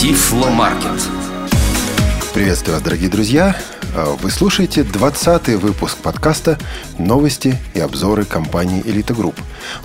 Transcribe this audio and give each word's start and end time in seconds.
Тифло-маркет. 0.00 0.98
Приветствую 2.32 2.76
вас, 2.76 2.82
дорогие 2.82 3.10
друзья. 3.10 3.54
А, 3.94 4.16
Вы 4.16 4.30
слушаете 4.30 4.80
20-й 4.80 5.56
выпуск 5.56 5.98
подкаста 5.98 6.58
«Новости 6.96 7.58
и 7.74 7.80
обзоры 7.80 8.24
компании 8.24 8.80
«Элита 8.86 9.12
Групп». 9.12 9.38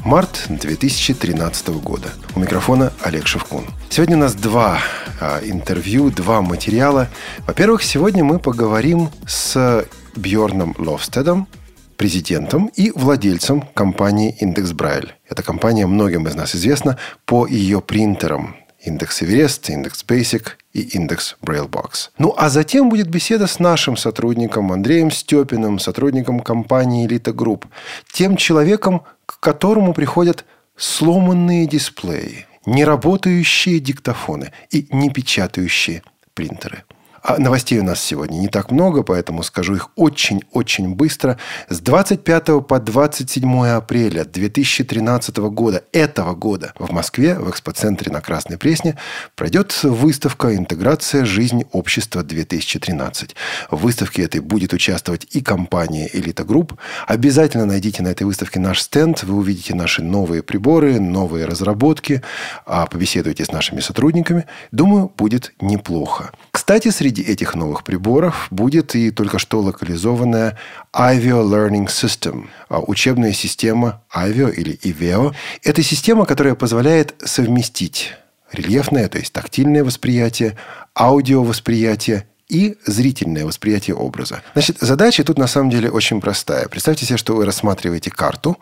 Март 0.05 0.45
2013 0.47 1.67
года. 1.81 2.07
У 2.33 2.39
микрофона 2.39 2.93
Олег 3.01 3.27
Шевкун. 3.27 3.65
Сегодня 3.89 4.15
у 4.15 4.21
нас 4.21 4.35
два 4.35 4.79
а, 5.19 5.41
интервью, 5.43 6.09
два 6.11 6.41
материала. 6.41 7.09
Во-первых, 7.45 7.83
сегодня 7.83 8.23
мы 8.23 8.39
поговорим 8.39 9.09
с 9.27 9.85
Бьорном 10.15 10.75
Ловстедом, 10.77 11.49
президентом 11.97 12.67
и 12.67 12.93
владельцем 12.95 13.63
компании 13.73 14.33
Index 14.39 14.71
Braille. 14.71 15.13
Эта 15.27 15.43
компания 15.43 15.85
многим 15.85 16.25
из 16.25 16.35
нас 16.35 16.55
известна 16.55 16.97
по 17.25 17.45
ее 17.45 17.81
принтерам 17.81 18.55
Index 18.85 19.23
Everest, 19.23 19.69
Index 19.69 20.05
Basic 20.07 20.47
и 20.73 20.81
Index 20.81 21.35
Braille 21.41 21.85
Box. 21.85 22.09
Ну, 22.17 22.33
а 22.37 22.49
затем 22.49 22.89
будет 22.89 23.07
беседа 23.07 23.47
с 23.47 23.59
нашим 23.59 23.97
сотрудником 23.97 24.71
Андреем 24.71 25.11
Степиным, 25.11 25.79
сотрудником 25.79 26.39
компании 26.39 27.05
Элита 27.05 27.33
Групп, 27.33 27.65
тем 28.11 28.37
человеком, 28.37 29.03
к 29.25 29.39
которому 29.39 29.93
приходят 29.93 30.45
сломанные 30.77 31.65
дисплеи, 31.67 32.45
неработающие 32.65 33.79
диктофоны 33.79 34.51
и 34.69 34.87
не 34.91 35.09
печатающие 35.09 36.03
принтеры– 36.33 36.83
а 37.27 37.39
новостей 37.39 37.79
у 37.79 37.83
нас 37.83 37.99
сегодня 37.99 38.37
не 38.37 38.49
так 38.49 38.69
много, 38.69 39.01
поэтому 39.01 39.41
скажу 39.41 39.73
их 39.73 39.89
очень-очень 39.95 40.93
быстро. 40.93 41.39
С 41.69 41.79
25 41.79 42.67
по 42.67 42.79
27 42.79 43.65
апреля 43.65 44.25
2013 44.25 45.37
года, 45.37 45.83
этого 45.91 46.35
года, 46.35 46.73
в 46.77 46.91
Москве, 46.91 47.33
в 47.33 47.49
экспоцентре 47.49 48.11
на 48.11 48.21
Красной 48.21 48.59
Пресне, 48.59 48.99
пройдет 49.35 49.73
выставка 49.81 50.55
«Интеграция. 50.55 51.25
Жизнь 51.25 51.63
общества-2013». 51.71 53.31
В 53.71 53.77
выставке 53.77 54.21
этой 54.21 54.41
будет 54.41 54.73
участвовать 54.73 55.25
и 55.31 55.41
компания 55.41 56.07
«Элита 56.13 56.43
Групп». 56.43 56.73
Обязательно 57.07 57.65
найдите 57.65 58.03
на 58.03 58.09
этой 58.09 58.25
выставке 58.25 58.59
наш 58.59 58.81
стенд. 58.83 59.23
Вы 59.23 59.37
увидите 59.37 59.73
наши 59.73 60.03
новые 60.03 60.43
приборы, 60.43 60.99
новые 60.99 61.45
разработки, 61.45 62.21
а 62.67 62.85
побеседуйте 62.85 63.45
с 63.45 63.51
нашими 63.51 63.79
сотрудниками. 63.79 64.45
Думаю, 64.71 65.11
будет 65.17 65.53
неплохо. 65.59 66.31
Кстати, 66.51 66.89
среди 66.89 67.14
Среди 67.15 67.31
этих 67.31 67.55
новых 67.55 67.85
приборов 67.85 68.47
будет 68.51 68.93
и 68.93 69.09
только 69.09 69.39
что 69.39 69.61
локализованная 69.61 70.57
Iveo 70.93 71.43
Learning 71.47 71.87
System, 71.87 72.47
а, 72.67 72.81
учебная 72.81 73.31
система 73.31 74.01
Iveo 74.13 74.53
или 74.53 74.77
IVEO. 74.83 75.33
Это 75.63 75.81
система, 75.81 76.25
которая 76.25 76.55
позволяет 76.55 77.15
совместить 77.23 78.11
рельефное, 78.51 79.07
то 79.07 79.17
есть 79.17 79.31
тактильное 79.31 79.85
восприятие, 79.85 80.57
аудиовосприятие 80.93 82.27
и 82.47 82.77
зрительное 82.85 83.45
восприятие 83.45 83.95
образа. 83.95 84.43
Значит, 84.53 84.77
задача 84.79 85.23
тут 85.23 85.37
на 85.37 85.47
самом 85.47 85.69
деле 85.69 85.89
очень 85.89 86.21
простая. 86.21 86.67
Представьте 86.67 87.05
себе, 87.05 87.17
что 87.17 87.35
вы 87.35 87.45
рассматриваете 87.45 88.11
карту, 88.11 88.57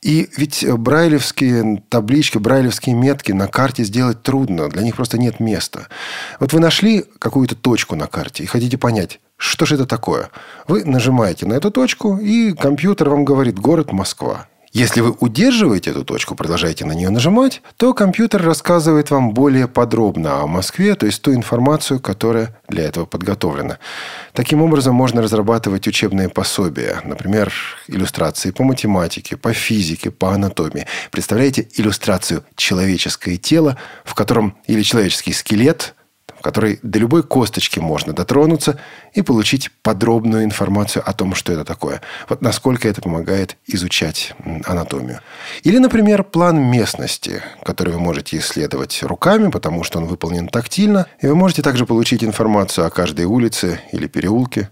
и 0.00 0.28
ведь 0.36 0.64
брайлевские 0.68 1.82
таблички, 1.88 2.38
брайлевские 2.38 2.94
метки 2.94 3.32
на 3.32 3.48
карте 3.48 3.82
сделать 3.84 4.22
трудно, 4.22 4.68
для 4.68 4.82
них 4.82 4.96
просто 4.96 5.18
нет 5.18 5.40
места. 5.40 5.88
Вот 6.38 6.52
вы 6.52 6.60
нашли 6.60 7.04
какую-то 7.18 7.56
точку 7.56 7.96
на 7.96 8.06
карте 8.06 8.44
и 8.44 8.46
хотите 8.46 8.78
понять, 8.78 9.20
что 9.36 9.66
же 9.66 9.74
это 9.74 9.86
такое? 9.86 10.30
Вы 10.68 10.84
нажимаете 10.84 11.46
на 11.46 11.54
эту 11.54 11.70
точку, 11.70 12.16
и 12.18 12.52
компьютер 12.52 13.10
вам 13.10 13.24
говорит 13.24 13.58
«город 13.58 13.92
Москва». 13.92 14.46
Если 14.76 15.00
вы 15.00 15.12
удерживаете 15.20 15.92
эту 15.92 16.04
точку, 16.04 16.34
продолжаете 16.34 16.84
на 16.84 16.92
нее 16.92 17.08
нажимать, 17.08 17.62
то 17.78 17.94
компьютер 17.94 18.42
рассказывает 18.42 19.10
вам 19.10 19.32
более 19.32 19.68
подробно 19.68 20.42
о 20.42 20.46
Москве, 20.46 20.94
то 20.96 21.06
есть 21.06 21.22
ту 21.22 21.32
информацию, 21.32 21.98
которая 21.98 22.54
для 22.68 22.84
этого 22.84 23.06
подготовлена. 23.06 23.78
Таким 24.34 24.60
образом, 24.60 24.94
можно 24.94 25.22
разрабатывать 25.22 25.88
учебные 25.88 26.28
пособия, 26.28 27.00
например, 27.04 27.54
иллюстрации 27.88 28.50
по 28.50 28.64
математике, 28.64 29.38
по 29.38 29.54
физике, 29.54 30.10
по 30.10 30.34
анатомии. 30.34 30.86
Представляете 31.10 31.66
иллюстрацию 31.76 32.44
«Человеческое 32.54 33.38
тело», 33.38 33.78
в 34.04 34.12
котором 34.12 34.58
или 34.66 34.82
человеческий 34.82 35.32
скелет– 35.32 35.94
которой 36.46 36.78
до 36.84 37.00
любой 37.00 37.24
косточки 37.24 37.80
можно 37.80 38.12
дотронуться 38.12 38.78
и 39.14 39.22
получить 39.22 39.68
подробную 39.82 40.44
информацию 40.44 41.02
о 41.04 41.12
том, 41.12 41.34
что 41.34 41.52
это 41.52 41.64
такое. 41.64 42.00
Вот 42.28 42.40
насколько 42.40 42.86
это 42.88 43.02
помогает 43.02 43.56
изучать 43.66 44.32
анатомию. 44.64 45.22
Или, 45.64 45.78
например, 45.78 46.22
план 46.22 46.62
местности, 46.70 47.42
который 47.64 47.94
вы 47.94 47.98
можете 47.98 48.38
исследовать 48.38 49.02
руками, 49.02 49.50
потому 49.50 49.82
что 49.82 49.98
он 49.98 50.06
выполнен 50.06 50.46
тактильно, 50.46 51.06
и 51.20 51.26
вы 51.26 51.34
можете 51.34 51.62
также 51.62 51.84
получить 51.84 52.22
информацию 52.22 52.86
о 52.86 52.90
каждой 52.90 53.24
улице 53.24 53.80
или 53.90 54.06
переулке. 54.06 54.70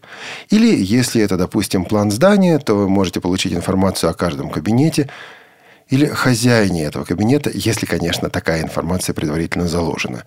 Или, 0.50 0.80
если 0.80 1.22
это, 1.22 1.36
допустим, 1.36 1.86
план 1.86 2.12
здания, 2.12 2.60
то 2.60 2.74
вы 2.76 2.88
можете 2.88 3.20
получить 3.20 3.52
информацию 3.52 4.10
о 4.10 4.14
каждом 4.14 4.48
кабинете, 4.48 5.10
или 5.88 6.06
хозяине 6.06 6.84
этого 6.84 7.04
кабинета, 7.04 7.50
если, 7.52 7.84
конечно, 7.84 8.30
такая 8.30 8.62
информация 8.62 9.12
предварительно 9.12 9.66
заложена. 9.66 10.22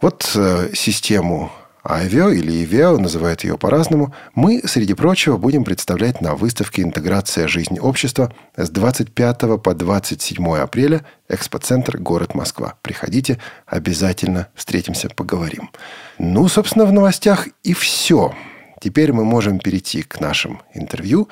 Вот 0.00 0.30
э, 0.34 0.70
систему 0.74 1.50
Iveo 1.88 2.34
или 2.34 2.52
IVEO, 2.64 2.98
называют 2.98 3.44
ее 3.44 3.56
по-разному, 3.56 4.12
мы, 4.34 4.60
среди 4.64 4.94
прочего, 4.94 5.36
будем 5.36 5.64
представлять 5.64 6.20
на 6.20 6.34
выставке 6.34 6.82
«Интеграция 6.82 7.48
жизни 7.48 7.78
общества» 7.78 8.32
с 8.56 8.68
25 8.70 9.62
по 9.62 9.74
27 9.74 10.56
апреля, 10.56 11.04
экспоцентр, 11.28 11.98
город 11.98 12.34
Москва. 12.34 12.74
Приходите, 12.82 13.38
обязательно 13.66 14.48
встретимся, 14.54 15.08
поговорим. 15.08 15.70
Ну, 16.18 16.48
собственно, 16.48 16.86
в 16.86 16.92
новостях 16.92 17.48
и 17.62 17.72
все. 17.72 18.34
Теперь 18.80 19.12
мы 19.12 19.24
можем 19.24 19.58
перейти 19.58 20.02
к 20.02 20.20
нашим 20.20 20.60
интервью. 20.74 21.28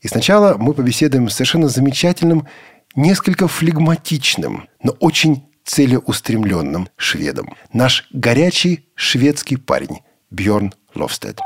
И 0.00 0.08
сначала 0.08 0.56
мы 0.58 0.74
побеседуем 0.74 1.28
с 1.28 1.34
совершенно 1.34 1.68
замечательным, 1.68 2.46
несколько 2.94 3.48
флегматичным, 3.48 4.68
но 4.82 4.92
очень 5.00 5.47
целеустремленным 5.68 6.88
шведом. 6.96 7.54
Наш 7.72 8.08
горячий 8.10 8.88
шведский 8.94 9.56
парень 9.56 10.00
Бьорн 10.30 10.72
Ловстед. 10.94 11.38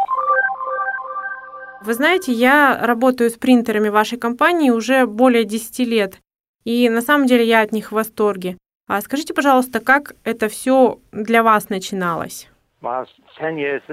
Вы 1.85 1.95
знаете, 1.95 2.33
я 2.33 2.79
работаю 2.81 3.31
с 3.31 3.35
принтерами 3.35 3.89
вашей 3.89 4.19
компании 4.19 4.71
уже 4.71 5.07
более 5.07 5.45
10 5.45 5.81
лет. 5.81 6.21
И 6.65 6.89
на 6.89 7.03
самом 7.03 7.27
деле 7.27 7.45
я 7.45 7.63
от 7.63 7.73
них 7.73 7.91
в 7.91 7.97
восторге. 7.97 8.57
А 8.87 9.01
скажите, 9.01 9.35
пожалуйста, 9.35 9.81
как 9.81 10.15
это 10.23 10.49
все 10.49 11.01
для 11.11 11.43
вас 11.43 11.69
начиналось? 11.69 12.49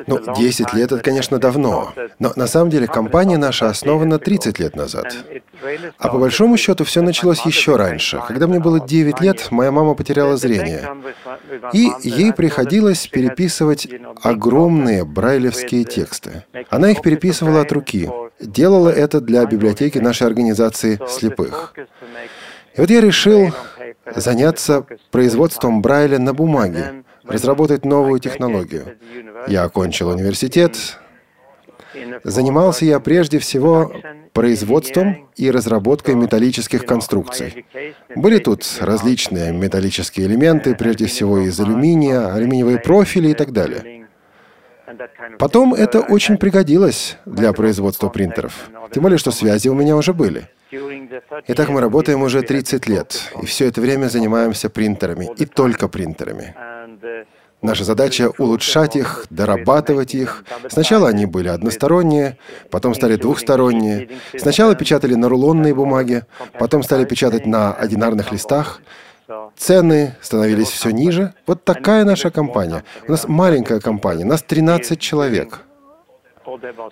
Ну, 0.08 0.20
10 0.36 0.74
лет– 0.74 0.92
это, 0.92 1.04
конечно, 1.04 1.38
давно. 1.38 1.94
Но 2.18 2.32
на 2.36 2.48
самом 2.48 2.70
деле 2.70 2.88
компания 2.88 3.38
наша 3.38 3.70
основана 3.70 4.18
30 4.18 4.60
лет 4.60 4.76
назад. 4.76 5.14
А 5.98 6.10
по 6.10 6.18
большому 6.18 6.58
счету 6.58 6.84
все 6.84 7.02
началось 7.02 7.46
еще 7.46 7.76
раньше. 7.76 8.22
Когда 8.28 8.48
мне 8.48 8.60
было 8.60 8.80
9 8.80 9.22
лет, 9.22 9.52
моя 9.52 9.72
мама 9.72 9.94
потеряла 9.94 10.38
зрение. 10.38 10.88
И 11.74 11.90
ей 12.02 12.34
приходилось 12.34 13.08
переписывать 13.08 13.88
огромные 14.24 15.06
брайлевские 15.06 15.84
тексты. 15.84 16.44
Она 16.70 16.92
их 16.92 17.02
переписывала 17.02 17.62
от 17.62 17.72
руки. 17.72 18.10
Делала 18.40 18.90
это 18.90 19.22
для 19.22 19.46
библиотеки 19.46 20.00
нашей 20.00 20.28
организации 20.28 21.00
слепых. 21.08 21.74
И 22.76 22.82
вот 22.82 22.90
я 22.90 23.02
решил 23.02 23.54
заняться 24.16 24.86
производством 25.12 25.82
Брайля 25.82 26.18
на 26.20 26.34
бумаге 26.34 27.04
разработать 27.30 27.86
новую 27.86 28.20
технологию. 28.20 28.98
Я 29.48 29.64
окончил 29.64 30.10
университет. 30.10 31.00
Занимался 32.24 32.86
я 32.86 33.00
прежде 33.00 33.40
всего 33.40 33.92
производством 34.34 35.30
и 35.36 35.50
разработкой 35.52 36.16
металлических 36.16 36.86
конструкций. 36.86 37.66
Были 38.16 38.38
тут 38.38 38.66
различные 38.80 39.52
металлические 39.52 40.28
элементы, 40.28 40.76
прежде 40.76 41.08
всего 41.08 41.40
из 41.40 41.60
алюминия, 41.60 42.34
алюминиевые 42.34 42.80
профили 42.80 43.30
и 43.30 43.34
так 43.34 43.52
далее. 43.52 44.08
Потом 45.38 45.74
это 45.74 46.02
очень 46.02 46.38
пригодилось 46.38 47.18
для 47.26 47.54
производства 47.54 48.10
принтеров. 48.10 48.70
Тем 48.92 49.04
более, 49.04 49.18
что 49.18 49.32
связи 49.32 49.68
у 49.68 49.76
меня 49.76 49.96
уже 49.96 50.14
были. 50.14 50.48
Итак, 51.48 51.70
мы 51.70 51.82
работаем 51.82 52.22
уже 52.22 52.42
30 52.42 52.88
лет, 52.88 53.32
и 53.42 53.46
все 53.46 53.66
это 53.66 53.82
время 53.82 54.08
занимаемся 54.08 54.70
принтерами, 54.70 55.30
и 55.38 55.46
только 55.46 55.88
принтерами. 55.88 56.56
Наша 57.62 57.84
задача— 57.84 58.32
улучшать 58.38 58.96
их, 58.96 59.26
дорабатывать 59.30 60.16
их. 60.16 60.46
Сначала 60.70 61.10
они 61.10 61.26
были 61.26 61.50
односторонние, 61.50 62.38
потом 62.72 62.96
стали 62.96 63.18
двухсторонние. 63.18 64.10
Сначала 64.38 64.76
печатали 64.76 65.16
на 65.16 65.28
рулонной 65.28 65.74
бумаге, 65.74 66.26
потом 66.58 66.84
стали 66.84 67.04
печатать 67.04 67.46
на 67.46 67.74
одинарных 67.74 68.32
листах. 68.32 68.82
Цены 69.58 70.16
становились 70.22 70.70
все 70.70 70.92
ниже. 70.92 71.34
Вот 71.46 71.64
такая 71.66 72.06
наша 72.06 72.32
компания. 72.32 72.84
У 73.08 73.12
нас 73.12 73.28
маленькая 73.28 73.80
компания, 73.80 74.24
нас 74.24 74.42
13 74.42 75.00
человек. 75.00 75.62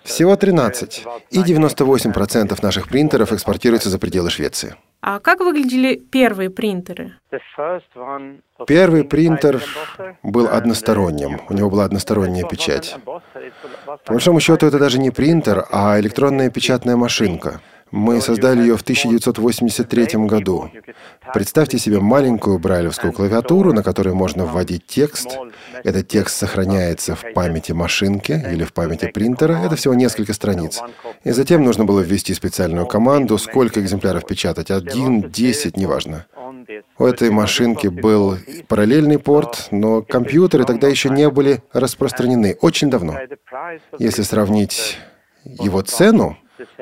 Всего 0.04 0.36
13. 0.36 1.06
И 1.32 1.40
98% 1.40 2.60
наших 2.62 2.88
принтеров 2.90 3.32
экспортируются 3.32 3.90
за 3.90 4.00
пределы 4.00 4.30
Швеции. 4.30 4.76
А 5.02 5.20
как 5.20 5.40
выглядели 5.40 5.96
первые 5.96 6.50
принтеры? 6.50 7.14
Первый 8.68 9.04
принтер 9.04 9.62
был 10.24 10.48
односторонним. 10.48 11.42
У 11.50 11.54
него 11.54 11.70
была 11.70 11.86
односторонняя 11.86 12.46
печать. 12.46 12.96
По 13.06 14.14
большому 14.14 14.40
счету, 14.40 14.66
это 14.66 14.80
даже 14.80 15.00
не 15.00 15.12
принтер, 15.12 15.66
а 15.72 16.00
электронная 16.00 16.50
печатная 16.50 16.96
машинка. 16.96 17.62
Мы 17.92 18.22
создали 18.22 18.62
ее 18.62 18.78
в 18.78 18.82
1983 18.82 20.26
году. 20.26 20.70
Представьте 21.34 21.78
себе 21.78 22.00
маленькую 22.00 22.60
брайлевскую 22.60 23.14
клавиатуру, 23.14 23.74
на 23.74 23.84
которой 23.84 24.14
можно 24.14 24.46
вводить 24.46 24.86
текст. 24.86 25.38
Этот 25.84 26.08
текст 26.08 26.38
сохраняется 26.38 27.16
в 27.16 27.34
памяти 27.34 27.72
машинки 27.72 28.32
или 28.32 28.64
в 28.64 28.74
памяти 28.74 29.12
принтера. 29.12 29.54
Это 29.64 29.76
всего 29.76 29.94
несколько 29.94 30.34
страниц. 30.34 30.82
И 31.24 31.32
затем 31.32 31.64
нужно 31.64 31.86
было 31.86 32.02
ввести 32.02 32.34
специальную 32.34 32.86
команду, 32.88 33.38
сколько 33.38 33.80
экземпляров 33.80 34.26
печатать. 34.26 34.72
Один, 34.72 35.30
десять, 35.30 35.78
неважно. 35.78 36.26
У 36.98 37.06
этой 37.06 37.30
машинки 37.30 37.88
был 37.88 38.38
параллельный 38.68 39.20
порт, 39.20 39.68
но 39.72 40.02
компьютеры 40.02 40.66
тогда 40.66 40.88
еще 40.88 41.10
не 41.10 41.30
были 41.30 41.64
распространены. 41.72 42.58
Очень 42.62 42.90
давно. 42.90 43.18
Если 44.00 44.24
сравнить 44.24 44.98
его 45.44 45.82
цену, 45.82 46.38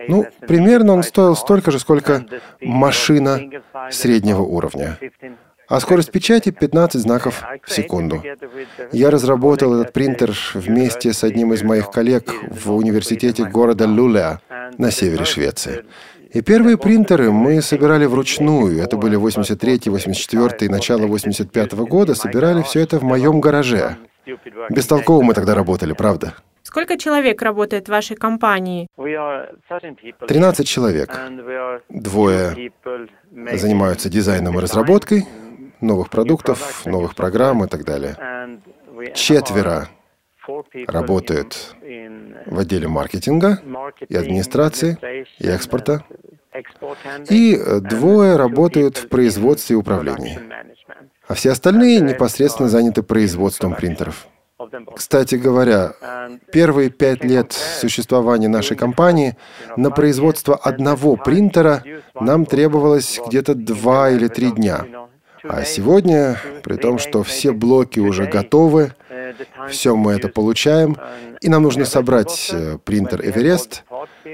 ну, 0.07 0.25
примерно 0.48 0.94
он 0.94 1.04
стоил 1.04 1.36
столько 1.36 1.72
же, 1.72 1.80
сколько 1.80 2.25
машина 2.62 3.42
среднего 3.92 4.42
уровня. 4.42 4.98
А 5.68 5.80
скорость 5.80 6.12
печати 6.12 6.51
15 6.51 7.01
знаков 7.01 7.44
в 7.63 7.72
секунду. 7.72 8.24
Я 8.92 9.10
разработал 9.10 9.80
этот 9.80 9.94
принтер 9.94 10.38
вместе 10.54 11.12
с 11.12 11.24
одним 11.24 11.54
из 11.54 11.63
моих 11.63 11.89
коллег 11.89 12.31
в 12.51 12.72
университете 12.72 13.45
города 13.45 13.88
Лулеа 13.88 14.39
на 14.77 14.92
севере 14.92 15.25
Швеции. 15.25 15.86
И 16.31 16.42
первые 16.42 16.77
принтеры 16.77 17.31
мы 17.31 17.62
собирали 17.62 18.06
вручную. 18.06 18.81
Это 18.81 18.98
были 18.98 19.16
83 19.16 19.83
84 19.86 20.66
и 20.66 20.69
начало 20.69 21.07
85 21.07 21.74
-го 21.74 21.88
года. 21.88 22.13
Собирали 22.13 22.62
все 22.62 22.81
это 22.81 23.00
в 23.00 23.04
моем 23.04 23.39
гараже. 23.39 23.98
Бестолково 24.69 25.22
мы 25.24 25.33
тогда 25.33 25.56
работали, 25.56 25.94
правда? 25.94 26.33
Сколько 26.66 26.98
человек 26.98 27.42
работает 27.44 27.86
в 27.86 27.92
вашей 27.92 28.18
компании? 28.18 28.88
13 28.98 30.68
человек. 30.68 31.16
Двое 31.90 32.72
занимаются 33.54 34.10
дизайном 34.10 34.58
и 34.58 34.62
разработкой 34.62 35.28
новых 35.80 36.10
продуктов, 36.10 36.86
новых 36.88 37.14
программ 37.14 37.64
и 37.64 37.68
так 37.68 37.86
далее. 37.86 38.18
Четверо 39.14 39.90
работают 40.88 41.76
в 42.48 42.60
отделе 42.60 42.88
маркетинга 42.88 43.60
и 44.10 44.16
администрации 44.16 44.98
и 45.38 45.48
экспорта. 45.48 46.04
И 47.30 47.58
двое 47.82 48.38
работают 48.38 48.98
в 48.98 49.08
производстве 49.10 49.76
и 49.76 49.78
управлении. 49.78 50.40
А 51.28 51.36
все 51.36 51.52
остальные 51.52 52.02
непосредственно 52.02 52.70
заняты 52.70 53.04
производством 53.04 53.76
принтеров. 53.76 54.28
Кстати 54.96 55.36
говоря, 55.36 55.94
первые 56.52 56.90
пять 56.90 57.24
лет 57.24 57.52
существования 57.52 58.48
нашей 58.48 58.78
компании 58.78 59.36
на 59.75 59.92
производство 59.92 60.56
одного 60.56 61.18
принтера 61.18 61.84
нам 62.13 62.46
требовалось 62.46 63.19
где-то 63.28 63.54
два 63.54 64.10
или 64.10 64.28
три 64.28 64.52
дня. 64.52 64.86
А 65.44 65.63
сегодня, 65.63 66.40
при 66.63 66.78
том, 66.78 66.98
что 67.00 67.24
все 67.24 67.52
блоки 67.52 68.00
уже 68.00 68.25
готовы, 68.25 68.94
все 69.69 69.96
мы 69.96 70.13
это 70.13 70.30
получаем, 70.30 70.98
и 71.42 71.50
нам 71.50 71.63
нужно 71.63 71.86
собрать 71.86 72.50
э, 72.51 72.78
принтер 72.84 73.22
Эверест, 73.22 73.84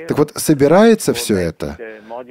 так 0.07 0.17
вот, 0.17 0.31
собирается 0.35 1.13
все 1.13 1.35
это 1.37 1.77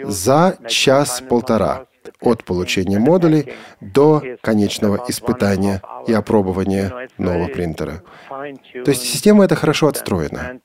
за 0.04 0.56
час-полтора 0.66 1.86
от 2.20 2.44
получения 2.44 2.98
модулей 2.98 3.54
до 3.80 4.22
конечного 4.42 5.04
испытания 5.08 5.82
и 6.06 6.12
опробования 6.12 7.08
нового 7.18 7.48
принтера. 7.48 8.02
То 8.28 8.90
есть 8.90 9.02
система 9.02 9.44
эта 9.44 9.56
хорошо 9.56 9.88
отстроена. 9.88 10.60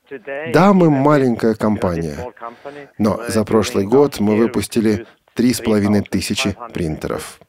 Да, 0.53 0.73
мы 0.73 0.89
маленькая 0.89 1.55
компания, 1.55 2.17
но 2.97 3.19
за 3.27 3.43
прошлый 3.43 3.85
год 3.85 4.19
мы 4.19 4.35
выпустили 4.35 5.05
три 5.35 5.53
с 5.53 5.59
половиной 5.59 6.01
тысячи 6.01 6.55
принтеров. 6.73 7.39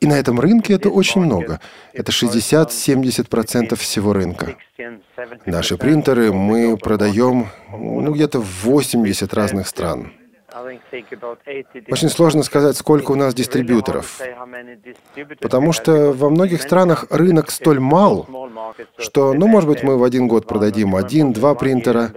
И 0.00 0.06
на 0.06 0.14
этом 0.14 0.38
рынке 0.40 0.74
это 0.74 0.90
очень 0.90 1.22
много. 1.22 1.60
Это 1.92 2.12
60-70% 2.12 3.76
всего 3.76 4.12
рынка. 4.12 4.56
Наши 5.46 5.76
принтеры 5.78 6.32
мы 6.32 6.76
продаем 6.76 7.48
ну, 7.70 8.12
где-то 8.12 8.40
в 8.40 8.64
80 8.64 9.32
разных 9.32 9.68
стран. 9.68 10.12
Очень 11.88 12.08
сложно 12.08 12.42
сказать, 12.42 12.76
сколько 12.76 13.12
у 13.12 13.14
нас 13.14 13.34
дистрибьюторов, 13.34 14.20
потому 15.40 15.72
что 15.72 16.12
во 16.12 16.30
многих 16.30 16.62
странах 16.62 17.06
рынок 17.10 17.50
столь 17.50 17.80
мал, 17.80 18.26
что, 18.98 19.34
ну, 19.34 19.46
может 19.46 19.68
быть, 19.68 19.82
мы 19.82 19.98
в 19.98 20.04
один 20.04 20.28
год 20.28 20.46
продадим 20.46 20.96
один-два 20.96 21.54
принтера, 21.54 22.12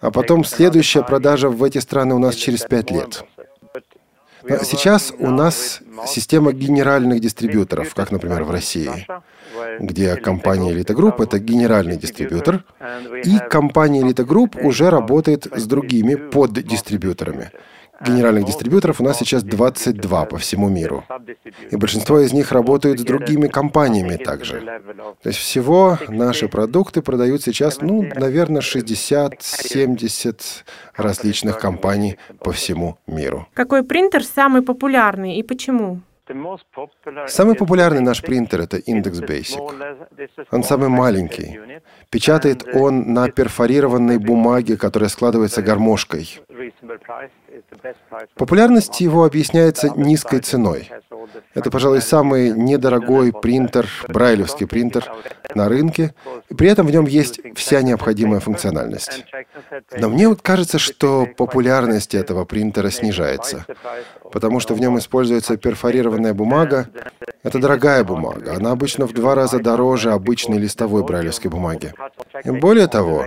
а 0.00 0.10
потом 0.10 0.44
следующая 0.44 1.02
продажа 1.02 1.48
в 1.48 1.62
эти 1.62 1.78
страны 1.78 2.14
у 2.14 2.18
нас 2.18 2.34
через 2.34 2.62
пять 2.62 2.90
лет. 2.90 3.24
Но 4.46 4.58
сейчас 4.58 5.12
у 5.18 5.30
нас 5.30 5.80
система 6.06 6.52
генеральных 6.52 7.20
дистрибьюторов, 7.20 7.94
как, 7.94 8.10
например, 8.10 8.44
в 8.44 8.50
России, 8.50 8.90
где 9.78 10.16
компания 10.16 10.72
Elite 10.72 10.94
Group— 10.94 11.14
это 11.22 11.38
генеральный 11.38 11.96
дистрибьютор, 11.96 12.64
и 13.24 13.38
компания 13.48 14.02
Elite 14.02 14.26
Group 14.26 14.60
уже 14.62 14.90
работает 14.90 15.46
с 15.54 15.64
другими 15.64 16.16
поддистрибьюторами. 16.16 17.50
Генеральных 18.00 18.44
дистрибьюторов 18.44 19.00
у 19.00 19.04
нас 19.04 19.18
сейчас 19.18 19.42
22 19.44 20.24
по 20.26 20.38
всему 20.38 20.68
миру. 20.68 21.04
И 21.70 21.76
большинство 21.76 22.18
из 22.20 22.32
них 22.32 22.52
работают 22.52 23.00
с 23.00 23.04
другими 23.04 23.46
компаниями 23.48 24.16
также. 24.16 24.60
То 25.22 25.28
есть 25.28 25.38
всего 25.38 25.98
наши 26.08 26.48
продукты 26.48 27.02
продают 27.02 27.42
сейчас, 27.42 27.80
ну, 27.80 28.02
наверное, 28.02 28.62
60-70 28.62 30.40
различных 30.96 31.58
компаний 31.58 32.16
по 32.40 32.52
всему 32.52 32.98
миру. 33.06 33.46
Какой 33.54 33.82
принтер 33.84 34.24
самый 34.24 34.62
популярный 34.62 35.36
и 35.36 35.42
почему? 35.42 36.00
Самый 37.26 37.54
популярный 37.54 38.00
наш 38.00 38.22
принтер— 38.22 38.60
это 38.62 38.78
Index 38.78 39.20
Basic. 39.20 39.58
Он 40.50 40.62
самый 40.62 40.88
маленький. 40.88 41.60
Печатает 42.10 42.64
он 42.74 43.12
на 43.12 43.28
перфорированной 43.30 44.18
бумаге, 44.18 44.76
которая 44.76 45.10
складывается 45.10 45.60
гармошкой. 45.60 46.40
Популярность 48.36 49.00
его 49.00 49.24
объясняется 49.24 49.90
низкой 49.96 50.40
ценой. 50.40 50.90
Это, 51.54 51.70
пожалуй, 51.70 52.00
самый 52.00 52.50
недорогой 52.50 53.32
принтер, 53.32 53.88
брайлевский 54.08 54.66
принтер 54.66 55.10
на 55.54 55.68
рынке, 55.68 56.14
и 56.48 56.54
при 56.54 56.68
этом 56.68 56.86
в 56.86 56.90
нем 56.90 57.06
есть 57.06 57.40
вся 57.54 57.82
необходимая 57.82 58.40
функциональность. 58.40 59.24
Но 59.96 60.08
мне 60.08 60.28
вот 60.28 60.42
кажется, 60.42 60.78
что 60.78 61.26
популярность 61.36 62.14
этого 62.14 62.44
принтера 62.44 62.90
снижается, 62.90 63.66
потому 64.32 64.60
что 64.60 64.74
в 64.74 64.80
нем 64.80 64.98
используется 64.98 65.56
перфорированная 65.56 66.34
бумага. 66.34 66.88
Это 67.42 67.58
дорогая 67.58 68.04
бумага, 68.04 68.54
она 68.56 68.72
обычно 68.72 69.06
в 69.06 69.12
два 69.12 69.34
раза 69.34 69.58
дороже 69.58 70.12
обычной 70.12 70.58
листовой 70.58 71.04
брайлевской 71.04 71.50
бумаги. 71.50 71.92
И 72.42 72.50
более 72.50 72.88
того, 72.88 73.26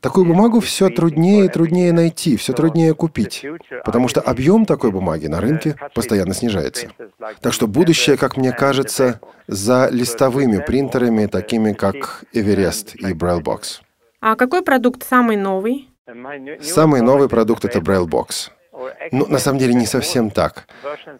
такую 0.00 0.26
бумагу 0.26 0.60
все 0.60 0.90
труднее 0.90 1.46
и 1.46 1.48
труднее 1.48 1.92
найти, 1.92 2.36
все 2.36 2.52
труднее 2.52 2.94
купить, 2.94 3.44
потому 3.84 4.08
что 4.08 4.20
объем 4.20 4.66
такой 4.66 4.90
бумаги 4.90 5.26
на 5.26 5.40
рынке 5.40 5.76
постоянно 5.94 6.34
снижается. 6.34 6.77
Так 7.40 7.52
что 7.52 7.66
будущее, 7.66 8.16
как 8.16 8.36
мне 8.36 8.52
кажется, 8.52 9.20
за 9.46 9.88
листовыми 9.90 10.62
принтерами, 10.64 11.26
такими 11.26 11.72
как 11.72 12.24
Everest 12.34 12.96
и 12.96 13.12
BrailleBox. 13.12 13.80
А 14.20 14.36
какой 14.36 14.62
продукт 14.62 15.04
самый 15.04 15.36
новый? 15.36 15.88
Самый 16.60 17.02
новый 17.02 17.28
продукт— 17.28 17.64
это 17.66 17.78
BrailleBox. 17.80 18.50
Ну, 19.10 19.26
на 19.26 19.38
самом 19.38 19.58
деле 19.58 19.74
не 19.74 19.86
совсем 19.86 20.30
так. 20.30 20.66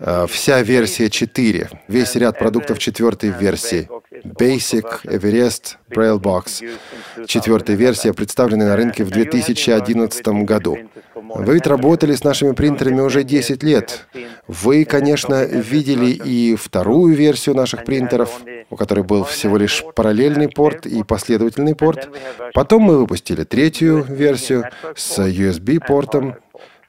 А, 0.00 0.26
вся 0.26 0.62
версия 0.62 1.10
4, 1.10 1.70
весь 1.88 2.14
ряд 2.14 2.38
продуктов 2.38 2.78
четвертой 2.78 3.30
версии, 3.30 3.88
Basic, 4.24 5.02
Everest, 5.04 5.76
BrailleBox, 5.90 7.26
четвертая 7.26 7.76
версия, 7.76 8.12
представлены 8.12 8.66
на 8.66 8.76
рынке 8.76 9.04
в 9.04 9.10
2011 9.10 10.26
году. 10.44 10.78
Вы 11.14 11.54
ведь 11.54 11.66
работали 11.66 12.14
с 12.14 12.24
нашими 12.24 12.52
принтерами 12.52 13.00
уже 13.00 13.24
10 13.24 13.62
лет. 13.62 14.06
Вы, 14.46 14.84
конечно, 14.84 15.44
видели 15.44 16.10
и 16.10 16.56
вторую 16.56 17.14
версию 17.14 17.56
наших 17.56 17.84
принтеров, 17.84 18.40
у 18.70 18.76
которой 18.76 19.04
был 19.04 19.24
всего 19.24 19.56
лишь 19.56 19.84
параллельный 19.94 20.48
порт 20.48 20.86
и 20.86 21.02
последовательный 21.02 21.74
порт. 21.74 22.08
Потом 22.54 22.82
мы 22.82 22.98
выпустили 22.98 23.44
третью 23.44 24.02
версию 24.02 24.64
с 24.94 25.18
USB-портом, 25.18 26.36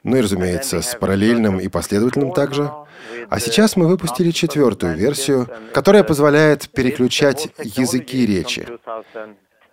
ну 0.02 0.16
и, 0.16 0.20
разумеется, 0.20 0.80
с 0.82 0.94
параллельным 0.94 1.60
и 1.60 1.68
последовательным 1.68 2.32
также. 2.32 2.70
А 3.28 3.38
сейчас 3.38 3.76
мы 3.76 3.86
выпустили 3.86 4.30
четвертую 4.30 4.96
версию, 4.96 5.48
которая 5.72 6.04
позволяет 6.04 6.68
переключать 6.70 7.48
языки 7.62 8.26
речи. 8.26 8.66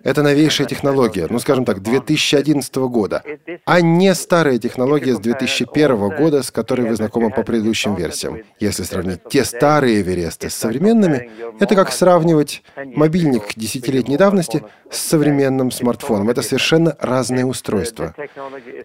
Это 0.03 0.21
новейшая 0.21 0.67
технология, 0.67 1.27
ну 1.29 1.39
скажем 1.39 1.65
так, 1.65 1.81
2011 1.81 2.75
года, 2.75 3.23
а 3.65 3.81
не 3.81 4.13
старая 4.13 4.57
технология 4.57 5.15
с 5.15 5.19
2001 5.19 6.09
года, 6.15 6.43
с 6.43 6.51
которой 6.51 6.87
вы 6.87 6.95
знакомы 6.95 7.31
по 7.31 7.43
предыдущим 7.43 7.95
версиям. 7.95 8.41
Если 8.59 8.83
сравнить 8.83 9.21
те 9.29 9.43
старые 9.43 10.01
Эвересты 10.01 10.49
с 10.49 10.55
современными, 10.55 11.29
это 11.59 11.75
как 11.75 11.91
сравнивать 11.91 12.63
мобильник 12.75 13.55
десятилетней 13.55 14.17
давности 14.17 14.63
с 14.91 14.97
современным 14.97 15.71
смартфоном. 15.71 16.29
Это 16.29 16.41
совершенно 16.41 16.95
разные 16.99 17.45
устройства. 17.45 18.15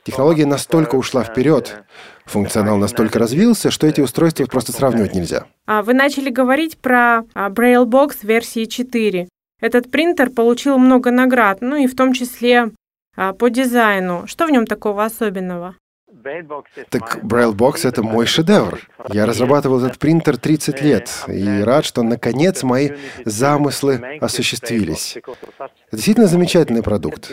Технология 0.04 0.46
настолько 0.46 0.96
ушла 0.96 1.24
вперед, 1.24 1.84
функционал 2.24 2.78
настолько 2.78 3.18
развился, 3.18 3.70
что 3.70 3.86
эти 3.86 4.00
устройства 4.00 4.44
просто 4.46 4.72
сравнивать 4.72 5.14
нельзя. 5.14 5.46
А 5.66 5.82
вы 5.82 5.94
начали 5.94 6.30
говорить 6.30 6.78
про 6.78 7.24
а, 7.34 7.50
Braille 7.50 7.86
Box 7.86 8.18
версии 8.22 8.64
4. 8.64 9.28
Этот 9.62 9.92
принтер 9.92 10.28
получил 10.28 10.76
много 10.76 11.12
наград, 11.12 11.58
ну 11.60 11.76
и 11.76 11.86
в 11.86 11.94
том 11.94 12.12
числе 12.12 12.72
а, 13.16 13.32
по 13.32 13.48
дизайну. 13.48 14.26
Что 14.26 14.46
в 14.46 14.50
нем 14.50 14.66
такого 14.66 15.04
особенного? 15.04 15.76
Так 16.90 17.20
Braille 17.24 17.54
Box— 17.54 17.80
это 17.88 18.02
мой 18.02 18.26
шедевр. 18.26 18.80
Я 19.08 19.24
разрабатывал 19.24 19.84
этот 19.84 19.98
принтер 19.98 20.36
30 20.36 20.82
лет 20.82 21.10
и 21.28 21.62
рад, 21.62 21.84
что 21.84 22.02
наконец 22.02 22.64
мои 22.64 22.90
замыслы 23.24 24.18
осуществились. 24.20 25.16
Это 25.16 25.70
действительно 25.92 26.26
замечательный 26.26 26.82
продукт. 26.82 27.30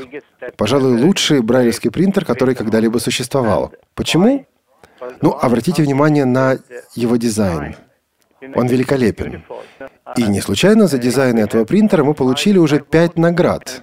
Пожалуй, 0.56 1.02
лучший 1.02 1.42
брайлевский 1.42 1.90
принтер, 1.92 2.26
который 2.26 2.54
когда-либо 2.54 3.00
существовал. 3.00 3.74
Почему? 3.96 4.46
Ну, 5.22 5.32
обратите 5.32 5.82
внимание 5.82 6.26
на 6.26 6.58
его 6.96 7.16
дизайн. 7.18 7.76
Он 8.56 8.68
великолепен. 8.68 9.44
И 10.18 10.24
не 10.24 10.42
случайно 10.42 10.88
за 10.88 10.98
дизайн 10.98 11.38
этого 11.38 11.66
принтера 11.66 12.04
мы 12.04 12.14
получили 12.14 12.58
уже 12.58 12.80
пять 12.80 13.18
наград. 13.18 13.82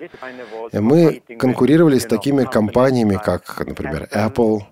Мы 0.73 1.23
конкурировали 1.39 1.99
с 1.99 2.05
такими 2.05 2.45
компаниями, 2.45 3.19
как, 3.23 3.65
например, 3.67 4.09
Apple, 4.13 4.63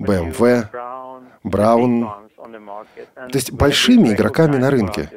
BMW, 0.00 0.68
Brown, 1.44 2.08
то 3.14 3.38
есть 3.38 3.52
большими 3.52 4.12
игроками 4.12 4.56
на 4.56 4.70
рынке. 4.70 5.10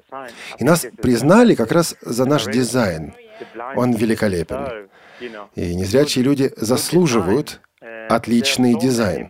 И 0.57 0.63
нас 0.63 0.85
признали 1.01 1.55
как 1.55 1.71
раз 1.71 1.95
за 2.01 2.25
наш 2.25 2.45
дизайн. 2.45 3.13
Он 3.75 3.93
великолепен. 3.93 4.89
И 5.55 5.75
незрячие 5.75 6.23
люди 6.23 6.51
заслуживают 6.57 7.61
отличный 8.09 8.77
дизайн. 8.77 9.29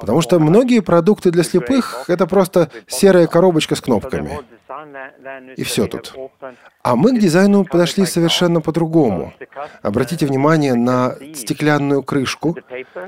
Потому 0.00 0.20
что 0.20 0.38
многие 0.38 0.80
продукты 0.80 1.30
для 1.30 1.42
слепых— 1.42 2.04
это 2.08 2.26
просто 2.26 2.70
серая 2.86 3.26
коробочка 3.26 3.74
с 3.74 3.80
кнопками. 3.80 4.38
И 5.56 5.64
все 5.64 5.86
тут. 5.86 6.14
А 6.82 6.96
мы 6.96 7.16
к 7.16 7.20
дизайну 7.20 7.64
подошли 7.64 8.06
совершенно 8.06 8.60
по-другому. 8.60 9.32
Обратите 9.82 10.26
внимание 10.26 10.74
на 10.74 11.16
стеклянную 11.34 12.02
крышку, 12.02 12.56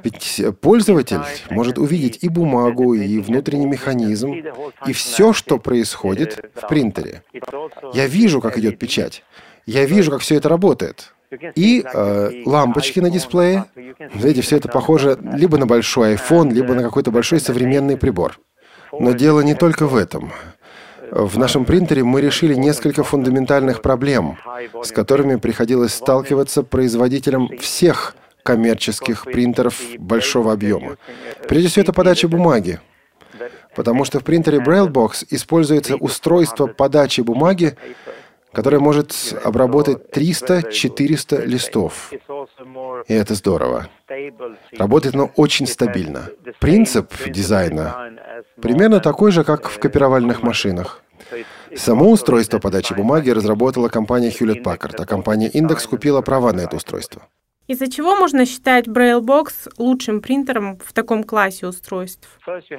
ведь 0.02 0.42
пользователь 0.60 1.20
может 1.50 1.78
увидеть 1.78 2.18
и 2.22 2.28
бумагу, 2.28 2.94
и 2.94 3.18
внутренний 3.20 3.66
механизм, 3.66 4.34
и 4.86 4.92
все, 4.92 5.32
что 5.32 5.58
происходит 5.58 6.52
в 6.54 6.66
принтере. 6.68 7.22
Я 7.94 8.06
вижу, 8.06 8.40
как 8.40 8.58
идет 8.58 8.78
печать. 8.78 9.24
Я 9.64 9.84
вижу, 9.84 10.10
как 10.10 10.20
все 10.20 10.36
это 10.36 10.48
работает. 10.48 11.14
И 11.54 11.82
э, 11.82 12.42
лампочки 12.44 13.00
на 13.00 13.10
дисплее. 13.10 13.66
Видите, 14.14 14.42
все 14.42 14.56
это 14.56 14.68
похоже 14.68 15.18
либо 15.34 15.58
на 15.58 15.66
большой 15.66 16.14
iPhone, 16.14 16.52
либо 16.52 16.74
на 16.74 16.82
какой-то 16.82 17.10
большой 17.10 17.40
современный 17.40 17.96
прибор. 17.96 18.38
Но 18.92 19.12
дело 19.12 19.40
не 19.40 19.54
только 19.54 19.86
в 19.86 19.96
этом. 19.96 20.32
В 21.10 21.38
нашем 21.38 21.66
принтере 21.66 22.04
мы 22.04 22.22
решили 22.22 22.54
несколько 22.54 23.04
фундаментальных 23.04 23.82
проблем, 23.82 24.38
с 24.82 24.92
которыми 24.92 25.36
приходилось 25.36 25.92
сталкиваться 25.94 26.62
производителям 26.62 27.50
всех 27.58 28.16
коммерческих 28.42 29.24
принтеров 29.24 29.78
большого 29.98 30.52
объема. 30.52 30.96
Прежде 31.48 31.68
всего, 31.68 31.82
это 31.82 31.92
подача 31.92 32.28
бумаги. 32.28 32.80
Потому 33.74 34.04
что 34.04 34.20
в 34.20 34.24
принтере 34.24 34.58
BrailleBox 34.58 35.26
используется 35.30 35.96
устройство 35.96 36.66
подачи 36.66 37.20
бумаги, 37.20 37.76
которое 38.52 38.78
может 38.78 39.12
обработать 39.44 40.14
300-400 40.14 41.44
листов. 41.46 42.12
И 43.08 43.14
это 43.14 43.34
здорово. 43.34 43.88
Работает 44.78 45.14
оно 45.14 45.30
очень 45.36 45.66
стабильно. 45.66 46.28
Принцип 46.60 47.12
дизайна 47.26 48.12
примерно 48.60 49.00
такой 49.00 49.32
же, 49.32 49.44
как 49.44 49.68
в 49.68 49.78
копировальных 49.78 50.42
машинах. 50.42 51.02
Само 51.76 52.10
устройство 52.10 52.58
подачи 52.58 52.94
бумаги 52.94 53.30
разработала 53.30 53.88
компания 53.88 54.28
Hewlett 54.28 54.62
Packard, 54.62 54.96
а 54.98 55.06
компания 55.06 55.48
Index 55.48 55.88
купила 55.88 56.20
права 56.20 56.52
на 56.52 56.62
это 56.62 56.76
устройство. 56.76 57.22
Из-за 57.72 57.90
чего 57.90 58.14
можно 58.16 58.44
считать 58.44 58.86
BrailleBox 58.86 59.72
лучшим 59.78 60.20
принтером 60.20 60.78
в 60.84 60.92
таком 60.92 61.24
классе 61.24 61.66
устройств? 61.66 62.28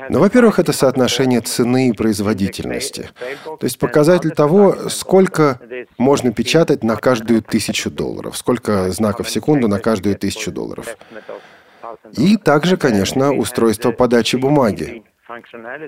Ну, 0.09 0.19
во-первых, 0.19 0.59
это 0.59 0.71
соотношение 0.71 1.41
цены 1.41 1.89
и 1.89 1.93
производительности. 1.93 3.09
То 3.43 3.63
есть 3.63 3.79
показатель 3.79 4.29
того, 4.29 4.89
сколько 4.89 5.59
можно 5.97 6.31
печатать 6.31 6.83
на 6.83 6.95
каждую 6.95 7.41
тысячу 7.41 7.89
долларов, 7.89 8.37
сколько 8.37 8.91
знаков 8.91 9.25
в 9.25 9.31
секунду 9.31 9.67
на 9.67 9.79
каждую 9.79 10.15
тысячу 10.15 10.51
долларов. 10.51 10.95
И 12.15 12.37
также, 12.37 12.77
конечно, 12.77 13.33
устройство 13.33 13.91
подачи 13.91 14.35
бумаги. 14.35 15.03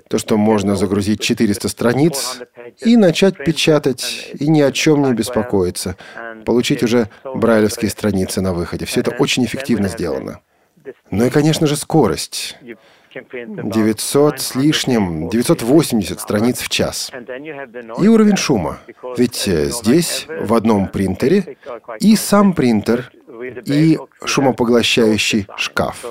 То, 0.08 0.18
что 0.18 0.38
можно 0.38 0.75
загрузить 0.75 1.20
400 1.22 1.68
страниц 1.68 2.42
и 2.80 2.96
начать 2.96 3.38
печатать, 3.38 4.32
и 4.39 4.48
ни 4.48 4.62
о 4.62 4.72
чем 4.72 5.04
не 5.04 5.13
беспокоиться, 5.13 5.98
получить 6.46 6.84
уже 6.84 7.10
брайлевские 7.24 7.92
страницы 7.92 8.42
на 8.42 8.54
выходе. 8.54 8.86
Все 8.86 9.01
это 9.01 9.12
очень 9.12 9.44
эффективно 9.46 9.89
сделано. 9.89 10.42
Ну 11.12 11.25
и, 11.25 11.30
конечно 11.30 11.68
же, 11.68 11.75
скорость. 11.75 12.58
900 13.13 14.42
с 14.42 14.56
лишним, 14.56 15.30
980 15.30 16.20
страниц 16.20 16.60
в 16.60 16.70
час. 16.70 17.12
И 18.01 18.08
уровень 18.08 18.36
шума. 18.36 18.80
Ведь 19.18 19.48
э, 19.48 19.65
здесь, 19.68 20.25
в 20.27 20.54
одном 20.54 20.89
принтере, 20.89 21.58
и 22.00 22.15
сам 22.18 22.54
принтер, 22.54 23.12
и 23.65 23.98
шумопоглощающий 24.25 25.48
шкаф. 25.56 26.06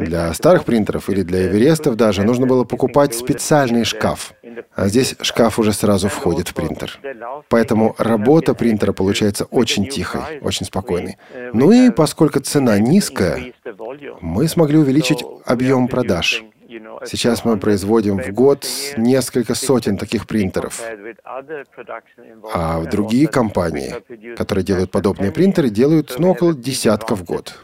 Для 0.00 0.32
старых 0.34 0.64
принтеров 0.64 1.08
или 1.10 1.22
для 1.22 1.46
эверестов 1.46 1.96
даже 1.96 2.22
нужно 2.22 2.46
было 2.46 2.64
покупать 2.64 3.14
специальный 3.14 3.84
шкаф. 3.84 4.34
А 4.74 4.88
здесь 4.88 5.16
шкаф 5.20 5.58
уже 5.58 5.72
сразу 5.72 6.08
входит 6.08 6.48
в 6.48 6.54
принтер. 6.54 6.98
Поэтому 7.48 7.94
работа 7.98 8.54
принтера 8.54 8.92
получается 8.92 9.44
очень 9.44 9.86
тихой, 9.86 10.40
очень 10.42 10.66
спокойной. 10.66 11.18
Ну 11.52 11.70
и 11.72 11.90
поскольку 11.90 12.40
цена 12.40 12.78
низкая, 12.78 13.52
мы 14.20 14.48
смогли 14.48 14.78
увеличить 14.78 15.24
объем 15.44 15.88
продаж. 15.88 16.44
Сейчас 17.04 17.44
мы 17.44 17.56
производим 17.56 18.18
в 18.18 18.28
год 18.32 18.66
несколько 18.96 19.54
сотен 19.54 19.96
таких 19.96 20.26
принтеров. 20.26 20.80
А 22.54 22.80
другие 22.84 23.26
компании, 23.26 23.94
которые 24.36 24.64
делают 24.64 24.90
подобные 24.90 25.32
принтеры, 25.32 25.70
делают 25.70 26.14
ну, 26.18 26.30
около 26.30 26.54
десятка 26.54 27.16
в 27.16 27.24
год. 27.24 27.58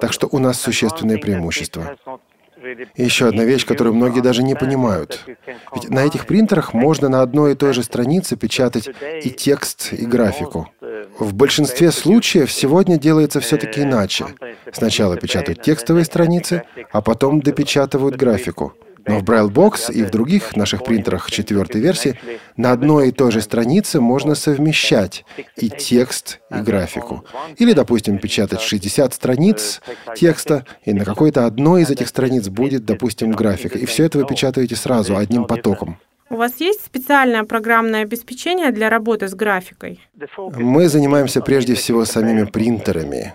Так 0.00 0.12
что 0.12 0.28
у 0.30 0.38
нас 0.38 0.60
существенное 0.60 1.18
преимущество. 1.18 1.96
Еще 2.96 3.28
одна 3.28 3.44
вещь, 3.44 3.66
которую 3.66 3.94
многие 3.94 4.20
даже 4.20 4.42
не 4.42 4.54
понимают. 4.54 5.24
Ведь 5.74 5.90
на 5.90 6.04
этих 6.04 6.26
принтерах 6.26 6.72
можно 6.72 7.08
на 7.08 7.22
одной 7.22 7.52
и 7.52 7.54
той 7.54 7.74
же 7.74 7.82
странице 7.82 8.36
печатать 8.36 8.88
и 9.22 9.30
текст, 9.30 9.92
и 9.92 10.06
графику. 10.06 10.68
В 11.18 11.34
большинстве 11.34 11.90
случаев 11.92 12.50
сегодня 12.50 12.98
делается 12.98 13.40
все-таки 13.40 13.82
иначе. 13.82 14.26
Сначала 14.72 15.16
печатают 15.16 15.62
текстовые 15.62 16.04
страницы, 16.04 16.62
а 16.92 17.02
потом 17.02 17.40
допечатывают 17.40 18.16
графику. 18.16 18.72
Но 19.06 19.20
в 19.20 19.24
BrailleBox 19.24 19.92
и 19.92 20.02
в 20.02 20.10
других 20.10 20.56
наших 20.56 20.84
принтерах 20.84 21.30
четвертой 21.30 21.80
версии 21.80 22.18
на 22.56 22.72
одной 22.72 23.08
и 23.08 23.12
той 23.12 23.30
же 23.30 23.40
странице 23.40 24.00
можно 24.00 24.34
совмещать 24.34 25.24
и 25.56 25.68
текст, 25.68 26.40
и 26.50 26.60
графику. 26.60 27.24
Или, 27.56 27.72
допустим, 27.72 28.18
печатать 28.18 28.60
60 28.60 29.14
страниц 29.14 29.80
текста, 30.16 30.66
и 30.84 30.92
на 30.92 31.04
какой-то 31.04 31.46
одной 31.46 31.82
из 31.82 31.90
этих 31.90 32.08
страниц 32.08 32.48
будет, 32.48 32.84
допустим, 32.84 33.32
графика. 33.32 33.78
И 33.78 33.86
все 33.86 34.04
это 34.04 34.18
вы 34.18 34.26
печатаете 34.26 34.76
сразу, 34.76 35.16
одним 35.16 35.44
потоком. 35.44 35.98
У 36.28 36.36
вас 36.36 36.56
есть 36.58 36.84
специальное 36.84 37.44
программное 37.44 38.02
обеспечение 38.02 38.72
для 38.72 38.90
работы 38.90 39.28
с 39.28 39.34
графикой? 39.34 40.00
Мы 40.36 40.88
занимаемся 40.88 41.40
прежде 41.40 41.74
всего 41.74 42.04
самими 42.04 42.44
принтерами. 42.44 43.34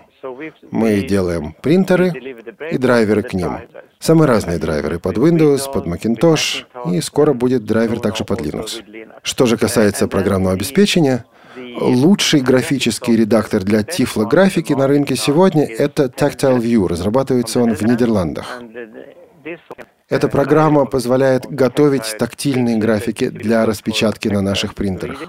Мы 0.70 1.02
делаем 1.02 1.54
принтеры 1.60 2.12
и 2.70 2.78
драйверы 2.78 3.22
к 3.22 3.32
ним. 3.32 3.58
Самые 3.98 4.28
разные 4.28 4.58
драйверы 4.58 4.98
под 4.98 5.16
Windows, 5.18 5.72
под 5.72 5.86
Macintosh, 5.86 6.64
и 6.92 7.00
скоро 7.00 7.32
будет 7.32 7.64
драйвер 7.64 8.00
также 8.00 8.24
под 8.24 8.40
Linux. 8.40 8.82
Что 9.22 9.46
же 9.46 9.56
касается 9.56 10.08
программного 10.08 10.54
обеспечения, 10.54 11.24
лучший 11.80 12.40
графический 12.40 13.16
редактор 13.16 13.62
для 13.62 13.82
тифлографики 13.82 14.72
на 14.72 14.86
рынке 14.86 15.16
сегодня— 15.16 15.64
это 15.78 16.04
Tactile 16.04 16.60
View. 16.60 16.88
Разрабатывается 16.88 17.60
он 17.60 17.74
в 17.74 17.82
Нидерландах. 17.82 18.62
Эта 20.08 20.28
программа 20.28 20.84
позволяет 20.84 21.46
готовить 21.46 22.16
тактильные 22.18 22.76
графики 22.76 23.28
для 23.28 23.64
распечатки 23.64 24.28
на 24.28 24.42
наших 24.42 24.74
принтерах. 24.74 25.26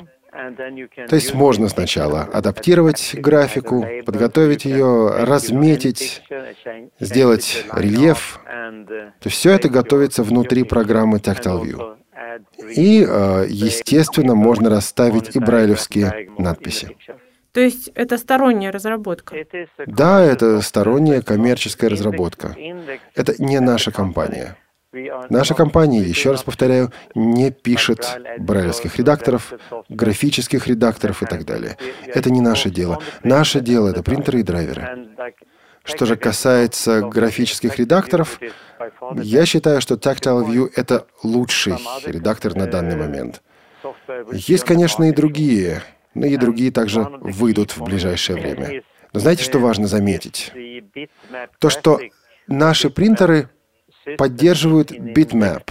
То 1.08 1.16
есть 1.16 1.34
можно 1.34 1.68
сначала 1.68 2.22
адаптировать 2.22 3.16
графику, 3.16 3.86
подготовить 4.06 4.66
ее, 4.66 5.10
разметить, 5.24 6.24
сделать 7.00 7.66
рельеф. 7.74 8.40
То 8.44 9.26
есть 9.26 9.38
все 9.38 9.52
это 9.52 9.70
готовится 9.70 10.24
внутри 10.24 10.64
программы 10.64 11.18
Tactile 11.18 11.62
View. 11.64 11.98
И, 12.76 13.06
э, 13.08 13.46
естественно, 13.48 14.34
можно 14.34 14.70
расставить 14.70 15.36
и 15.36 15.40
брайлевские 15.40 16.30
надписи. 16.38 16.96
То 17.52 17.62
есть 17.62 17.92
это 17.94 18.18
сторонняя 18.18 18.72
разработка? 18.72 19.36
Да, 19.86 20.20
это 20.24 20.62
сторонняя 20.62 21.22
коммерческая 21.22 21.92
разработка. 21.92 22.56
Это 23.14 23.36
не 23.38 23.60
наша 23.60 23.92
компания. 23.92 24.58
Наша 25.30 25.56
компания, 25.56 26.02
еще 26.02 26.32
раз 26.32 26.44
повторяю, 26.44 26.92
не 27.16 27.52
пишет 27.52 28.06
брайлевских 28.38 28.98
редакторов, 28.98 29.54
графических 29.90 30.68
редакторов 30.68 31.24
и 31.24 31.26
так 31.26 31.46
далее. 31.46 31.78
Это 32.06 32.30
не 32.30 32.42
наше 32.42 32.70
дело. 32.70 33.00
Наше 33.24 33.60
дело— 33.60 33.88
это 33.90 34.04
принтеры 34.04 34.42
и 34.42 34.44
драйверы. 34.44 35.08
Что 35.84 36.06
же 36.06 36.16
касается 36.16 37.02
графических 37.02 37.78
редакторов, 37.78 38.40
я 39.16 39.46
считаю, 39.46 39.82
что 39.82 39.96
Tactile 39.96 40.46
View— 40.46 40.70
это 40.76 41.08
лучший 41.24 41.76
редактор 42.06 42.56
на 42.56 42.68
данный 42.68 42.96
момент. 42.96 43.42
Есть, 44.32 44.64
конечно, 44.64 45.04
и 45.10 45.12
другие, 45.12 45.82
но 46.14 46.26
и 46.26 46.38
другие 46.38 46.72
также 46.72 47.02
выйдут 47.02 47.76
в 47.76 47.84
ближайшее 47.84 48.40
время. 48.40 48.84
Но 49.12 49.20
знаете, 49.20 49.44
что 49.44 49.60
важно 49.60 49.88
заметить? 49.88 50.54
То, 51.60 51.70
что 51.70 52.00
наши 52.48 52.90
принтеры 52.90 53.50
поддерживают 54.18 54.92
bitmap. 54.92 55.70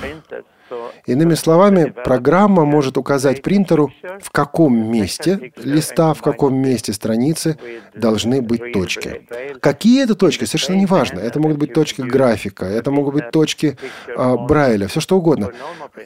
Иными 1.06 1.34
словами, 1.34 1.92
программа 2.04 2.64
может 2.64 2.96
указать 2.96 3.42
принтеру, 3.42 3.92
в 4.20 4.30
каком 4.30 4.90
месте 4.90 5.52
листа, 5.56 6.14
в 6.14 6.22
каком 6.22 6.54
месте 6.54 6.92
страницы 6.92 7.58
должны 7.94 8.40
быть 8.40 8.72
точки. 8.72 9.26
Какие 9.60 10.04
это 10.04 10.14
точки, 10.14 10.44
совершенно 10.44 10.76
не 10.76 10.86
важно. 10.86 11.18
Это 11.18 11.40
могут 11.40 11.58
быть 11.58 11.72
точки 11.74 12.02
графика, 12.02 12.64
это 12.64 12.90
могут 12.90 13.14
быть 13.14 13.30
точки 13.30 13.76
э, 14.06 14.36
Брайля, 14.36 14.86
все 14.86 15.00
что 15.00 15.16
угодно. 15.16 15.50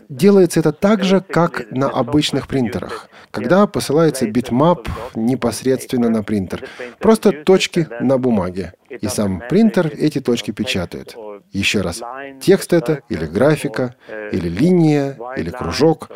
Делается 0.09 0.61
это 0.61 0.73
так 0.73 1.05
же, 1.05 1.21
как 1.21 1.71
на 1.71 1.89
обычных 1.89 2.49
принтерах, 2.49 3.09
когда 3.31 3.67
посылается 3.67 4.27
bitmap 4.27 4.89
непосредственно 5.15 6.09
на 6.09 6.23
принтер. 6.23 6.65
Просто 7.01 7.33
точки 7.33 7.87
на 8.01 8.19
бумаге. 8.19 8.73
И 8.89 9.09
сам 9.09 9.43
принтер 9.49 9.89
эти 9.89 10.21
точки 10.21 10.53
печатает. 10.53 11.17
Еще 11.53 11.81
раз, 11.81 12.03
текст 12.41 12.73
это, 12.73 13.03
или 13.09 13.27
графика, 13.27 13.95
или 14.33 14.49
линия, 14.49 14.86
или 14.95 15.51
кружок, 15.51 16.11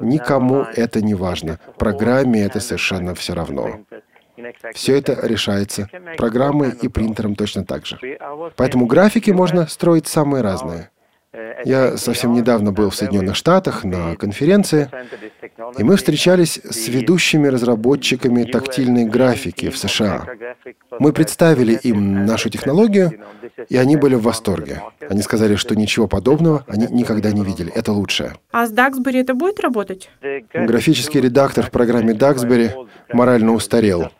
никому 0.00 0.62
это 0.62 1.02
не 1.02 1.14
важно. 1.14 1.58
Программе 1.78 2.42
это 2.42 2.60
совершенно 2.60 3.14
все 3.14 3.34
равно. 3.34 3.80
Все 4.72 4.96
это 4.96 5.18
решается 5.26 5.88
программой 6.16 6.70
и 6.70 6.88
принтером 6.88 7.34
точно 7.34 7.64
так 7.64 7.86
же. 7.86 7.98
Поэтому 8.56 8.86
графики 8.86 9.30
можно 9.30 9.66
строить 9.66 10.06
самые 10.06 10.42
разные. 10.42 10.90
Я 11.64 11.96
совсем 11.96 12.32
недавно 12.32 12.72
был 12.72 12.90
в 12.90 12.94
Соединенных 12.94 13.36
Штатах 13.36 13.84
на 13.84 14.16
конференции, 14.16 14.88
и 15.76 15.82
мы 15.82 15.96
встречались 15.96 16.60
с 16.62 16.88
ведущими 16.88 17.48
разработчиками 17.48 18.44
тактильной 18.44 19.04
графики 19.04 19.70
в 19.70 19.78
США. 19.78 20.26
Мы 20.98 21.12
представили 21.12 21.74
им 21.74 22.24
нашу 22.26 22.48
технологию, 22.50 23.12
и 23.68 23.76
они 23.76 23.96
были 23.96 24.14
в 24.14 24.22
восторге. 24.22 24.82
Они 25.08 25.22
сказали, 25.22 25.56
что 25.56 25.74
ничего 25.74 26.06
подобного 26.06 26.64
они 26.68 26.86
никогда 26.90 27.32
не 27.32 27.44
видели. 27.44 27.72
Это 27.74 27.92
лучшее. 27.92 28.34
А 28.52 28.66
с 28.66 28.72
Duxbury 28.72 29.20
это 29.20 29.34
будет 29.34 29.60
работать? 29.60 30.10
Графический 30.52 31.20
редактор 31.20 31.66
в 31.66 31.70
программе 31.70 32.12
Duxbury 32.14 32.88
морально 33.12 33.52
устарел. 33.52 34.10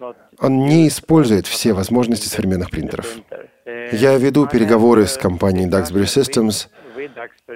Он 0.40 0.66
не 0.66 0.88
использует 0.88 1.46
все 1.46 1.72
возможности 1.72 2.28
современных 2.28 2.70
принтеров. 2.70 3.06
Я 3.92 4.16
веду 4.16 4.46
переговоры 4.46 5.06
с 5.06 5.16
компанией 5.16 5.68
Duxbury 5.68 6.04
Systems, 6.04 6.68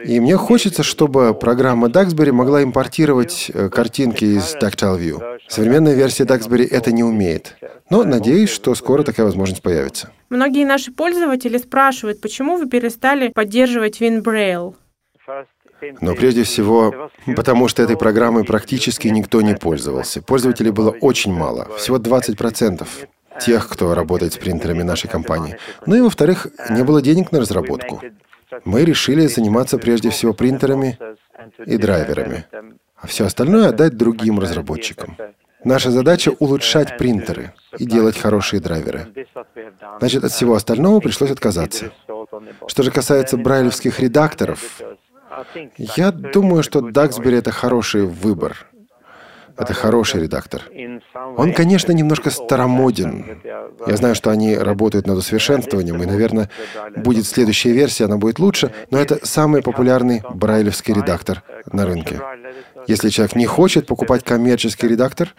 и 0.05 0.21
мне 0.21 0.37
хочется, 0.37 0.83
чтобы 0.83 1.35
программа 1.35 1.89
Duxbury 1.89 2.33
могла 2.33 2.63
импортировать 2.63 3.51
э, 3.53 3.69
картинки 3.69 4.25
из 4.25 4.57
Tactile 4.57 4.99
View. 4.99 5.39
Современная 5.49 5.95
версия 5.95 6.25
Duxbury 6.25 6.67
это 6.69 6.93
не 6.93 7.05
умеет. 7.05 7.57
Но 7.91 8.05
надеюсь, 8.05 8.51
что 8.51 8.75
скоро 8.75 9.03
такая 9.03 9.27
возможность 9.27 9.63
появится. 9.63 10.11
Многие 10.31 10.65
наши 10.65 10.93
пользователи 10.93 11.59
спрашивают, 11.59 12.21
почему 12.21 12.57
вы 12.57 12.69
перестали 12.69 13.29
поддерживать 13.29 14.01
WinBraille? 14.01 14.75
Но 16.01 16.15
прежде 16.15 16.45
всего, 16.45 17.11
потому 17.37 17.69
что 17.69 17.83
этой 17.83 17.97
программой 17.97 18.45
практически 18.45 19.09
никто 19.09 19.43
не 19.43 19.55
пользовался. 19.55 20.23
Пользователей 20.23 20.71
было 20.71 20.91
очень 20.91 21.33
мало, 21.33 21.69
всего 21.77 21.99
20% 21.99 22.87
тех, 23.41 23.69
кто 23.69 23.95
работает 23.95 24.35
с 24.35 24.37
принтерами 24.37 24.83
нашей 24.83 25.09
компании. 25.09 25.57
Ну 25.87 25.97
и, 25.97 26.01
во-вторых, 26.01 26.47
не 26.71 26.85
было 26.85 27.03
денег 27.03 27.33
на 27.33 27.41
разработку 27.41 28.01
мы 28.65 28.85
решили 28.85 29.27
заниматься 29.27 29.79
прежде 29.79 30.11
всего 30.11 30.33
принтерами 30.33 30.99
и 31.65 31.77
драйверами, 31.77 32.47
а 32.97 33.07
все 33.07 33.27
остальное 33.27 33.69
отдать 33.69 33.97
другим 33.97 34.39
разработчикам. 34.39 35.17
Наша 35.65 35.91
задача— 35.91 36.31
улучшать 36.41 36.99
принтеры 36.99 37.55
и 37.79 37.87
делать 37.87 38.19
хорошие 38.19 38.61
драйверы. 38.61 39.07
Значит, 40.01 40.25
от 40.25 40.33
всего 40.33 40.55
остального 40.55 40.99
пришлось 41.01 41.31
отказаться. 41.31 41.93
Что 42.67 42.83
же 42.83 42.91
касается 42.91 43.37
брайлевских 43.37 44.01
редакторов, 44.01 44.83
я 45.79 46.11
думаю, 46.11 46.63
что 46.63 46.81
Duxbury— 46.81 47.39
это 47.39 47.53
хороший 47.53 48.07
выбор. 48.07 48.67
Это 49.57 49.75
хороший 49.75 50.23
редактор. 50.23 50.63
Он, 51.37 51.53
конечно, 51.53 51.93
немножко 51.93 52.31
старомоден. 52.31 53.41
Я 53.87 53.97
знаю, 53.97 54.15
что 54.15 54.31
они 54.31 54.57
работают 54.57 55.07
над 55.07 55.19
усовершенствованием, 55.19 56.03
и, 56.03 56.07
наверное, 56.07 56.49
будет 56.97 57.27
следующая 57.27 57.73
версия, 57.73 58.05
она 58.05 58.17
будет 58.17 58.39
лучше, 58.39 58.73
но 58.91 58.99
это 58.99 59.25
самый 59.25 59.63
популярный 59.63 60.23
брайлевский 60.35 60.95
редактор 60.95 61.43
на 61.71 61.87
рынке. 61.87 62.21
Если 62.87 63.11
человек 63.11 63.37
не 63.37 63.47
хочет 63.47 63.87
покупать 63.87 64.25
коммерческий 64.25 64.89
редактор, 64.89 65.35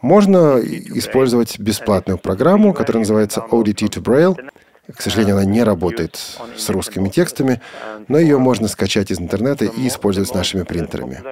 можно 0.00 0.60
использовать 0.60 1.58
бесплатную 1.58 2.18
программу, 2.18 2.72
которая 2.72 3.00
называется 3.00 3.44
ODT 3.50 3.88
to 3.88 4.02
Braille. 4.02 4.50
К 4.94 5.00
сожалению, 5.00 5.36
она 5.36 5.44
не 5.46 5.62
работает 5.62 6.20
с 6.56 6.68
русскими 6.68 7.08
текстами, 7.08 7.60
но 8.06 8.18
ее 8.18 8.38
можно 8.38 8.68
скачать 8.68 9.10
из 9.10 9.18
интернета 9.18 9.64
и 9.64 9.88
использовать 9.88 10.28
с 10.28 10.34
нашими 10.34 10.62
принтерами. 10.62 11.22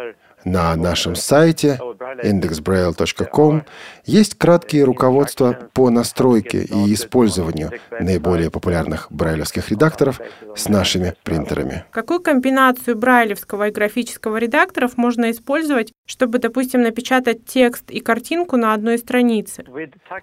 На 0.44 0.74
нашем 0.76 1.14
сайте 1.14 1.78
indexbraille.com 2.22 3.62
есть 4.04 4.34
краткие 4.34 4.84
руководства 4.84 5.56
по 5.72 5.90
настройке 5.90 6.62
и 6.64 6.94
использованию 6.94 7.70
наиболее 8.00 8.50
популярных 8.50 9.06
брайлевских 9.10 9.70
редакторов 9.70 10.20
с 10.56 10.68
нашими 10.68 11.14
принтерами. 11.22 11.84
Какую 11.90 12.20
комбинацию 12.20 12.96
брайлевского 12.96 13.68
и 13.68 13.70
графического 13.70 14.36
редакторов 14.38 14.96
можно 14.96 15.30
использовать, 15.30 15.92
чтобы, 16.06 16.38
допустим, 16.38 16.82
напечатать 16.82 17.44
текст 17.46 17.90
и 17.90 18.00
картинку 18.00 18.56
на 18.56 18.74
одной 18.74 18.98
странице? 18.98 19.64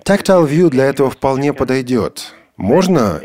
Tactile 0.05 0.47
View 0.47 0.69
для 0.69 0.85
этого 0.85 1.09
вполне 1.09 1.53
подойдет. 1.53 2.33
Можно 2.59 3.21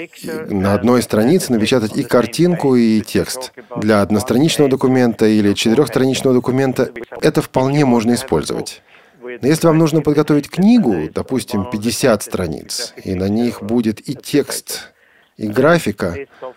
на 0.49 0.75
одной 0.75 1.03
странице 1.03 1.53
напечатать 1.53 1.97
и 1.97 2.05
картинку, 2.05 2.77
и 2.77 3.01
текст. 3.01 3.53
Для 3.77 4.01
одностраничного 4.01 4.71
документа 4.71 5.27
или 5.27 5.55
четырехстраничного 5.55 6.37
документа 6.37 6.93
это 7.21 7.43
вполне 7.43 7.85
можно 7.85 8.15
использовать. 8.15 8.81
Но 9.21 9.49
если 9.49 9.67
вам 9.67 9.79
нужно 9.79 10.03
подготовить 10.03 10.49
книгу, 10.49 11.11
допустим, 11.13 11.69
50 11.69 12.23
страниц, 12.23 12.95
и 13.03 13.15
на 13.15 13.29
них 13.29 13.61
будет 13.61 14.09
и 14.09 14.15
текст, 14.15 14.94
и 15.37 15.49
графика, 15.49 16.17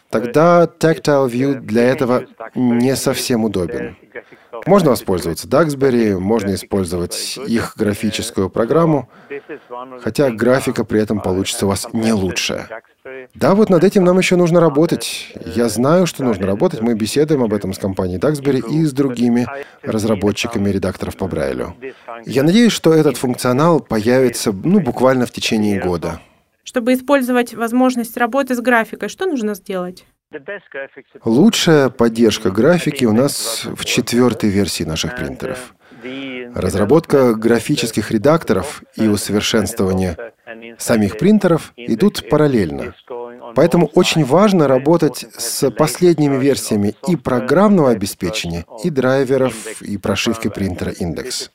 тогда 0.09 0.65
Tactile 0.65 1.29
View 1.29 1.59
для 1.59 1.83
этого 1.83 2.25
не 2.55 2.95
совсем 2.95 3.43
удобен. 3.45 3.97
Можно 4.65 4.91
воспользоваться 4.91 5.47
Duxbury, 5.47 6.17
можно 6.17 6.53
использовать 6.55 7.37
их 7.47 7.73
графическую 7.77 8.49
программу, 8.49 9.09
хотя 10.01 10.29
графика 10.31 10.83
при 10.83 11.01
этом 11.01 11.19
получится 11.19 11.65
у 11.65 11.69
вас 11.69 11.87
не 11.93 12.13
лучшая. 12.13 12.67
Да, 13.33 13.55
вот 13.55 13.69
над 13.69 13.83
этим 13.83 14.03
нам 14.03 14.17
еще 14.17 14.35
нужно 14.35 14.59
работать. 14.59 15.33
Я 15.45 15.69
знаю, 15.69 16.07
что 16.07 16.23
нужно 16.23 16.45
работать. 16.45 16.81
Мы 16.81 16.93
беседуем 16.93 17.43
об 17.43 17.53
этом 17.53 17.73
с 17.73 17.77
компанией 17.77 18.19
Duxbury 18.19 18.67
и 18.69 18.83
с 18.83 18.91
другими 18.91 19.47
разработчиками 19.81 20.69
редакторов 20.69 21.15
по 21.15 21.27
Брайлю. 21.27 21.75
Я 22.25 22.43
надеюсь, 22.43 22.73
что 22.73 22.93
этот 22.93 23.17
функционал 23.17 23.79
появится 23.79 24.51
ну, 24.51 24.79
буквально 24.79 25.25
в 25.25 25.31
течение 25.31 25.79
года. 25.79 26.19
Чтобы 26.67 26.95
использовать 26.95 27.53
возможность 27.53 28.17
работы 28.17 28.53
с 28.53 28.59
графикой, 28.59 29.07
что 29.07 29.25
нужно 29.25 29.53
сделать? 29.53 30.05
Лучшая 31.23 31.89
поддержка 31.89 32.51
графики 32.51 33.05
у 33.05 33.13
нас 33.13 33.63
в 33.63 33.85
четвертой 33.85 34.49
версии 34.49 34.83
наших 34.83 35.15
принтеров. 35.15 35.73
Разработка 36.53 37.35
графических 37.35 38.11
редакторов 38.11 38.83
и 38.97 39.07
усовершенствование 39.07 40.17
самих 40.77 41.17
принтеров 41.17 41.71
идут 41.77 42.27
параллельно. 42.29 42.93
Поэтому 43.57 43.87
очень 43.95 44.23
важно 44.23 44.67
работать 44.67 45.25
с 45.35 45.71
последними 45.71 46.37
версиями 46.37 46.93
и 47.07 47.15
программного 47.15 47.89
обеспечения, 47.89 48.65
и 48.83 48.91
драйверов, 48.91 49.81
и 49.81 49.97
прошивки 49.97 50.47
принтера 50.47 50.91
индекс. 50.91 51.49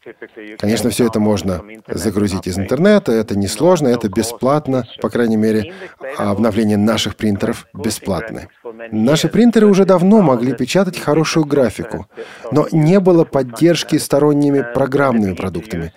Конечно, 0.58 0.90
все 0.90 1.06
это 1.06 1.20
можно 1.20 1.62
загрузить 1.86 2.48
из 2.48 2.58
интернета, 2.58 3.12
это 3.12 3.38
несложно, 3.38 3.86
это 3.86 4.08
бесплатно, 4.08 4.84
по 5.00 5.10
крайней 5.10 5.36
мере, 5.36 5.72
обновление 6.18 6.76
наших 6.76 7.14
принтеров 7.14 7.68
бесплатны. 7.72 8.48
Наши 8.90 9.28
принтеры 9.28 9.68
уже 9.68 9.84
давно 9.84 10.22
могли 10.22 10.54
печатать 10.54 10.98
хорошую 10.98 11.46
графику, 11.46 12.08
но 12.50 12.66
не 12.72 12.98
было 12.98 13.24
поддержки 13.24 13.96
сторонними 13.96 14.66
программными 14.74 15.34
продуктами. 15.34 15.92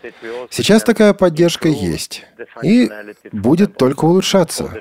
Сейчас 0.52 0.84
такая 0.84 1.16
поддержка 1.16 1.68
есть 1.68 2.24
и 2.62 2.92
будет 3.32 3.76
только 3.76 4.06
улучшаться, 4.06 4.72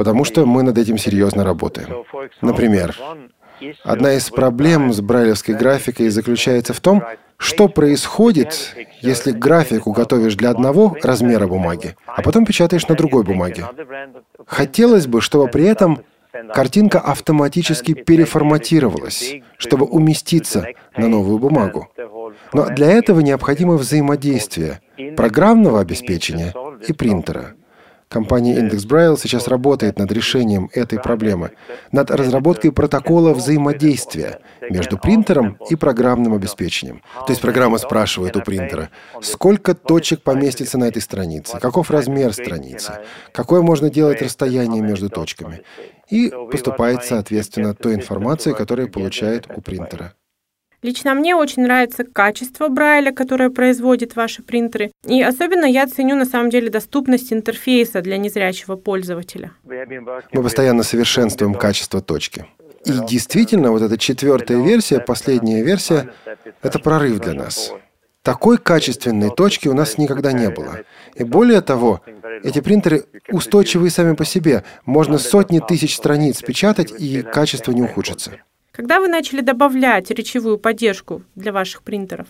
потому 0.00 0.24
что 0.24 0.46
мы 0.46 0.62
над 0.62 0.78
этим 0.78 0.96
серьезно 0.96 1.44
работаем. 1.44 2.06
Например, 2.40 2.96
одна 3.84 4.14
из 4.14 4.30
проблем 4.30 4.94
с 4.94 5.02
брайлевской 5.02 5.54
графикой 5.54 6.08
заключается 6.08 6.72
в 6.72 6.80
том, 6.80 7.04
что 7.36 7.68
происходит, 7.68 8.74
если 9.02 9.30
графику 9.30 9.92
готовишь 9.92 10.36
для 10.36 10.48
одного 10.48 10.96
размера 11.02 11.46
бумаги, 11.46 11.96
а 12.06 12.22
потом 12.22 12.46
печатаешь 12.46 12.88
на 12.88 12.94
другой 12.94 13.24
бумаге. 13.24 13.66
Хотелось 14.46 15.06
бы, 15.06 15.20
чтобы 15.20 15.48
при 15.48 15.64
этом 15.64 16.00
картинка 16.54 16.98
автоматически 16.98 17.92
переформатировалась, 17.92 19.34
чтобы 19.58 19.84
уместиться 19.84 20.66
на 20.96 21.08
новую 21.08 21.38
бумагу. 21.38 21.90
Но 22.54 22.70
для 22.70 22.90
этого 22.90 23.20
необходимо 23.20 23.74
взаимодействие 23.74 24.80
программного 25.14 25.78
обеспечения 25.78 26.54
и 26.88 26.94
принтера. 26.94 27.54
Компания 28.12 28.58
Index 28.58 28.88
Braille 28.88 29.16
сейчас 29.16 29.46
работает 29.46 30.00
над 30.00 30.10
решением 30.10 30.68
этой 30.74 30.98
проблемы, 30.98 31.52
над 31.92 32.10
разработкой 32.10 32.72
протокола 32.72 33.32
взаимодействия 33.32 34.40
между 34.68 34.98
принтером 34.98 35.56
и 35.70 35.76
программным 35.76 36.34
обеспечением. 36.34 37.02
То 37.14 37.26
есть 37.28 37.40
программа 37.40 37.78
спрашивает 37.78 38.36
у 38.36 38.40
принтера, 38.40 38.90
сколько 39.22 39.74
точек 39.74 40.22
поместится 40.22 40.76
на 40.76 40.88
этой 40.88 41.00
странице, 41.00 41.60
каков 41.60 41.92
размер 41.92 42.32
страницы, 42.32 42.94
какое 43.32 43.62
можно 43.62 43.90
делать 43.90 44.20
расстояние 44.20 44.82
между 44.82 45.08
точками. 45.08 45.62
И 46.08 46.32
поступает, 46.50 47.04
соответственно, 47.04 47.74
той 47.74 47.94
информацией, 47.94 48.56
которую 48.56 48.90
получает 48.90 49.46
у 49.56 49.60
принтера. 49.60 50.14
Лично 50.82 51.14
мне 51.14 51.36
очень 51.36 51.62
нравится 51.62 52.04
качество 52.04 52.68
Брайля, 52.68 53.12
которое 53.12 53.50
производят 53.50 54.16
ваши 54.16 54.42
принтеры. 54.42 54.90
И 55.06 55.22
особенно 55.22 55.66
я 55.66 55.86
ценю 55.86 56.16
на 56.16 56.24
самом 56.24 56.50
деле 56.50 56.70
доступность 56.70 57.32
интерфейса 57.32 58.00
для 58.00 58.16
незрячего 58.16 58.76
пользователя. 58.76 59.52
Мы 59.64 60.42
постоянно 60.42 60.82
совершенствуем 60.82 61.54
качество 61.54 62.00
точки. 62.00 62.46
И 62.86 62.92
действительно, 63.06 63.72
вот 63.72 63.82
эта 63.82 63.98
четвертая 63.98 64.62
версия, 64.62 65.00
последняя 65.00 65.62
версия, 65.62 66.14
это 66.62 66.78
прорыв 66.78 67.20
для 67.20 67.34
нас. 67.34 67.72
Такой 68.22 68.58
качественной 68.58 69.30
точки 69.30 69.68
у 69.68 69.74
нас 69.74 69.98
никогда 69.98 70.32
не 70.32 70.50
было. 70.50 70.80
И 71.14 71.24
более 71.24 71.60
того, 71.62 72.02
эти 72.42 72.60
принтеры 72.60 73.04
устойчивые 73.30 73.90
сами 73.90 74.14
по 74.14 74.24
себе. 74.24 74.64
Можно 74.84 75.18
сотни 75.18 75.58
тысяч 75.58 75.96
страниц 75.96 76.42
печатать, 76.42 76.92
и 76.98 77.22
качество 77.22 77.72
не 77.72 77.82
ухудшится. 77.82 78.32
Когда 78.80 78.98
вы 78.98 79.08
начали 79.08 79.42
добавлять 79.42 80.10
речевую 80.10 80.56
поддержку 80.56 81.22
для 81.34 81.52
ваших 81.52 81.82
принтеров? 81.82 82.28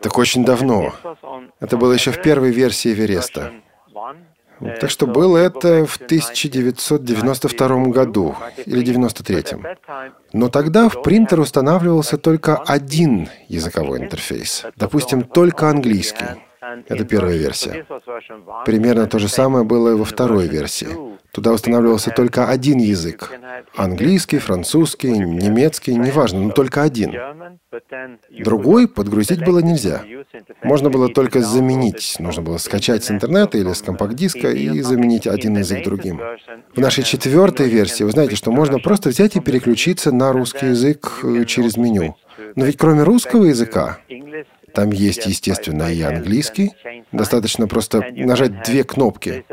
Так 0.00 0.16
очень 0.16 0.44
давно. 0.44 0.92
Это 1.58 1.76
было 1.76 1.92
еще 1.92 2.12
в 2.12 2.22
первой 2.22 2.52
версии 2.52 2.90
Вереста. 2.90 3.54
Так 4.80 4.88
что 4.88 5.08
было 5.08 5.36
это 5.36 5.84
в 5.84 5.96
1992 5.96 7.84
году 7.86 8.36
или 8.66 8.82
93. 8.84 9.44
Но 10.32 10.48
тогда 10.48 10.88
в 10.88 11.02
принтер 11.02 11.40
устанавливался 11.40 12.18
только 12.18 12.56
один 12.56 13.28
языковой 13.48 13.98
интерфейс, 13.98 14.64
допустим, 14.76 15.24
только 15.24 15.68
английский. 15.68 16.36
Это 16.60 17.04
первая 17.04 17.36
версия. 17.36 17.86
Примерно 18.64 19.06
то 19.06 19.18
же 19.18 19.28
самое 19.28 19.64
было 19.64 19.90
и 19.90 19.94
во 19.94 20.04
второй 20.04 20.48
версии. 20.48 20.88
Туда 21.32 21.52
устанавливался 21.52 22.10
только 22.10 22.48
один 22.48 22.78
язык. 22.78 23.30
Английский, 23.76 24.38
французский, 24.38 25.12
немецкий, 25.12 25.94
неважно, 25.94 26.40
но 26.40 26.50
только 26.50 26.82
один. 26.82 27.14
Другой 28.30 28.88
подгрузить 28.88 29.44
было 29.44 29.60
нельзя. 29.60 30.02
Можно 30.62 30.90
было 30.90 31.08
только 31.08 31.40
заменить. 31.40 32.16
Нужно 32.18 32.42
было 32.42 32.58
скачать 32.58 33.04
с 33.04 33.10
интернета 33.10 33.58
или 33.58 33.72
с 33.72 33.82
компакт-диска 33.82 34.50
и 34.50 34.80
заменить 34.80 35.26
один 35.26 35.58
язык 35.58 35.84
другим. 35.84 36.20
В 36.74 36.80
нашей 36.80 37.04
четвертой 37.04 37.68
версии 37.68 38.04
вы 38.04 38.10
знаете, 38.10 38.36
что 38.36 38.50
можно 38.50 38.78
просто 38.78 39.10
взять 39.10 39.36
и 39.36 39.40
переключиться 39.40 40.12
на 40.12 40.32
русский 40.32 40.66
язык 40.66 41.20
э, 41.22 41.44
через 41.44 41.76
меню. 41.76 42.16
Но 42.56 42.64
ведь 42.64 42.76
кроме 42.76 43.02
русского 43.02 43.44
языка 43.44 43.98
там 44.74 44.90
есть, 44.90 45.26
естественно, 45.26 45.92
и 45.92 46.00
английский. 46.02 46.72
Достаточно 47.12 47.66
просто 47.66 48.04
нажать 48.12 48.62
две 48.64 48.84
кнопки. 48.84 49.44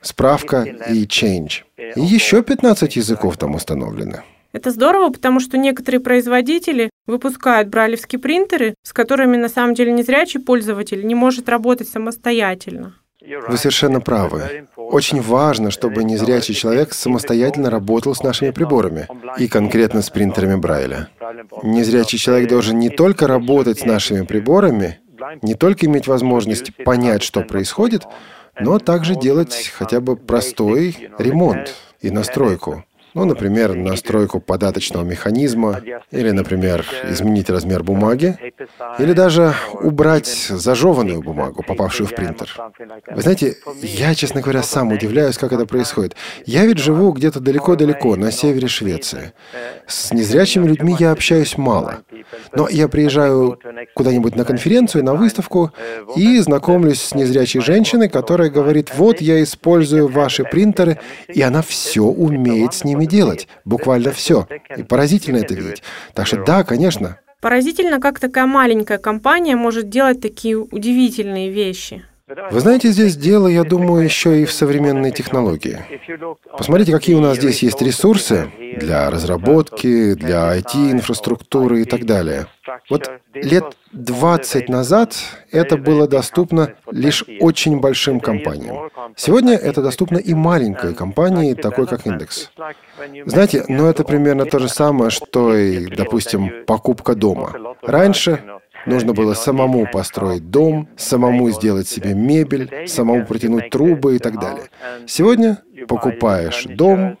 Справка 0.00 0.62
и 0.62 1.06
change. 1.06 1.62
И 1.96 2.00
еще 2.00 2.42
15 2.42 2.96
языков 2.96 3.36
там 3.36 3.54
установлены. 3.54 4.22
Это 4.52 4.70
здорово, 4.70 5.10
потому 5.10 5.40
что 5.40 5.56
некоторые 5.56 6.00
производители 6.00 6.90
выпускают 7.06 7.68
брайлевские 7.68 8.20
принтеры, 8.20 8.74
с 8.82 8.92
которыми 8.92 9.38
на 9.38 9.48
самом 9.48 9.74
деле 9.74 9.92
незрячий 9.92 10.40
пользователь 10.40 11.06
не 11.06 11.14
может 11.14 11.48
работать 11.48 11.88
самостоятельно. 11.88 12.94
Вы 13.48 13.56
совершенно 13.56 14.00
правы. 14.00 14.66
Очень 14.76 15.20
важно, 15.20 15.70
чтобы 15.70 16.04
незрячий 16.04 16.54
человек 16.54 16.92
самостоятельно 16.92 17.70
работал 17.70 18.14
с 18.14 18.22
нашими 18.22 18.50
приборами, 18.50 19.08
и 19.38 19.48
конкретно 19.48 20.02
с 20.02 20.10
принтерами 20.10 20.56
Брайля. 20.56 21.08
Незрячий 21.62 22.18
человек 22.18 22.48
должен 22.48 22.78
не 22.78 22.90
только 22.90 23.26
работать 23.26 23.80
с 23.80 23.84
нашими 23.84 24.24
приборами, 24.24 24.98
не 25.42 25.54
только 25.54 25.86
иметь 25.86 26.08
возможность 26.08 26.72
понять, 26.84 27.22
что 27.22 27.42
происходит, 27.42 28.02
но 28.58 28.78
также 28.78 29.14
делать 29.14 29.72
хотя 29.74 30.00
бы 30.00 30.16
простой 30.16 31.10
ремонт 31.18 31.74
и 32.00 32.10
настройку. 32.10 32.84
Ну, 33.14 33.24
например, 33.24 33.74
настройку 33.74 34.40
податочного 34.40 35.04
механизма, 35.04 35.80
или, 36.10 36.30
например, 36.30 36.84
изменить 37.10 37.50
размер 37.50 37.82
бумаги, 37.82 38.38
или 38.98 39.12
даже 39.12 39.54
убрать 39.74 40.26
зажеванную 40.26 41.20
бумагу, 41.20 41.62
попавшую 41.62 42.06
в 42.06 42.14
принтер. 42.14 42.54
Вы 43.10 43.22
знаете, 43.22 43.56
я, 43.82 44.14
честно 44.14 44.40
говоря, 44.40 44.62
сам 44.62 44.92
удивляюсь, 44.92 45.36
как 45.36 45.52
это 45.52 45.66
происходит. 45.66 46.16
Я 46.46 46.64
ведь 46.64 46.78
живу 46.78 47.12
где-то 47.12 47.40
далеко-далеко, 47.40 48.16
на 48.16 48.32
севере 48.32 48.68
Швеции. 48.68 49.32
С 49.86 50.12
незрячими 50.12 50.66
людьми 50.66 50.96
я 50.98 51.12
общаюсь 51.12 51.58
мало. 51.58 51.98
Но 52.54 52.68
я 52.68 52.88
приезжаю 52.88 53.58
куда-нибудь 53.94 54.36
на 54.36 54.44
конференцию, 54.44 55.04
на 55.04 55.14
выставку, 55.14 55.72
и 56.16 56.38
знакомлюсь 56.38 57.02
с 57.02 57.14
незрячей 57.14 57.60
женщиной, 57.60 58.08
которая 58.08 58.48
говорит, 58.48 58.92
вот 58.96 59.20
я 59.20 59.42
использую 59.42 60.08
ваши 60.08 60.44
принтеры, 60.44 60.98
и 61.28 61.42
она 61.42 61.62
все 61.62 62.02
умеет 62.02 62.74
с 62.74 62.84
ними 62.84 63.01
ними 63.02 63.10
делать. 63.10 63.48
Буквально 63.64 64.12
все. 64.12 64.46
И 64.76 64.82
поразительно 64.82 65.38
это 65.38 65.54
видеть. 65.54 65.82
Так 66.14 66.26
что 66.26 66.44
да, 66.44 66.64
конечно. 66.64 67.18
Поразительно, 67.40 68.00
как 68.00 68.20
такая 68.20 68.46
маленькая 68.46 68.98
компания 68.98 69.56
может 69.56 69.88
делать 69.88 70.20
такие 70.20 70.56
удивительные 70.56 71.50
вещи. 71.50 72.04
Вы 72.50 72.60
знаете, 72.60 72.88
здесь 72.88 73.16
дело, 73.16 73.46
я 73.46 73.64
думаю, 73.64 74.04
еще 74.04 74.42
и 74.42 74.44
в 74.44 74.52
современной 74.52 75.10
технологии. 75.10 75.78
Посмотрите, 76.56 76.92
какие 76.92 77.14
у 77.16 77.20
нас 77.20 77.36
здесь 77.36 77.62
есть 77.62 77.80
ресурсы 77.82 78.50
для 78.78 79.10
разработки, 79.10 80.14
для 80.14 80.56
IT-инфраструктуры 80.56 81.82
и 81.82 81.84
так 81.84 82.04
далее. 82.04 82.46
Вот 82.88 83.10
лет 83.34 83.76
20 83.92 84.68
назад 84.68 85.14
это 85.50 85.76
было 85.76 86.06
доступно 86.08 86.74
лишь 86.90 87.24
очень 87.40 87.80
большим 87.80 88.20
компаниям. 88.20 88.90
Сегодня 89.16 89.54
это 89.54 89.82
доступно 89.82 90.18
и 90.18 90.32
маленькой 90.34 90.94
компании, 90.94 91.54
такой 91.54 91.86
как 91.86 92.06
Индекс. 92.06 92.50
Знаете, 93.26 93.64
но 93.68 93.90
это 93.90 94.04
примерно 94.04 94.46
то 94.46 94.58
же 94.58 94.68
самое, 94.68 95.10
что 95.10 95.54
и, 95.54 95.86
допустим, 95.86 96.64
покупка 96.66 97.14
дома. 97.14 97.52
Раньше 97.82 98.42
Нужно 98.86 99.12
было 99.12 99.34
самому 99.34 99.86
построить 99.86 100.50
дом, 100.50 100.88
самому 100.96 101.50
сделать 101.50 101.88
себе 101.88 102.14
мебель, 102.14 102.86
самому 102.86 103.24
протянуть 103.26 103.70
трубы 103.70 104.16
и 104.16 104.18
так 104.18 104.40
далее. 104.40 104.64
Сегодня 105.06 105.58
покупаешь 105.88 106.64
дом, 106.64 107.18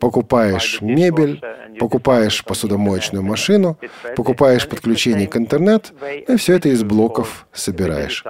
покупаешь 0.00 0.80
мебель, 0.80 1.40
покупаешь 1.78 2.44
посудомоечную 2.44 3.22
машину, 3.22 3.78
покупаешь 4.16 4.68
подключение 4.68 5.26
к 5.26 5.36
интернету, 5.36 5.90
и 6.28 6.36
все 6.36 6.56
это 6.56 6.68
из 6.68 6.82
блоков 6.82 7.46
собираешь. 7.52 8.24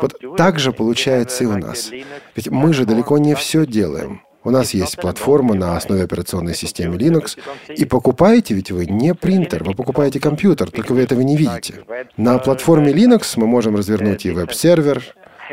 Вот 0.00 0.14
так 0.36 0.58
же 0.58 0.72
получается 0.72 1.44
и 1.44 1.46
у 1.46 1.56
нас. 1.56 1.90
Ведь 2.34 2.48
мы 2.50 2.72
же 2.72 2.86
далеко 2.86 3.18
не 3.18 3.34
все 3.34 3.66
делаем. 3.66 4.22
У 4.46 4.50
нас 4.50 4.74
есть 4.74 4.96
платформа 4.96 5.54
на 5.54 5.76
основе 5.76 6.04
операционной 6.04 6.54
системы 6.54 6.94
Linux, 6.94 7.36
и 7.68 7.84
покупаете 7.84 8.54
ведь 8.54 8.70
вы 8.70 8.86
не 8.86 9.12
принтер, 9.12 9.64
вы 9.64 9.74
покупаете 9.74 10.20
компьютер, 10.20 10.70
только 10.70 10.92
вы 10.92 11.00
этого 11.00 11.20
не 11.22 11.36
видите. 11.36 11.84
На 12.16 12.38
платформе 12.38 12.92
Linux 12.92 13.32
мы 13.34 13.48
можем 13.48 13.74
развернуть 13.74 14.24
и 14.24 14.30
веб-сервер, 14.30 15.02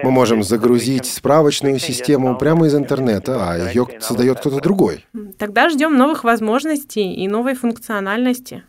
Мы 0.04 0.12
можем 0.12 0.44
загрузить 0.44 1.06
справочную 1.06 1.80
систему 1.80 2.38
прямо 2.38 2.68
из 2.68 2.76
интернета, 2.76 3.38
а 3.40 3.58
ее 3.58 3.88
создает 4.00 4.40
кто-то 4.40 4.60
другой. 4.60 5.06
Тогда 5.40 5.70
ждем 5.70 5.98
новых 5.98 6.24
возможностей 6.24 7.14
и 7.14 7.28
новой 7.28 7.56
функциональности. 7.56 8.64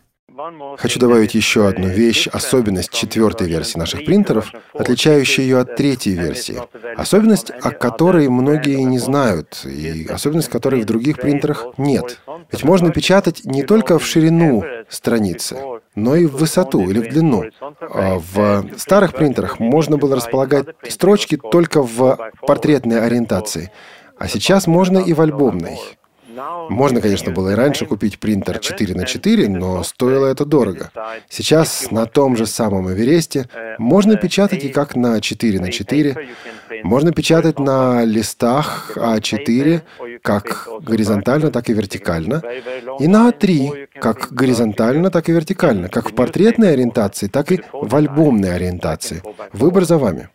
Хочу 0.77 0.99
добавить 0.99 1.33
еще 1.33 1.67
одну 1.67 1.87
вещь, 1.87 2.27
особенность 2.27 2.91
четвертой 2.91 3.47
версии 3.47 3.77
наших 3.77 4.05
принтеров, 4.05 4.51
отличающая 4.73 5.43
ее 5.43 5.59
от 5.59 5.75
третьей 5.75 6.13
версии. 6.13 6.61
Особенность, 6.97 7.51
о 7.51 7.71
которой 7.71 8.27
многие 8.27 8.81
не 8.83 8.99
знают, 8.99 9.61
и 9.65 10.07
особенность, 10.09 10.49
которой 10.49 10.81
в 10.81 10.85
других 10.85 11.17
принтерах 11.17 11.65
нет. 11.77 12.19
Ведь 12.51 12.63
можно 12.63 12.91
печатать 12.91 13.45
не 13.45 13.63
только 13.63 13.97
в 13.97 14.05
ширину 14.05 14.63
страницы, 14.89 15.57
но 15.95 16.15
и 16.15 16.25
в 16.25 16.35
высоту 16.35 16.81
или 16.81 16.99
в 16.99 17.09
длину. 17.09 17.45
А 17.81 18.19
в 18.19 18.65
старых 18.77 19.13
принтерах 19.13 19.59
можно 19.59 19.97
было 19.97 20.15
располагать 20.15 20.67
строчки 20.89 21.37
только 21.37 21.81
в 21.81 22.31
портретной 22.41 23.01
ориентации, 23.01 23.71
а 24.17 24.27
сейчас 24.27 24.67
можно 24.67 24.97
и 24.97 25.13
в 25.13 25.21
альбомной. 25.21 25.79
Можно, 26.69 27.01
конечно, 27.01 27.31
было 27.31 27.51
и 27.51 27.55
раньше 27.55 27.85
купить 27.85 28.19
принтер 28.19 28.59
4 28.59 28.95
на 28.95 29.05
4, 29.05 29.49
но 29.49 29.83
стоило 29.83 30.27
это 30.27 30.45
дорого. 30.45 30.91
Сейчас 31.29 31.91
на 31.91 32.05
том 32.05 32.35
же 32.35 32.45
самом 32.45 32.91
Эвересте 32.91 33.49
можно 33.77 34.15
печатать 34.15 34.63
и 34.63 34.69
как 34.69 34.95
на 34.95 35.21
4 35.21 35.59
на 35.59 35.71
4, 35.71 36.27
можно 36.83 37.11
печатать 37.11 37.59
на 37.59 38.03
листах 38.03 38.91
А4 38.95 39.81
как 40.21 40.67
горизонтально, 40.81 41.51
так 41.51 41.69
и 41.69 41.73
вертикально, 41.73 42.41
и 42.99 43.07
на 43.07 43.29
А3 43.29 43.87
как 43.99 44.31
горизонтально, 44.31 45.11
так 45.11 45.29
и 45.29 45.31
вертикально, 45.31 45.89
как 45.89 46.11
в 46.11 46.15
портретной 46.15 46.73
ориентации, 46.73 47.27
так 47.27 47.51
и 47.51 47.61
в 47.71 47.95
альбомной 47.95 48.55
ориентации. 48.55 49.21
Выбор 49.53 49.85
за 49.85 49.97
вами. 49.97 50.29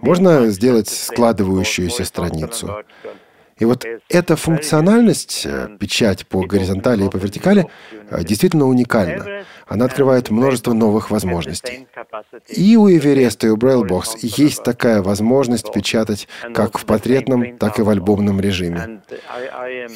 Можно 0.00 0.48
сделать 0.48 0.88
складывающуюся 0.88 2.04
страницу. 2.04 2.74
И 3.58 3.64
вот 3.64 3.86
эта 4.08 4.36
функциональность, 4.36 5.42
э, 5.46 5.68
печать 5.78 6.26
по 6.26 6.44
горизонтали 6.44 7.06
и 7.06 7.08
по 7.08 7.18
вертикали, 7.18 7.66
э, 8.10 8.24
действительно 8.24 8.66
уникальна. 8.66 9.44
Она 9.66 9.84
открывает 9.84 10.30
множество 10.30 10.72
новых 10.72 11.10
возможностей. 11.10 11.86
И 12.48 12.76
у 12.76 12.88
Эвереста, 12.88 13.46
и 13.46 13.50
у 13.50 13.56
Braillebox 13.56 14.18
есть 14.22 14.62
такая 14.64 15.02
возможность 15.02 15.72
печатать 15.72 16.28
как 16.52 16.78
в 16.78 16.84
портретном, 16.84 17.56
так 17.56 17.78
и 17.78 17.82
в 17.82 17.88
альбомном 17.88 18.40
режиме. 18.40 19.02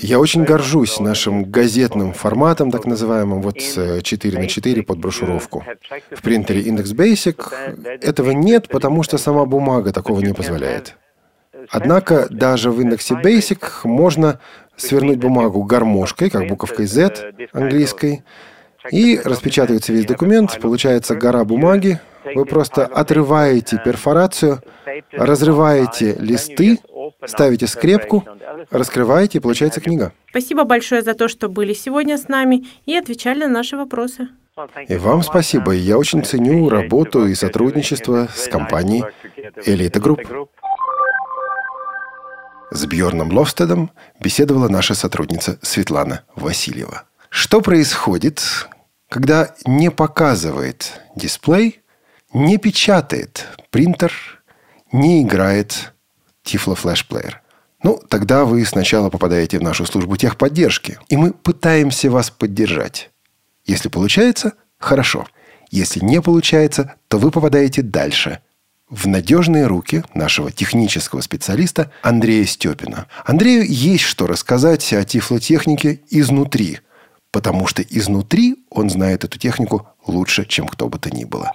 Я 0.00 0.20
очень 0.20 0.44
горжусь 0.44 1.00
нашим 1.00 1.44
газетным 1.44 2.12
форматом, 2.12 2.70
так 2.70 2.86
называемым, 2.86 3.42
вот 3.42 3.58
4 3.58 4.38
на 4.38 4.46
4 4.46 4.82
под 4.82 4.98
брошюровку. 4.98 5.64
В 6.12 6.22
принтере 6.22 6.62
Index 6.62 6.94
Basic 6.94 7.98
этого 8.00 8.30
нет, 8.30 8.68
потому 8.68 9.02
что 9.02 9.18
сама 9.18 9.44
бумага 9.44 9.92
такого 9.92 10.20
не 10.20 10.32
позволяет. 10.32 10.96
Однако 11.70 12.26
даже 12.30 12.70
в 12.70 12.80
индексе 12.80 13.14
Basic 13.14 13.62
можно 13.84 14.40
свернуть 14.76 15.18
бумагу 15.18 15.62
гармошкой, 15.64 16.30
как 16.30 16.46
буковкой 16.46 16.86
Z 16.86 17.32
английской, 17.52 18.24
и 18.90 19.20
распечатывается 19.22 19.92
весь 19.92 20.06
документ, 20.06 20.58
получается 20.60 21.14
гора 21.14 21.44
бумаги, 21.44 22.00
вы 22.34 22.44
просто 22.44 22.86
отрываете 22.86 23.80
перфорацию, 23.84 24.62
разрываете 25.12 26.16
листы, 26.18 26.78
ставите 27.24 27.66
скрепку, 27.66 28.24
раскрываете, 28.70 29.38
и 29.38 29.40
получается 29.40 29.80
книга. 29.80 30.12
Спасибо 30.30 30.64
большое 30.64 31.02
за 31.02 31.14
то, 31.14 31.28
что 31.28 31.48
были 31.48 31.72
сегодня 31.72 32.18
с 32.18 32.28
нами 32.28 32.66
и 32.86 32.96
отвечали 32.96 33.44
на 33.44 33.48
наши 33.48 33.76
вопросы. 33.76 34.28
И 34.88 34.96
вам 34.96 35.22
спасибо. 35.22 35.72
Я 35.72 35.98
очень 35.98 36.24
ценю 36.24 36.68
работу 36.68 37.26
и 37.26 37.34
сотрудничество 37.34 38.28
с 38.34 38.48
компанией 38.48 39.04
Elite 39.64 40.00
Group. 40.00 40.48
С 42.70 42.84
Бьорном 42.84 43.32
Ловстедом 43.32 43.90
беседовала 44.20 44.68
наша 44.68 44.94
сотрудница 44.94 45.58
Светлана 45.62 46.24
Васильева. 46.36 47.04
Что 47.30 47.62
происходит, 47.62 48.68
когда 49.08 49.54
не 49.64 49.90
показывает 49.90 51.00
дисплей, 51.16 51.80
не 52.34 52.58
печатает 52.58 53.46
принтер, 53.70 54.12
не 54.92 55.22
играет 55.22 55.94
Flash 56.44 57.06
Player? 57.08 57.36
Ну, 57.82 58.02
тогда 58.08 58.44
вы 58.44 58.64
сначала 58.66 59.08
попадаете 59.08 59.58
в 59.58 59.62
нашу 59.62 59.86
службу 59.86 60.16
техподдержки, 60.16 60.98
и 61.08 61.16
мы 61.16 61.32
пытаемся 61.32 62.10
вас 62.10 62.30
поддержать. 62.30 63.10
Если 63.64 63.88
получается, 63.88 64.52
хорошо. 64.78 65.26
Если 65.70 66.04
не 66.04 66.20
получается, 66.20 66.96
то 67.08 67.18
вы 67.18 67.30
попадаете 67.30 67.80
дальше– 67.80 68.40
в 68.90 69.06
надежные 69.06 69.66
руки 69.66 70.02
нашего 70.14 70.50
технического 70.50 71.20
специалиста 71.20 71.90
Андрея 72.02 72.44
Степина. 72.44 73.06
Андрею 73.24 73.64
есть 73.68 74.04
что 74.04 74.26
рассказать 74.26 74.92
о 74.92 75.04
тифлотехнике 75.04 76.00
изнутри, 76.10 76.80
потому 77.30 77.66
что 77.66 77.82
изнутри 77.82 78.56
он 78.70 78.90
знает 78.90 79.24
эту 79.24 79.38
технику 79.38 79.88
лучше, 80.06 80.46
чем 80.46 80.66
кто 80.66 80.88
бы 80.88 80.98
то 80.98 81.14
ни 81.14 81.24
было. 81.24 81.52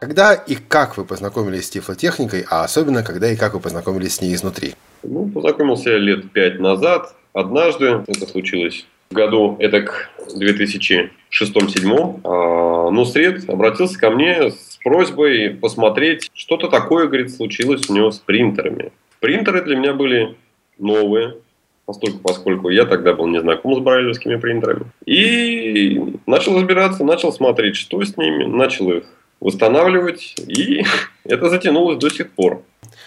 Когда 0.00 0.34
и 0.34 0.54
как 0.56 0.98
вы 0.98 1.04
познакомились 1.06 1.66
с 1.66 1.70
тифлотехникой, 1.70 2.44
а 2.50 2.64
особенно 2.64 3.02
когда 3.02 3.30
и 3.30 3.36
как 3.36 3.54
вы 3.54 3.60
познакомились 3.60 4.16
с 4.16 4.20
ней 4.20 4.34
изнутри? 4.34 4.74
Ну, 5.02 5.30
познакомился 5.30 5.90
я 5.90 5.98
лет 5.98 6.30
пять 6.32 6.60
назад. 6.60 7.14
Однажды 7.32 8.02
это 8.06 8.26
случилось 8.26 8.86
году, 9.10 9.56
это 9.58 9.82
к 9.82 10.10
2006-2007, 10.36 12.20
а, 12.24 12.90
Нусред 12.90 13.48
обратился 13.48 13.98
ко 13.98 14.10
мне 14.10 14.50
с 14.50 14.78
просьбой 14.82 15.50
посмотреть, 15.50 16.30
что-то 16.34 16.68
такое, 16.68 17.06
говорит, 17.06 17.34
случилось 17.34 17.88
у 17.88 17.94
него 17.94 18.10
с 18.10 18.18
принтерами. 18.18 18.92
Принтеры 19.20 19.62
для 19.62 19.76
меня 19.76 19.94
были 19.94 20.36
новые, 20.78 21.36
постольку, 21.86 22.18
поскольку 22.18 22.68
я 22.68 22.84
тогда 22.84 23.14
был 23.14 23.26
не 23.26 23.40
знаком 23.40 23.74
с 23.76 23.78
брайлевскими 23.78 24.36
принтерами. 24.36 24.86
И 25.06 26.00
начал 26.26 26.56
разбираться, 26.56 27.04
начал 27.04 27.32
смотреть, 27.32 27.76
что 27.76 28.02
с 28.02 28.16
ними, 28.16 28.44
начал 28.44 28.92
их 28.92 29.04
восстанавливать, 29.40 30.34
и 30.46 30.82
это 31.24 31.48
затянулось 31.48 31.98
до 31.98 32.10
сих 32.10 32.30
пор. 32.30 32.62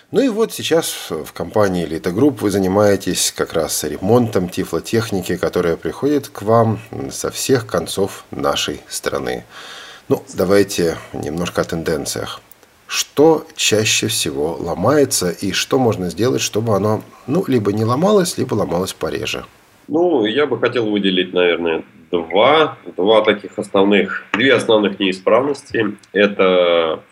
Ну 0.10 0.22
и 0.22 0.30
вот 0.30 0.54
сейчас 0.54 1.10
в 1.10 1.34
компании 1.34 1.86
Elite 1.86 2.16
Group 2.16 2.38
вы 2.40 2.50
занимаетесь 2.50 3.34
как 3.36 3.52
раз 3.52 3.84
ремонтом 3.84 4.48
тифлотехники, 4.48 5.36
которая 5.36 5.76
приходит 5.76 6.30
к 6.30 6.44
вам 6.44 6.80
со 7.12 7.30
всех 7.30 7.68
концов 7.68 8.24
нашей 8.32 8.80
страны. 8.88 9.44
Ну, 10.08 10.24
давайте 10.34 10.96
немножко 11.12 11.60
о 11.60 11.66
тенденциях. 11.66 12.40
Что 12.88 13.46
чаще 13.58 14.08
всего 14.08 14.56
ломается 14.58 15.30
и 15.30 15.52
что 15.52 15.78
можно 15.78 16.10
сделать, 16.10 16.42
чтобы 16.42 16.74
оно 16.74 17.04
ну, 17.28 17.44
либо 17.46 17.74
не 17.74 17.84
ломалось, 17.84 18.38
либо 18.38 18.54
ломалось 18.54 18.94
пореже? 18.94 19.44
Ну, 19.90 20.24
я 20.24 20.46
бы 20.46 20.58
хотел 20.58 20.90
выделить, 20.90 21.34
наверное, 21.34 21.84
два, 22.12 22.78
два 22.96 23.26
таких 23.26 23.60
основных, 23.60 24.24
две 24.32 24.54
основных 24.54 25.02
неисправности. 25.02 25.98
Это 26.14 27.04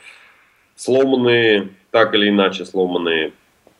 сломанные 0.77 1.71
так 1.95 2.13
или 2.13 2.27
иначе 2.27 2.65
сломанные 2.65 3.31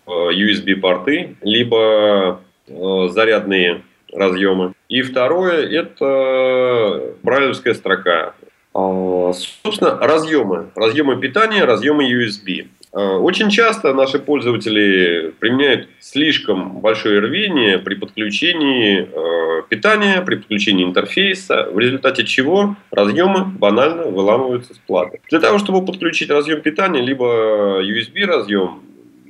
э, 0.08 0.10
USB-порты, 0.10 1.36
либо 1.42 2.40
э, 2.66 3.08
зарядные 3.10 3.82
разъемы. 4.14 4.72
И 4.88 5.02
второе– 5.02 5.68
это 5.82 7.16
брайлевская 7.24 7.74
строка. 7.74 8.34
А, 8.74 9.34
собственно, 9.34 9.98
разъемы. 10.00 10.70
Разъемы 10.76 11.20
питания, 11.20 11.66
разъемы 11.66 12.10
USB. 12.10 12.70
Э, 12.96 13.18
очень 13.18 13.50
часто 13.50 13.94
наши 13.94 14.20
пользователи 14.20 15.34
применяют 15.40 15.90
слишком 16.00 16.80
большое 16.80 17.20
рвение 17.20 17.78
при 17.78 17.96
подключении 17.96 19.02
э, 19.12 19.64
питания, 19.68 20.22
при 20.22 20.36
подключении 20.38 20.86
интерфейса, 20.86 21.68
в 21.74 21.78
результате 21.78 22.24
чего 22.24 22.78
разъемы 22.92 23.46
банально 23.46 24.04
выламываются 24.04 24.74
с 24.74 24.78
платы. 24.78 25.20
Для 25.30 25.42
того, 25.42 25.60
чтобы 25.60 25.86
подключить 25.86 26.30
разъем 26.30 26.62
питания, 26.62 27.02
либо 27.02 27.84
USB 27.84 28.24
разъем, 28.24 28.82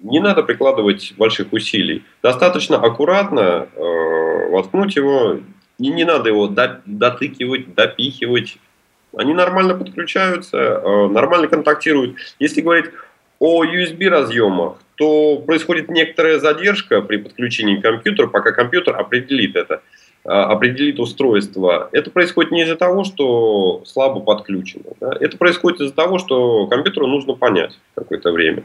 не 0.03 0.19
надо 0.19 0.43
прикладывать 0.43 1.15
больших 1.17 1.51
усилий. 1.51 2.03
Достаточно 2.21 2.77
аккуратно 2.77 3.67
э, 3.75 4.49
воткнуть 4.51 4.95
его, 4.95 5.39
и 5.79 5.87
не 5.87 6.03
надо 6.03 6.29
его 6.29 6.47
дотыкивать, 6.47 7.73
допихивать. 7.73 8.57
Они 9.17 9.33
нормально 9.33 9.73
подключаются, 9.73 10.57
э, 10.57 11.07
нормально 11.07 11.47
контактируют. 11.47 12.17
Если 12.37 12.61
говорить 12.61 12.85
о 13.39 13.65
USB 13.65 14.07
разъемах, 14.07 14.77
то 14.95 15.37
происходит 15.37 15.89
некоторая 15.89 16.39
задержка 16.39 17.01
при 17.01 17.17
подключении 17.17 17.77
к 17.77 17.81
компьютеру, 17.81 18.29
пока 18.29 18.51
компьютер 18.51 18.95
определит 18.97 19.55
это, 19.55 19.81
а, 20.23 20.45
определит 20.45 20.99
устройство. 20.99 21.89
Это 21.91 22.11
происходит 22.11 22.51
не 22.51 22.63
из-за 22.63 22.75
того, 22.75 23.03
что 23.03 23.83
слабо 23.85 24.21
подключено. 24.21 24.85
Да? 24.99 25.15
Это 25.19 25.37
происходит 25.37 25.81
из-за 25.81 25.93
того, 25.93 26.17
что 26.17 26.67
компьютеру 26.67 27.07
нужно 27.07 27.33
понять 27.33 27.77
какое-то 27.93 28.31
время. 28.31 28.63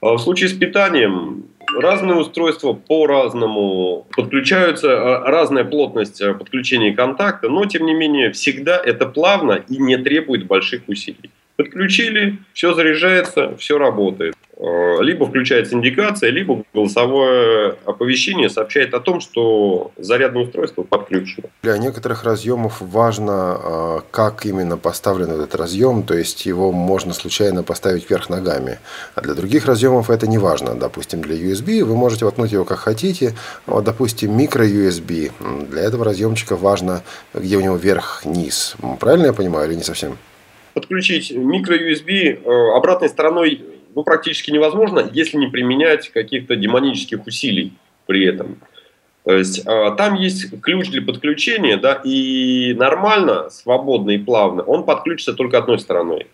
А 0.00 0.14
в 0.14 0.18
случае 0.18 0.48
с 0.48 0.52
питанием 0.52 1.44
разные 1.80 2.16
устройства 2.16 2.74
по-разному 2.74 4.06
подключаются, 4.14 5.22
а, 5.22 5.30
разная 5.30 5.64
плотность 5.64 6.22
подключения 6.38 6.92
контакта, 6.92 7.48
но 7.48 7.64
тем 7.64 7.86
не 7.86 7.94
менее 7.94 8.32
всегда 8.32 8.76
это 8.76 9.06
плавно 9.06 9.64
и 9.68 9.78
не 9.78 9.96
требует 9.96 10.46
больших 10.46 10.82
усилий. 10.88 11.30
Подключили, 11.56 12.38
все 12.52 12.74
заряжается, 12.74 13.56
все 13.56 13.78
работает. 13.78 14.34
Э, 14.62 14.98
либо 15.00 15.26
включается 15.26 15.74
индикация, 15.74 16.30
либо 16.30 16.62
голосовое 16.72 17.74
оповещение 17.84 18.48
сообщает 18.48 18.94
о 18.94 19.00
том, 19.00 19.20
что 19.20 19.90
зарядное 19.96 20.44
устройство 20.44 20.82
подключено. 20.82 21.48
Для 21.62 21.76
некоторых 21.78 22.22
разъемов 22.22 22.80
важно, 22.80 23.58
э, 23.60 23.98
как 24.12 24.46
именно 24.46 24.76
поставлен 24.76 25.30
этот 25.30 25.56
разъем, 25.56 26.04
то 26.04 26.14
есть 26.14 26.46
его 26.46 26.70
можно 26.70 27.12
случайно 27.12 27.64
поставить 27.64 28.08
вверх 28.08 28.28
ногами. 28.28 28.78
А 29.16 29.20
для 29.20 29.34
других 29.34 29.66
разъемов 29.66 30.10
это 30.10 30.28
не 30.28 30.38
важно. 30.38 30.74
Допустим, 30.74 31.22
для 31.22 31.34
USB 31.34 31.82
вы 31.82 31.96
можете 31.96 32.24
воткнуть 32.24 32.52
его 32.52 32.64
как 32.64 32.78
хотите. 32.78 33.34
Вот, 33.66 33.82
допустим, 33.84 34.38
микро-USB. 34.38 35.32
Для 35.70 35.82
этого 35.82 36.04
разъемчика 36.04 36.54
важно, 36.54 37.02
где 37.34 37.56
у 37.56 37.60
него 37.60 37.74
верх-низ. 37.74 38.76
Правильно 39.00 39.26
я 39.26 39.32
понимаю 39.32 39.68
или 39.68 39.76
не 39.76 39.82
совсем? 39.82 40.18
Подключить 40.72 41.30
микро-USB 41.30 42.42
э, 42.44 42.76
обратной 42.76 43.08
стороной 43.08 43.62
ну, 43.94 44.04
практически 44.04 44.50
невозможно, 44.50 45.08
если 45.12 45.36
не 45.36 45.48
применять 45.48 46.08
каких-то 46.10 46.56
демонических 46.56 47.26
усилий 47.26 47.72
при 48.06 48.24
этом. 48.24 48.58
То 49.24 49.36
есть 49.36 49.64
э, 49.64 49.94
там 49.96 50.14
есть 50.14 50.60
ключ 50.62 50.88
для 50.90 51.02
подключения, 51.02 51.76
да, 51.76 52.00
и 52.04 52.74
нормально, 52.74 53.50
свободно 53.50 54.10
и 54.10 54.18
плавно 54.18 54.62
он 54.62 54.84
подключится 54.84 55.34
только 55.34 55.58
одной 55.58 55.78
стороной. 55.78 56.26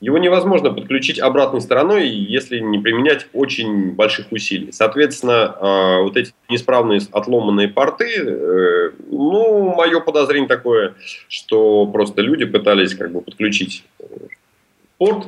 Его 0.00 0.18
невозможно 0.18 0.70
подключить 0.70 1.18
обратной 1.18 1.60
стороной, 1.60 2.08
если 2.08 2.58
не 2.58 2.78
применять 2.78 3.26
очень 3.32 3.92
больших 3.92 4.32
усилий. 4.32 4.70
Соответственно, 4.72 5.56
э, 5.58 6.02
вот 6.02 6.16
эти 6.16 6.34
неисправные 6.48 7.00
отломанные 7.10 7.68
порты, 7.68 8.12
э, 8.16 8.90
ну, 9.08 9.74
мое 9.74 10.00
подозрение 10.00 10.48
такое, 10.48 10.94
что 11.28 11.86
просто 11.86 12.20
люди 12.20 12.44
пытались 12.44 12.94
как 12.94 13.12
бы 13.12 13.20
подключить 13.22 13.84
порт 14.98 15.26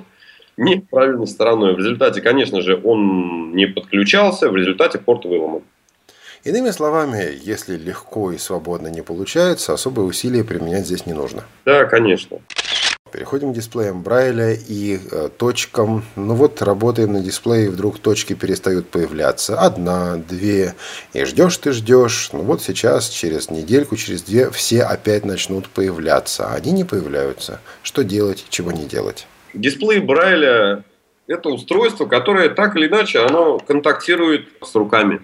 неправильной 0.57 1.27
стороной. 1.27 1.75
В 1.75 1.79
результате, 1.79 2.21
конечно 2.21 2.61
же, 2.61 2.81
он 2.83 3.55
не 3.55 3.67
подключался, 3.67 4.51
в 4.51 4.57
результате 4.57 4.99
порт 4.99 5.25
выломан. 5.25 5.63
Иными 6.45 6.71
словами, 6.71 7.37
если 7.43 7.77
легко 7.77 8.31
и 8.31 8.39
свободно 8.39 8.87
не 8.87 9.03
получается, 9.03 9.73
особые 9.73 10.07
усилия 10.07 10.45
применять 10.45 10.87
здесь 10.87 11.05
не 11.05 11.13
нужно. 11.13 11.43
Да, 11.65 11.87
конечно. 11.87 12.39
Переходим 13.17 13.53
к 13.53 13.57
дисплеям 13.57 14.03
Брайля 14.03 14.53
и 14.53 14.99
э, 15.11 15.31
точкам. 15.39 16.05
Ну 16.17 16.35
вот, 16.35 16.61
работаем 16.61 17.15
на 17.15 17.21
дисплее, 17.21 17.71
вдруг 17.71 17.99
точки 17.99 18.35
перестают 18.35 18.91
появляться. 18.91 19.59
Одна, 19.59 20.19
две. 20.19 20.75
И 21.15 21.25
ждешь 21.25 21.57
ты 21.57 21.73
ждешь. 21.73 22.29
Ну 22.35 22.41
вот 22.41 22.61
сейчас, 22.61 23.09
через 23.09 23.49
недельку, 23.49 23.97
через 23.97 24.21
две, 24.21 24.51
все 24.51 24.83
опять 24.83 25.25
начнут 25.25 25.67
появляться. 25.71 26.49
А 26.49 26.57
они 26.57 26.73
не 26.73 26.85
появляются. 26.85 27.63
Что 27.83 28.05
делать, 28.05 28.45
чего 28.51 28.71
не 28.71 28.85
делать? 28.85 29.27
Дисплей 29.55 30.01
Брайля– 30.01 30.85
это 31.27 31.49
устройство, 31.49 32.05
которое 32.05 32.51
так 32.51 32.77
или 32.77 32.87
иначе 32.87 33.21
оно 33.21 33.59
контактирует 33.59 34.47
с 34.63 34.75
руками. 34.75 35.23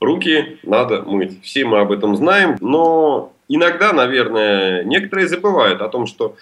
Руки 0.00 0.58
надо 0.64 1.02
мыть. 1.02 1.44
Все 1.44 1.64
мы 1.64 1.78
об 1.78 1.92
этом 1.92 2.16
знаем, 2.16 2.56
но 2.60 3.32
иногда, 3.50 3.92
наверное, 3.92 4.84
некоторые 4.84 5.28
забывают 5.28 5.82
о 5.82 5.88
том, 5.88 6.06
что 6.06 6.36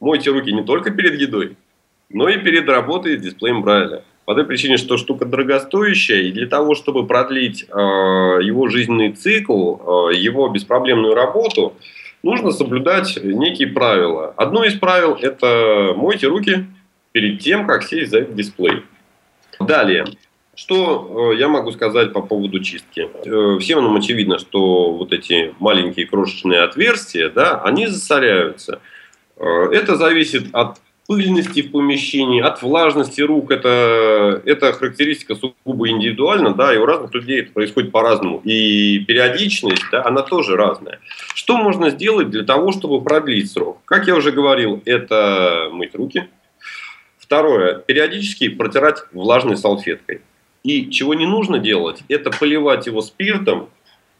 мойте 0.00 0.30
руки 0.30 0.52
не 0.52 0.62
только 0.62 0.90
перед 0.90 1.20
едой, 1.20 1.56
но 2.08 2.28
и 2.28 2.38
перед 2.38 2.68
работой 2.68 3.18
с 3.18 3.20
дисплеем 3.20 3.62
Брайля. 3.62 4.04
По 4.24 4.34
той 4.34 4.44
причине, 4.44 4.76
что 4.76 4.96
штука 4.96 5.24
дорогостоящая, 5.24 6.22
и 6.22 6.32
для 6.32 6.46
того, 6.46 6.76
чтобы 6.76 7.06
продлить 7.06 7.64
э, 7.64 7.74
его 7.74 8.68
жизненный 8.68 9.12
цикл, 9.12 10.10
э, 10.10 10.14
его 10.14 10.48
беспроблемную 10.48 11.14
работу, 11.14 11.74
нужно 12.22 12.52
соблюдать 12.52 13.18
некие 13.22 13.66
правила. 13.66 14.32
Одно 14.36 14.62
из 14.64 14.74
правил– 14.74 15.18
это 15.20 15.92
мойте 15.96 16.28
руки 16.28 16.66
перед 17.10 17.40
тем, 17.40 17.66
как 17.66 17.82
сесть 17.82 18.12
за 18.12 18.18
этот 18.20 18.36
дисплей. 18.36 18.82
Далее. 19.58 20.06
Что 20.54 21.32
э, 21.32 21.38
я 21.38 21.48
могу 21.48 21.72
сказать 21.72 22.12
по 22.12 22.20
поводу 22.20 22.60
чистки? 22.60 23.08
Э, 23.24 23.58
всем 23.58 23.82
нам 23.82 23.96
очевидно, 23.96 24.38
что 24.38 24.92
вот 24.92 25.12
эти 25.12 25.54
маленькие 25.58 26.06
крошечные 26.06 26.60
отверстия, 26.60 27.30
да, 27.30 27.62
они 27.62 27.86
засоряются. 27.86 28.80
Э, 29.38 29.70
это 29.72 29.96
зависит 29.96 30.48
от 30.52 30.76
пыльности 31.06 31.62
в 31.62 31.72
помещении, 31.72 32.42
от 32.42 32.60
влажности 32.60 33.22
рук. 33.22 33.50
Это, 33.50 34.42
это 34.44 34.74
характеристика 34.74 35.36
сугубо 35.36 35.88
индивидуальна, 35.88 36.52
да, 36.52 36.74
и 36.74 36.76
у 36.76 36.84
разных 36.84 37.14
людей 37.14 37.40
это 37.40 37.52
происходит 37.52 37.90
по-разному. 37.90 38.42
И 38.44 38.98
периодичность, 39.00 39.84
да, 39.90 40.04
она 40.04 40.20
тоже 40.20 40.56
разная. 40.56 41.00
Что 41.34 41.56
можно 41.56 41.88
сделать 41.88 42.28
для 42.28 42.44
того, 42.44 42.72
чтобы 42.72 43.02
продлить 43.02 43.50
срок? 43.50 43.78
Как 43.86 44.06
я 44.06 44.14
уже 44.14 44.32
говорил, 44.32 44.82
это 44.84 45.70
мыть 45.72 45.94
руки. 45.94 46.28
Второе, 47.18 47.76
периодически 47.76 48.48
протирать 48.50 49.04
влажной 49.12 49.56
салфеткой. 49.56 50.20
И 50.64 50.90
чего 50.90 51.14
не 51.14 51.26
нужно 51.26 51.58
делать, 51.58 52.02
это 52.08 52.30
поливать 52.30 52.86
его 52.86 53.02
спиртом, 53.02 53.68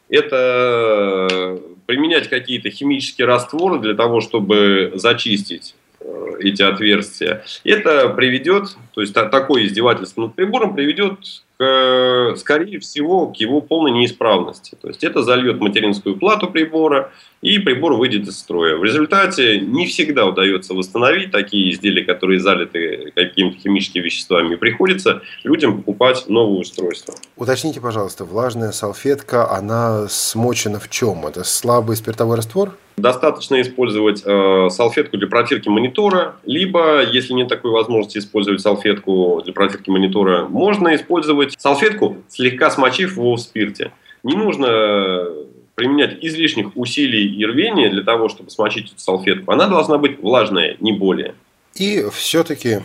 это 0.09 1.59
применять 1.85 2.29
какие-то 2.29 2.69
химические 2.69 3.27
растворы 3.27 3.79
для 3.79 3.93
того, 3.93 4.21
чтобы 4.21 4.91
зачистить 4.95 5.75
э, 5.99 6.33
эти 6.39 6.61
отверстия. 6.61 7.43
Это 7.63 8.09
приведет, 8.09 8.75
то 8.93 9.01
есть 9.01 9.13
такое 9.13 9.65
издевательство 9.65 10.23
над 10.23 10.35
прибором 10.35 10.75
приведет 10.75 11.19
к, 11.57 12.35
скорее 12.37 12.79
всего, 12.79 13.27
к 13.27 13.37
его 13.37 13.61
полной 13.61 13.91
неисправности. 13.91 14.77
То 14.81 14.89
есть 14.89 15.03
это 15.03 15.23
зальет 15.23 15.59
материнскую 15.59 16.17
плату 16.17 16.47
прибора, 16.47 17.11
и 17.43 17.59
прибор 17.59 17.93
выйдет 17.93 18.27
из 18.27 18.39
строя. 18.39 18.77
В 18.77 18.83
результате 18.83 19.59
не 19.59 19.85
всегда 19.85 20.25
удается 20.25 20.73
восстановить 20.73 21.31
такие 21.31 21.71
изделия, 21.71 22.05
которые 22.05 22.39
залиты 22.39 23.11
какими-то 23.13 23.59
химическими 23.59 24.01
веществами. 24.01 24.55
Приходится 24.55 25.21
людям 25.43 25.77
покупать 25.77 26.23
новое 26.29 26.61
устройство. 26.61 27.13
Уточните, 27.35 27.81
пожалуйста, 27.81 28.23
влажная 28.23 28.71
салфетка, 28.71 29.51
она 29.51 30.07
смочена 30.07 30.79
в 30.79 30.89
чем? 30.89 31.27
Это 31.27 31.43
слабый 31.43 31.97
спиртовой 31.97 32.37
раствор? 32.37 32.77
Достаточно 32.95 33.59
использовать 33.59 34.23
э, 34.23 34.69
салфетку 34.69 35.17
для 35.17 35.27
протирки 35.27 35.67
монитора, 35.67 36.35
либо, 36.45 37.03
если 37.03 37.33
нет 37.33 37.49
такой 37.49 37.71
возможности 37.71 38.19
использовать 38.19 38.61
салфетку 38.61 39.41
для 39.43 39.51
протирки 39.51 39.89
монитора, 39.89 40.45
можно 40.45 40.95
использовать 40.95 41.59
салфетку, 41.59 42.17
слегка 42.29 42.69
смочив 42.71 43.17
его 43.17 43.35
в 43.35 43.39
спирте. 43.41 43.91
Не 44.21 44.35
нужно 44.35 45.27
применять 45.75 46.23
излишних 46.23 46.75
усилий 46.75 47.35
и 47.35 47.45
рвения 47.45 47.89
для 47.89 48.03
того, 48.03 48.29
чтобы 48.29 48.49
смочить 48.49 48.91
эту 48.91 48.99
салфетку. 48.99 49.51
Она 49.51 49.67
должна 49.67 49.97
быть 49.97 50.19
влажная, 50.21 50.77
не 50.79 50.91
более. 50.91 51.35
И 51.75 52.05
все-таки 52.13 52.81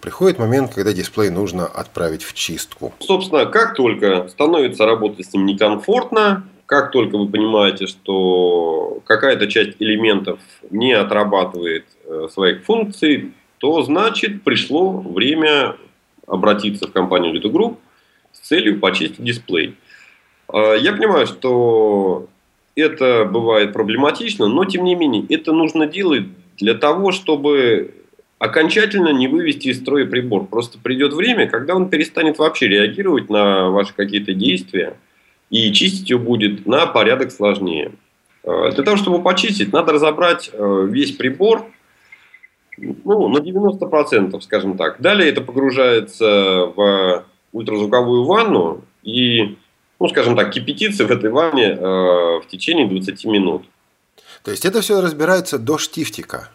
приходит 0.00 0.38
момент, 0.38 0.74
когда 0.74 0.92
дисплей 0.92 1.30
нужно 1.30 1.66
отправить 1.66 2.22
в 2.22 2.34
чистку. 2.34 2.92
Собственно, 2.98 3.46
как 3.46 3.74
только 3.74 4.28
становится 4.28 4.86
работать 4.86 5.26
с 5.26 5.32
ним 5.32 5.46
некомфортно, 5.46 6.44
как 6.66 6.90
только 6.90 7.16
вы 7.16 7.28
понимаете, 7.28 7.86
что 7.86 9.00
какая-то 9.04 9.46
часть 9.46 9.76
элементов 9.78 10.40
не 10.70 10.92
отрабатывает 10.92 11.84
э, 12.04 12.28
своих 12.32 12.64
функций, 12.64 13.32
то 13.58 13.82
значит 13.82 14.42
пришло 14.42 14.90
время 14.90 15.76
обратиться 16.26 16.88
в 16.88 16.92
компанию 16.92 17.34
Lido 17.34 17.50
Group 17.52 17.76
с 18.32 18.48
целью 18.48 18.80
почистить 18.80 19.22
дисплей. 19.22 19.76
А, 20.48 20.74
я 20.74 20.92
понимаю, 20.92 21.26
что 21.26 22.26
это 22.76 23.24
бывает 23.24 23.72
проблематично, 23.72 24.48
но 24.48 24.64
тем 24.64 24.84
не 24.84 24.94
менее 24.94 25.24
это 25.28 25.52
нужно 25.52 25.86
делать 25.86 26.24
для 26.58 26.74
того, 26.74 27.12
чтобы 27.12 27.94
окончательно 28.38 29.10
не 29.10 29.28
вывести 29.28 29.68
из 29.68 29.80
строя 29.80 30.06
прибор. 30.06 30.46
Просто 30.46 30.78
придет 30.78 31.12
время, 31.12 31.48
когда 31.48 31.74
он 31.74 31.88
перестанет 31.88 32.38
вообще 32.38 32.68
реагировать 32.68 33.30
на 33.30 33.70
ваши 33.70 33.94
какие-то 33.94 34.34
действия, 34.34 34.96
и 35.50 35.72
чистить 35.72 36.10
его 36.10 36.20
будет 36.20 36.66
на 36.66 36.86
порядок 36.86 37.30
сложнее. 37.30 37.92
А, 38.44 38.70
для 38.70 38.84
того, 38.84 38.96
чтобы 38.96 39.22
почистить, 39.22 39.72
надо 39.72 39.92
разобрать 39.92 40.50
а, 40.52 40.84
весь 40.84 41.12
прибор 41.12 41.66
ну, 42.76 43.28
на 43.28 43.38
90%, 43.38 44.40
скажем 44.40 44.76
так. 44.76 45.00
Далее 45.00 45.30
это 45.30 45.40
погружается 45.40 46.72
в 46.74 47.24
ультразвуковую 47.52 48.24
ванну, 48.24 48.82
и 49.04 49.56
ну, 50.04 50.10
скажем 50.10 50.36
так, 50.36 50.50
кипятиться 50.50 51.06
в 51.06 51.10
этой 51.10 51.30
ванне 51.30 51.68
э, 51.68 51.76
в 51.80 52.44
течение 52.46 52.86
20 52.86 53.24
минут. 53.24 53.62
То 54.42 54.50
есть 54.50 54.66
это 54.66 54.82
все 54.82 55.00
разбирается 55.00 55.58
до 55.58 55.78
штифтика? 55.78 56.50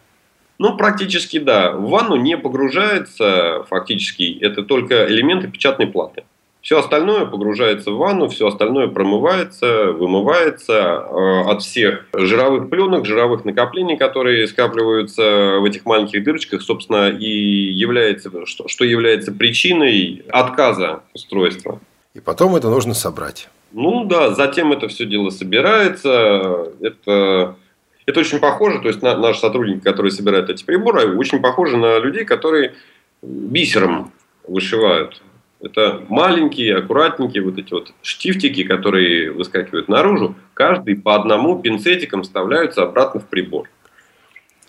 Ну, 0.60 0.78
практически 0.78 1.40
да. 1.40 1.72
В 1.72 1.90
ванну 1.90 2.16
не 2.16 2.38
погружается 2.38 3.66
фактически, 3.68 4.38
это 4.40 4.62
только 4.62 5.08
элементы 5.08 5.48
печатной 5.48 5.88
платы. 5.88 6.26
Все 6.62 6.78
остальное 6.78 7.26
погружается 7.26 7.90
в 7.90 7.98
ванну, 7.98 8.28
все 8.28 8.46
остальное 8.46 8.88
промывается, 8.88 9.94
вымывается 9.94 10.74
э, 10.74 11.42
от 11.50 11.64
всех 11.64 12.06
жировых 12.14 12.70
пленок, 12.70 13.08
жировых 13.08 13.46
накоплений, 13.46 13.98
которые 13.98 14.46
скапливаются 14.46 15.58
в 15.60 15.66
этих 15.66 15.86
маленьких 15.86 16.24
дырочках, 16.24 16.62
собственно, 16.62 17.10
и 17.10 17.26
является, 17.26 18.46
что, 18.46 18.68
что 18.68 18.86
является 18.86 19.32
причиной 19.32 20.24
отказа 20.30 21.02
устройства. 21.16 21.80
И 22.14 22.20
потом 22.20 22.56
это 22.56 22.70
нужно 22.70 22.94
собрать. 22.94 23.50
Ну 23.72 24.06
да, 24.06 24.34
затем 24.34 24.72
это 24.72 24.88
все 24.88 25.06
дело 25.06 25.30
собирается. 25.30 26.72
Это, 26.82 27.56
Это 28.06 28.22
очень 28.22 28.40
похоже, 28.40 28.80
то 28.80 28.88
есть 28.88 29.04
на, 29.04 29.16
наши 29.16 29.40
сотрудники, 29.40 29.84
которые 29.84 30.12
собирают 30.12 30.50
эти 30.50 30.64
приборы, 30.64 31.16
очень 31.16 31.40
похожи 31.42 31.78
на 31.78 32.00
людей, 32.00 32.26
которые 32.26 32.74
бисером 33.22 34.12
вышивают. 34.48 35.22
Это 35.62 36.02
маленькие, 36.10 36.78
аккуратненькие 36.78 37.44
вот 37.44 37.60
эти 37.60 37.72
вот 37.72 37.92
штифтики, 38.02 38.64
которые 38.64 39.32
выскакивают 39.32 39.90
наружу. 39.90 40.34
Каждый 40.56 40.96
по 40.96 41.16
одному 41.16 41.60
пинцетиком 41.62 42.24
вставляются 42.24 42.82
обратно 42.82 43.20
в 43.20 43.28
прибор. 43.28 43.70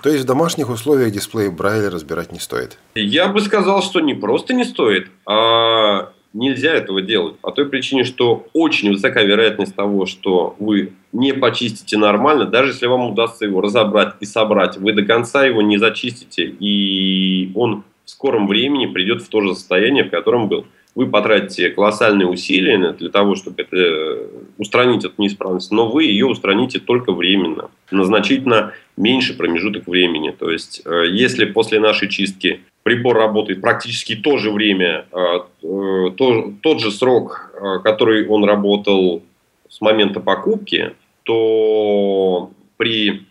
То 0.03 0.11
есть 0.11 0.24
в 0.24 0.26
домашних 0.26 0.68
условиях 0.68 1.12
дисплей 1.12 1.49
Брайля 1.49 1.91
разбирать 1.91 2.32
не 2.32 2.41
стоит? 2.41 2.78
Я 2.95 3.28
бы 3.28 3.41
сказал, 3.41 3.82
что 3.82 4.01
не 4.01 4.14
просто 4.14 4.53
не 4.53 4.64
стоит, 4.64 5.09
а 5.26 6.12
нельзя 6.33 6.72
этого 6.72 7.03
делать. 7.03 7.39
По 7.41 7.51
той 7.51 7.66
причине, 7.66 8.05
что 8.05 8.47
очень 8.53 8.91
высока 8.91 9.22
вероятность 9.22 9.74
того, 9.74 10.07
что 10.07 10.55
вы 10.59 10.93
не 11.12 11.33
почистите 11.33 11.97
нормально, 11.97 12.47
даже 12.47 12.72
если 12.72 12.87
вам 12.87 13.11
удастся 13.11 13.45
его 13.45 13.61
разобрать 13.61 14.14
и 14.20 14.24
собрать, 14.24 14.76
вы 14.76 14.93
до 14.93 15.05
конца 15.05 15.45
его 15.45 15.62
не 15.62 15.78
зачистите, 15.78 16.45
и 16.45 17.51
он 17.55 17.85
в 18.05 18.11
скором 18.11 18.47
времени 18.47 18.87
придет 18.87 19.22
в 19.22 19.28
то 19.28 19.41
же 19.41 19.55
состояние, 19.55 20.05
в 20.05 20.11
котором 20.11 20.49
был 20.49 20.66
вы 20.95 21.07
потратите 21.07 21.70
колоссальные 21.70 22.26
усилия 22.26 22.93
для 22.93 23.11
того, 23.11 23.37
чтобы 23.37 23.62
это, 23.62 23.76
э, 23.76 24.26
устранить 24.59 25.05
эту 25.05 25.14
неисправность, 25.18 25.70
но 25.70 25.89
вы 25.89 26.05
ее 26.05 26.26
устраните 26.26 26.81
только 26.81 27.12
временно, 27.12 27.70
на 27.91 28.05
значительно 28.05 28.72
меньше 28.97 29.37
промежуток 29.37 29.87
времени. 29.87 30.31
То 30.31 30.51
есть, 30.51 30.83
э, 30.85 31.05
если 31.11 31.45
после 31.45 31.81
нашей 31.81 32.09
чистки 32.09 32.61
прибор 32.83 33.16
работает 33.16 33.61
практически 33.61 34.16
то 34.16 34.39
же 34.39 34.51
время, 34.51 35.07
э, 35.12 35.41
то, 35.62 36.53
тот 36.62 36.81
же 36.81 36.91
срок, 36.91 37.53
который 37.85 38.26
он 38.26 38.45
работал 38.45 39.22
с 39.68 39.81
момента 39.81 40.20
покупки, 40.20 40.95
то 41.24 42.51
при 42.76 43.26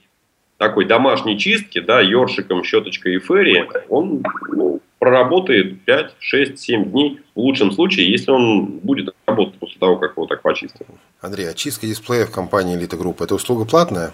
такой 0.57 0.85
домашней 0.85 1.39
чистке, 1.39 1.81
да, 1.81 2.01
ёршиком, 2.01 2.63
щеточкой 2.63 3.15
и 3.15 3.19
ферри, 3.19 3.65
он 3.87 4.23
ну, 4.51 4.81
проработает 4.99 5.81
5, 5.85 6.15
6, 6.19 6.59
7 6.59 6.91
дней 6.91 7.21
в 7.33 7.39
лучшем 7.39 7.71
случае, 7.71 8.11
если 8.11 8.31
он 8.31 8.65
будет 8.65 9.15
работать 9.25 9.57
после 9.57 9.79
того, 9.79 9.95
как 9.97 10.11
его 10.11 10.25
так 10.27 10.41
почистили. 10.41 10.87
Андрей, 11.21 11.49
очистка 11.49 11.87
а 11.87 11.89
дисплея 11.89 12.25
в 12.25 12.31
компании 12.31 12.77
Elite 12.77 12.99
Group– 12.99 13.15
это 13.23 13.35
услуга 13.35 13.65
платная? 13.65 14.13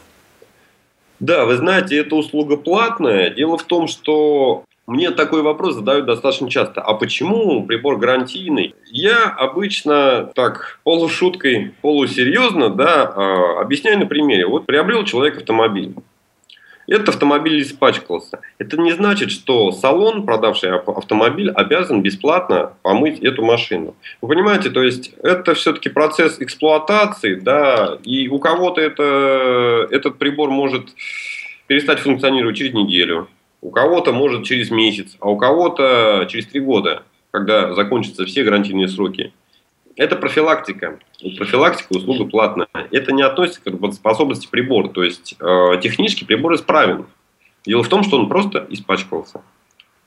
Да, 1.19 1.45
вы 1.45 1.57
знаете, 1.57 1.97
это 1.97 2.15
услуга 2.15 2.57
платная. 2.57 3.31
Дело 3.31 3.57
в 3.57 3.63
том, 3.63 3.87
что 3.87 4.65
мне 4.87 5.09
такой 5.09 5.41
вопрос 5.41 5.75
задают 5.75 6.05
достаточно 6.05 6.49
часто. 6.49 6.81
А 6.81 6.93
почему 6.93 7.65
прибор 7.65 7.97
гарантийный? 7.97 8.75
Я 8.85 9.29
обычно 9.29 10.31
так 10.35 10.79
полушуткой, 10.83 11.73
полусерьезно 11.81 12.69
да, 12.69 13.11
а, 13.15 13.61
объясняю 13.61 13.97
на 13.97 14.05
примере. 14.05 14.45
Вот 14.45 14.67
приобрел 14.67 15.03
человек 15.03 15.37
автомобиль. 15.37 15.95
Этот 16.87 17.09
автомобиль 17.09 17.63
испачкался. 17.63 18.41
Это 18.59 18.77
не 18.77 18.91
значит, 18.91 19.31
что 19.31 19.71
салон, 19.71 20.23
продавший 20.23 20.71
автомобиль, 20.71 21.49
обязан 21.49 22.03
бесплатно 22.03 22.73
помыть 22.83 23.19
эту 23.21 23.43
машину. 23.43 23.95
Вы 24.21 24.35
понимаете, 24.35 24.69
то 24.69 24.83
есть 24.83 25.13
это 25.23 25.55
все-таки 25.55 25.89
процесс 25.89 26.39
эксплуатации, 26.39 27.35
да, 27.35 27.97
и 28.03 28.27
у 28.27 28.37
кого-то 28.37 28.81
это, 28.81 29.87
этот 29.89 30.19
прибор 30.19 30.51
может 30.51 30.89
перестать 31.65 31.97
функционировать 31.97 32.57
через 32.57 32.73
неделю, 32.73 33.27
у 33.65 33.71
кого-то 33.71 34.13
может 34.13 34.43
через 34.43 34.69
месяц, 34.69 35.17
а 35.19 35.27
у 35.27 35.37
кого-то 35.37 36.27
через 36.29 36.45
три 36.45 36.59
года, 36.59 37.01
когда 37.31 37.73
закончатся 37.73 38.25
все 38.25 38.43
гарантийные 38.43 38.87
сроки. 38.87 39.33
Это 39.95 40.15
профилактика. 40.15 40.99
Профилактика 41.35 41.93
услуга 41.97 42.25
платная. 42.25 42.67
Это 42.91 43.11
не 43.11 43.23
относится 43.23 43.61
к 43.61 43.65
работоспособности 43.65 44.47
прибора. 44.47 44.89
То 44.89 45.03
есть 45.03 45.35
э, 45.39 45.79
технически 45.81 46.25
прибор 46.25 46.53
исправен. 46.53 47.07
Дело 47.65 47.81
в 47.81 47.87
том, 47.87 48.03
что 48.03 48.19
он 48.19 48.29
просто 48.29 48.67
испачкался. 48.69 49.41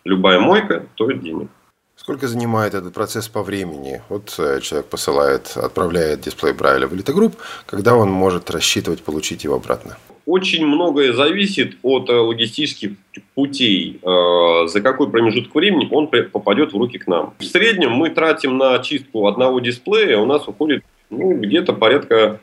Любая 0.05 0.39
мойка 0.39 0.87
стоит 0.95 1.21
денег. 1.21 1.49
Сколько 1.97 2.29
занимает 2.29 2.75
этот 2.75 2.95
процесс 2.95 3.27
по 3.27 3.43
времени? 3.43 4.03
Вот 4.09 4.37
э, 4.39 4.61
человек 4.61 4.87
посылает, 4.87 5.57
отправляет 5.57 6.21
дисплей 6.21 6.53
Брайля 6.53 6.87
в 6.87 6.95
Элитогрупп, 6.95 7.35
когда 7.67 7.97
он 7.97 8.09
может 8.09 8.51
рассчитывать 8.51 9.03
получить 9.03 9.43
его 9.43 9.57
обратно? 9.57 9.97
Очень 10.29 10.67
многое 10.67 11.15
зависит 11.15 11.79
от 11.83 12.11
э, 12.11 12.13
логистических 12.13 12.91
путей, 13.35 13.99
э, 14.03 14.67
за 14.69 14.83
какой 14.83 15.11
промежуток 15.11 15.55
времени 15.55 15.89
он 15.91 16.09
попадет 16.09 16.75
в 16.75 16.77
руки 16.77 16.99
к 16.99 17.07
нам. 17.07 17.33
В 17.39 17.45
среднем 17.45 17.93
мы 17.93 18.11
тратим 18.11 18.59
на 18.59 18.79
чистку 18.81 19.27
одного 19.27 19.59
дисплея, 19.61 20.19
у 20.19 20.27
нас 20.27 20.47
уходит 20.47 20.85
ну, 21.09 21.33
где-то 21.33 21.73
порядка 21.73 22.41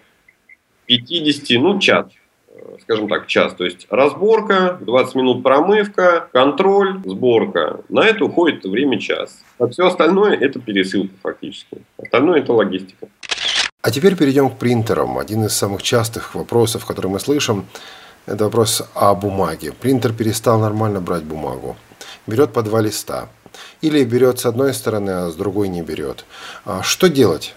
50, 0.88 1.62
ну, 1.62 1.80
час 1.80 2.08
скажем 2.82 3.08
так, 3.08 3.28
час. 3.28 3.54
То 3.54 3.66
есть 3.66 3.86
разборка, 3.90 4.78
20 4.82 5.16
минут 5.16 5.44
промывка, 5.44 6.28
контроль, 6.32 7.00
сборка. 7.06 7.82
На 7.90 8.06
это 8.06 8.26
уходит 8.26 8.64
время 8.64 9.00
час. 9.00 9.44
А 9.60 9.68
все 9.68 9.88
остальное 9.88 10.36
это 10.36 10.60
пересылка 10.60 11.14
фактически. 11.22 11.78
Остальное 11.98 12.40
это 12.40 12.54
логистика. 12.54 13.08
А 13.86 13.92
теперь 13.92 14.16
перейдем 14.16 14.50
к 14.50 14.58
принтерам. 14.58 15.20
Один 15.20 15.46
из 15.46 15.54
самых 15.54 15.84
частых 15.84 16.34
вопросов, 16.34 16.88
которые 16.88 17.12
мы 17.12 17.20
слышим, 17.20 17.68
это 18.26 18.46
вопрос 18.46 18.82
о 18.96 19.14
бумаге. 19.14 19.74
Принтер 19.80 20.12
перестал 20.12 20.60
нормально 20.60 21.02
брать 21.02 21.22
бумагу. 21.22 21.76
Берет 22.26 22.52
по 22.52 22.64
два 22.64 22.82
листа. 22.82 23.30
Или 23.82 24.04
берет 24.04 24.40
с 24.40 24.48
одной 24.48 24.74
стороны, 24.74 25.12
а 25.12 25.30
с 25.30 25.36
другой 25.36 25.68
не 25.68 25.84
берет. 25.84 26.26
А 26.66 26.82
что 26.82 27.10
делать? 27.10 27.54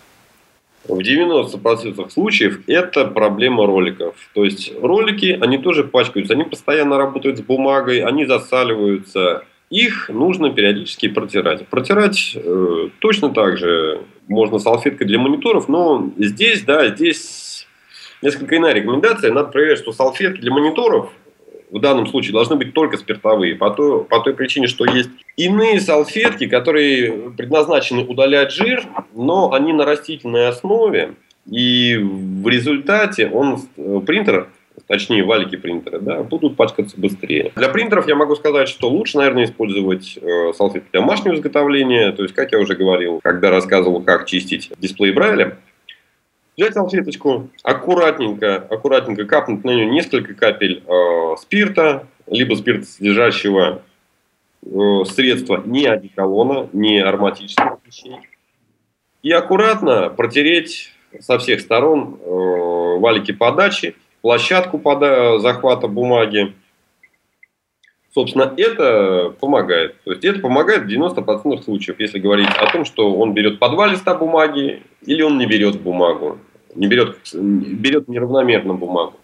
В 0.87 0.99
90% 0.99 2.11
случаев 2.11 2.61
это 2.67 3.07
проблема 3.07 3.65
роликов. 3.65 4.15
То 4.35 4.45
есть 4.45 4.71
ролики, 4.83 5.39
они 5.41 5.57
тоже 5.57 5.85
пачкаются, 5.85 6.35
они 6.35 6.45
постоянно 6.45 6.99
работают 6.99 7.39
с 7.39 7.41
бумагой, 7.41 8.01
они 8.01 8.27
засаливаются. 8.27 9.45
Их 9.71 10.09
нужно 10.09 10.51
периодически 10.51 11.09
протирать. 11.09 11.67
Протирать 11.69 12.33
э, 12.35 12.89
точно 13.01 13.31
так 13.31 13.59
же 13.59 14.01
можно 14.27 14.59
салфеткой 14.59 15.07
для 15.07 15.19
мониторов, 15.19 15.69
но 15.69 16.11
здесь, 16.17 16.63
да, 16.63 16.89
здесь 16.89 17.67
несколько 18.23 18.57
иная 18.57 18.73
рекомендация. 18.73 19.33
Надо 19.33 19.51
проверять, 19.51 19.79
что 19.79 19.93
салфетки 19.93 20.41
для 20.41 20.53
мониторов 20.53 21.11
в 21.71 21.81
данном 21.81 22.07
случае 22.07 22.33
должны 22.33 22.57
быть 22.57 22.73
только 22.73 22.97
спиртовые, 22.97 23.55
по 23.55 23.71
той, 23.71 24.05
по 24.05 24.21
той 24.21 24.35
причине, 24.35 24.69
что 24.69 24.85
есть 24.87 25.11
иные 25.37 25.81
салфетки, 25.81 26.47
которые 26.47 27.33
предназначены 27.37 28.05
удалять 28.05 28.53
жир, 28.53 28.85
но 29.15 29.53
они 29.53 29.75
на 29.75 29.85
растительной 29.85 30.49
основе, 30.49 31.15
и 31.51 31.97
в 31.97 32.49
результате 32.49 33.29
он, 33.29 33.61
принтер, 34.07 34.49
точнее 34.89 35.23
валики 35.23 35.57
принтера, 35.57 36.01
да, 36.01 36.23
будут 36.23 36.57
пачкаться 36.57 36.99
быстрее. 36.99 37.53
Для 37.55 37.69
принтеров 37.69 38.09
я 38.09 38.17
могу 38.17 38.35
сказать, 38.35 38.69
что 38.69 38.89
лучше, 38.89 39.19
наверное, 39.19 39.45
использовать 39.45 40.19
э, 40.21 40.53
салфетки 40.55 40.89
домашнего 40.93 41.35
изготовления, 41.35 42.11
то 42.13 42.23
есть, 42.23 42.35
как 42.35 42.51
я 42.53 42.59
уже 42.59 42.75
говорил, 42.75 43.21
когда 43.23 43.51
рассказывал, 43.51 44.03
как 44.03 44.27
чистить 44.27 44.73
дисплей 44.79 45.13
Брайля, 45.13 45.59
взять 46.57 46.75
салфеточку, 46.75 47.51
аккуратненько, 47.63 48.57
аккуратненько 48.57 49.27
капнуть 49.27 49.63
на 49.63 49.71
нее 49.71 49.87
несколько 49.87 50.35
капель 50.35 50.83
э, 50.85 51.37
спирта, 51.39 52.07
либо 52.27 52.55
спиртосодержащего 52.55 53.83
э, 54.63 55.05
средства, 55.05 55.63
не 55.65 55.87
одеколона, 55.87 56.69
не 56.73 56.99
ароматических 57.01 57.77
вещей. 57.85 58.17
И 59.23 59.31
аккуратно 59.31 60.09
протереть 60.09 60.93
со 61.21 61.39
всех 61.39 61.61
сторон 61.61 62.19
э, 62.21 62.99
валики 62.99 63.33
подачи, 63.33 63.95
площадку 64.29 64.77
пода 64.77 65.39
захвата 65.39 65.89
бумаги. 65.89 66.53
Собственно, 68.13 68.53
это 68.59 69.35
помогает. 69.41 70.03
То 70.05 70.13
есть 70.13 70.23
это 70.23 70.41
помогает 70.41 70.83
в 70.83 70.87
90% 70.87 71.63
случаев, 71.63 71.99
если 71.99 72.19
говорить 72.19 72.51
о 72.61 72.71
том, 72.71 72.85
что 72.85 73.15
он 73.15 73.33
берет 73.33 73.59
по 73.59 73.71
два 73.71 73.87
листа 73.87 74.15
бумаги 74.15 74.83
или 75.07 75.23
он 75.23 75.39
не 75.39 75.47
берет 75.47 75.81
бумагу 75.81 76.39
не 76.75 76.87
берет, 76.87 77.17
берет 77.33 78.09
неравномерно 78.09 78.75
бумагу. 78.75 79.15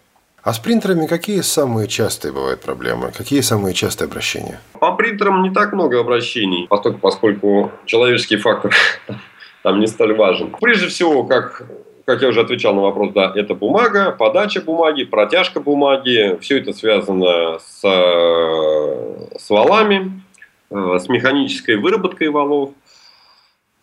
А 0.41 0.53
с 0.53 0.59
принтерами 0.59 1.07
какие 1.07 1.41
самые 1.41 1.87
частые 1.87 2.31
бывают 2.31 2.61
проблемы? 2.61 3.11
Какие 3.15 3.41
самые 3.41 3.73
частые 3.73 4.07
обращения? 4.07 4.59
По 4.79 4.91
принтерам 4.95 5.43
не 5.43 5.51
так 5.51 5.73
много 5.73 5.99
обращений, 5.99 6.67
поскольку, 6.67 6.99
поскольку 6.99 7.71
человеческий 7.85 8.37
фактор 8.37 8.73
там 9.63 9.79
не 9.79 9.87
столь 9.87 10.15
важен. 10.15 10.55
Прежде 10.59 10.87
всего, 10.87 11.23
как, 11.23 11.63
как 12.05 12.21
я 12.21 12.29
уже 12.29 12.41
отвечал 12.41 12.75
на 12.75 12.81
вопрос, 12.81 13.13
да, 13.13 13.31
это 13.35 13.55
бумага, 13.55 14.11
подача 14.11 14.61
бумаги, 14.61 15.03
протяжка 15.03 15.59
бумаги. 15.59 16.37
Все 16.39 16.59
это 16.59 16.71
связано 16.71 17.59
с, 17.59 17.81
с 17.81 19.49
валами, 19.49 20.21
э, 20.69 20.99
с 20.99 21.09
механической 21.09 21.77
выработкой 21.77 22.29
валов. 22.29 22.71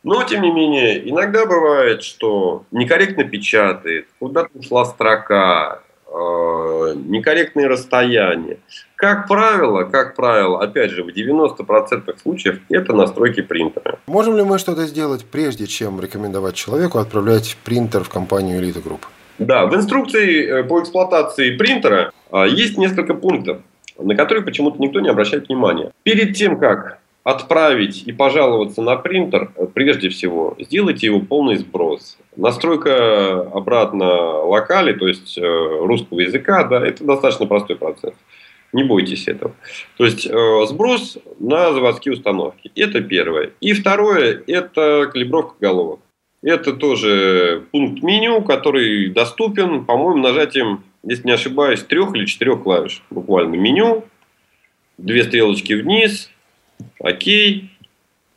Но, 0.05 0.23
тем 0.25 0.43
не 0.43 0.53
менее, 0.53 1.09
иногда 1.09 1.47
бывает, 1.47 2.03
что 2.03 2.65
некорректно 2.71 3.25
печатает, 3.25 4.09
куда-то 4.19 4.51
ушла 4.55 4.85
строка, 4.85 5.81
э, 5.89 5.92
некорректные 6.95 7.67
расстояния. 7.67 8.59
Как 8.97 9.27
правило, 9.29 9.85
как 9.85 10.15
правило, 10.15 10.63
опять 10.63 10.91
же, 10.91 11.03
в 11.03 11.09
90% 11.09 12.19
случаев 12.23 12.61
это 12.69 12.93
настройки 12.93 13.43
принтера. 13.43 13.99
Можем 14.07 14.37
ли 14.37 14.45
мы 14.45 14.59
что-то 14.59 14.87
сделать, 14.87 15.25
прежде 15.25 15.67
чем 15.67 16.01
рекомендовать 16.01 16.55
человеку 16.55 16.99
отправлять 16.99 17.57
принтер 17.65 18.05
в 18.05 18.09
компанию 18.09 18.61
Elite 18.61 18.83
Group? 18.83 19.01
Да, 19.39 19.67
в 19.67 19.75
инструкции 19.75 20.47
э, 20.47 20.65
по 20.65 20.81
эксплуатации 20.81 21.57
принтера 21.57 22.13
а, 22.31 22.47
есть 22.47 22.79
несколько 22.79 23.15
пунктов, 23.15 23.63
на 23.99 24.15
которые 24.15 24.45
почему-то 24.45 24.81
никто 24.81 25.01
не 25.01 25.09
обращает 25.09 25.49
внимания. 25.49 25.91
Перед 26.03 26.37
тем, 26.37 26.59
как 26.59 26.99
отправить 27.25 28.03
и 28.07 28.13
пожаловаться 28.13 28.83
на 28.83 28.97
принтер, 28.97 29.53
э, 29.57 29.67
прежде 29.73 30.09
всего, 30.09 30.57
сделайте 30.59 31.07
его 31.07 31.21
полный 31.21 31.57
сброс. 31.57 32.19
Настройка 32.37 33.43
обратно 33.43 34.41
локали, 34.41 34.93
то 34.93 35.07
есть 35.07 35.39
э, 35.39 35.43
русского 35.43 36.21
языка, 36.21 36.65
да, 36.65 36.85
это 36.85 37.05
достаточно 37.05 37.47
простой 37.47 37.77
процесс. 37.77 38.15
Не 38.73 38.85
бойтесь 38.85 39.29
этого. 39.29 39.55
То 39.99 40.05
есть 40.05 40.27
э, 40.27 40.67
сброс 40.67 41.19
на 41.39 41.73
заводские 41.73 42.15
установки. 42.15 42.73
Это 42.75 43.03
первое. 43.03 43.51
И 43.61 43.75
второе, 43.75 44.43
это 44.47 45.11
калибровка 45.13 45.55
головок. 45.61 46.01
Это 46.43 46.73
тоже 46.73 47.65
пункт 47.71 48.03
меню, 48.03 48.43
который 48.43 49.11
доступен, 49.11 49.85
по-моему, 49.85 50.23
нажатием, 50.23 50.83
если 51.05 51.27
не 51.27 51.33
ошибаюсь, 51.33 51.83
трех 51.83 52.17
или 52.17 52.25
четырех 52.25 52.63
клавиш. 52.63 53.03
Буквально 53.11 53.55
меню, 53.57 54.05
две 54.99 55.23
стрелочки 55.23 55.75
вниз, 55.75 56.31
окей. 57.01 57.71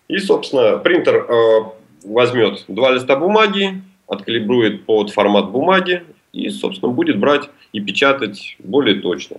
И, 0.08 0.18
собственно, 0.20 0.78
принтер 0.78 1.16
э, 1.16 1.64
возьмет 2.04 2.66
два 2.68 2.92
листа 2.92 3.16
бумаги, 3.16 3.82
откалибрует 4.08 4.86
под 4.86 5.12
формат 5.12 5.50
бумаги 5.50 6.04
и, 6.32 6.50
собственно, 6.50 6.92
будет 6.92 7.20
брать 7.20 7.50
и 7.74 7.80
печатать 7.80 8.56
более 8.60 9.02
точно. 9.02 9.38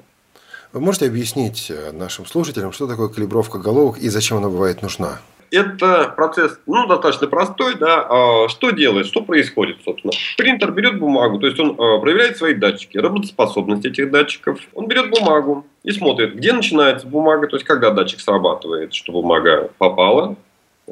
Вы 0.72 0.80
можете 0.80 1.06
объяснить 1.06 1.70
э, 1.70 1.92
нашим 1.92 2.26
слушателям, 2.26 2.72
что 2.72 2.86
такое 2.86 3.08
калибровка 3.08 3.58
головок 3.58 3.98
и 3.98 4.08
зачем 4.08 4.38
она 4.38 4.48
бывает 4.48 4.82
нужна? 4.82 5.20
Это 5.50 6.12
процесс 6.16 6.58
ну, 6.66 6.86
достаточно 6.86 7.26
простой. 7.26 7.76
Да? 7.76 8.06
А, 8.08 8.48
что 8.48 8.70
делает, 8.70 9.06
что 9.06 9.22
происходит, 9.22 9.78
собственно? 9.84 10.12
Принтер 10.36 10.70
берет 10.72 10.98
бумагу, 10.98 11.38
то 11.38 11.46
есть 11.46 11.58
он 11.58 11.76
а, 11.78 11.98
проверяет 11.98 12.36
свои 12.36 12.54
датчики, 12.54 12.98
работоспособность 12.98 13.84
этих 13.84 14.10
датчиков. 14.10 14.60
Он 14.74 14.88
берет 14.88 15.10
бумагу 15.10 15.66
и 15.82 15.90
смотрит, 15.90 16.34
где 16.34 16.52
начинается 16.52 17.06
бумага, 17.06 17.46
то 17.48 17.56
есть 17.56 17.66
когда 17.66 17.90
датчик 17.90 18.20
срабатывает, 18.20 18.94
что 18.94 19.12
бумага 19.12 19.70
попала 19.78 20.36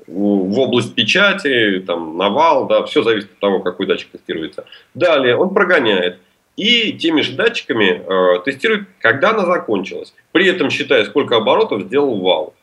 в 0.07 0.59
область 0.59 0.95
печати, 0.95 1.83
там, 1.87 2.17
навал, 2.17 2.67
да, 2.67 2.85
все 2.85 3.03
зависит 3.03 3.31
от 3.33 3.39
того, 3.39 3.61
какой 3.61 3.87
датчик 3.87 4.11
тестируется. 4.11 4.65
Далее 4.95 5.37
он 5.37 5.55
прогоняет 5.55 6.19
и 6.57 6.93
теми 6.93 7.21
же 7.21 7.33
датчиками 7.33 8.03
э, 8.07 8.43
тестирует, 8.45 8.87
когда 9.01 9.31
она 9.31 9.45
закончилась, 9.47 10.15
при 10.33 10.47
этом 10.47 10.71
считая, 10.71 11.05
сколько 11.05 11.37
оборотов 11.37 11.83
сделал 11.83 12.21
вал. 12.21 12.54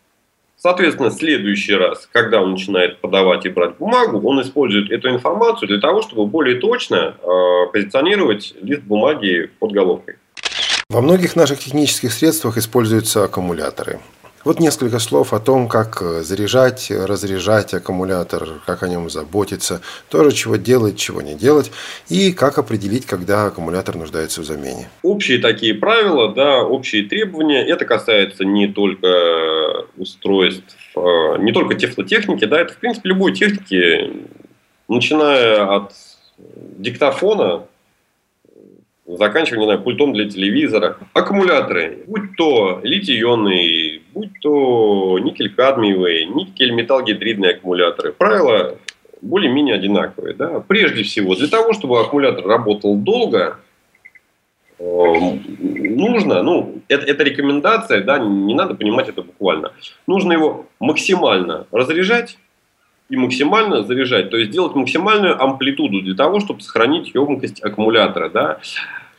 Соответственно, 0.62 1.10
в 1.10 1.14
следующий 1.14 1.74
раз, 1.74 2.08
когда 2.12 2.40
он 2.40 2.52
начинает 2.52 3.02
подавать 3.02 3.48
и 3.48 3.50
брать 3.50 3.78
бумагу, 3.78 4.22
он 4.30 4.44
использует 4.44 4.92
эту 4.92 5.10
информацию 5.10 5.68
для 5.68 5.80
того, 5.80 6.04
чтобы 6.04 6.28
более 6.28 6.60
точно 6.60 7.16
э, 7.20 7.72
позиционировать 7.74 8.54
лист 8.62 8.84
бумаги 8.84 9.50
под 9.58 9.72
головкой. 9.72 10.18
Во 10.88 11.02
многих 11.02 11.36
наших 11.36 11.58
технических 11.58 12.14
средствах 12.14 12.58
используются 12.58 13.24
аккумуляторы. 13.24 14.00
Вот 14.44 14.60
несколько 14.60 14.98
слов 14.98 15.34
о 15.34 15.40
том, 15.40 15.68
как 15.68 16.02
э, 16.02 16.22
заряжать, 16.24 16.90
разряжать 16.90 17.74
аккумулятор, 17.76 18.62
как 18.66 18.82
о 18.82 18.88
нем 18.88 19.10
заботиться, 19.10 19.82
тоже 20.10 20.32
чего 20.32 20.56
делать, 20.56 20.98
чего 20.98 21.22
не 21.22 21.36
делать, 21.36 21.72
и 22.10 22.32
как 22.32 22.58
определить, 22.58 23.06
когда 23.06 23.46
аккумулятор 23.46 23.96
нуждается 23.96 24.42
в 24.42 24.44
замене. 24.44 24.90
Общие 25.04 25.38
такие 25.38 25.76
правила, 25.76 26.34
да, 26.34 26.64
общие 26.64 27.04
требования. 27.04 27.64
Это 27.64 27.86
касается 27.86 28.44
не 28.44 28.68
только 28.68 29.86
устройств, 29.98 30.76
э, 30.96 31.38
не 31.40 31.52
только 31.52 31.76
тефлотехники, 31.76 32.46
да, 32.46 32.62
это 32.62 32.74
в 32.74 32.78
принципе 32.78 33.10
любой 33.10 33.34
техники, 33.34 34.12
начиная 34.88 35.76
от 35.76 35.94
диктофона 36.78 37.66
заканчивая, 39.18 39.60
не 39.60 39.66
знаю, 39.66 39.82
пультом 39.82 40.14
для 40.14 40.30
телевизора. 40.30 40.98
Аккумуляторы, 41.14 42.04
будь 42.08 42.36
то 42.36 42.80
литий-ионные, 42.84 43.81
будь 44.14 44.40
то 44.42 45.20
никель-кадмиевые, 45.20 46.26
никель-металл-гидридные 46.26 47.52
аккумуляторы. 47.52 48.14
Правила 48.14 48.78
более-менее 49.22 49.76
одинаковые. 49.76 50.34
Да? 50.34 50.60
Прежде 50.62 51.04
всего, 51.04 51.36
для 51.36 51.48
того, 51.48 51.74
чтобы 51.74 52.00
аккумулятор 52.00 52.46
работал 52.46 52.96
долго, 52.96 53.60
э, 54.80 54.84
нужно, 54.84 56.44
ну, 56.44 56.82
это, 56.88 57.06
это 57.06 57.24
рекомендация, 57.24 58.04
да, 58.04 58.20
не 58.20 58.54
надо 58.56 58.74
понимать 58.76 59.10
это 59.10 59.22
буквально. 59.22 59.72
Нужно 60.08 60.34
его 60.34 60.66
максимально 60.80 61.68
разряжать 61.72 62.38
и 63.10 63.18
максимально 63.18 63.84
заряжать, 63.84 64.30
то 64.30 64.38
есть 64.38 64.52
делать 64.52 64.74
максимальную 64.74 65.42
амплитуду 65.42 66.02
для 66.02 66.16
того, 66.16 66.40
чтобы 66.40 66.62
сохранить 66.62 67.14
емкость 67.14 67.62
аккумулятора. 67.62 68.30
Да? 68.30 68.60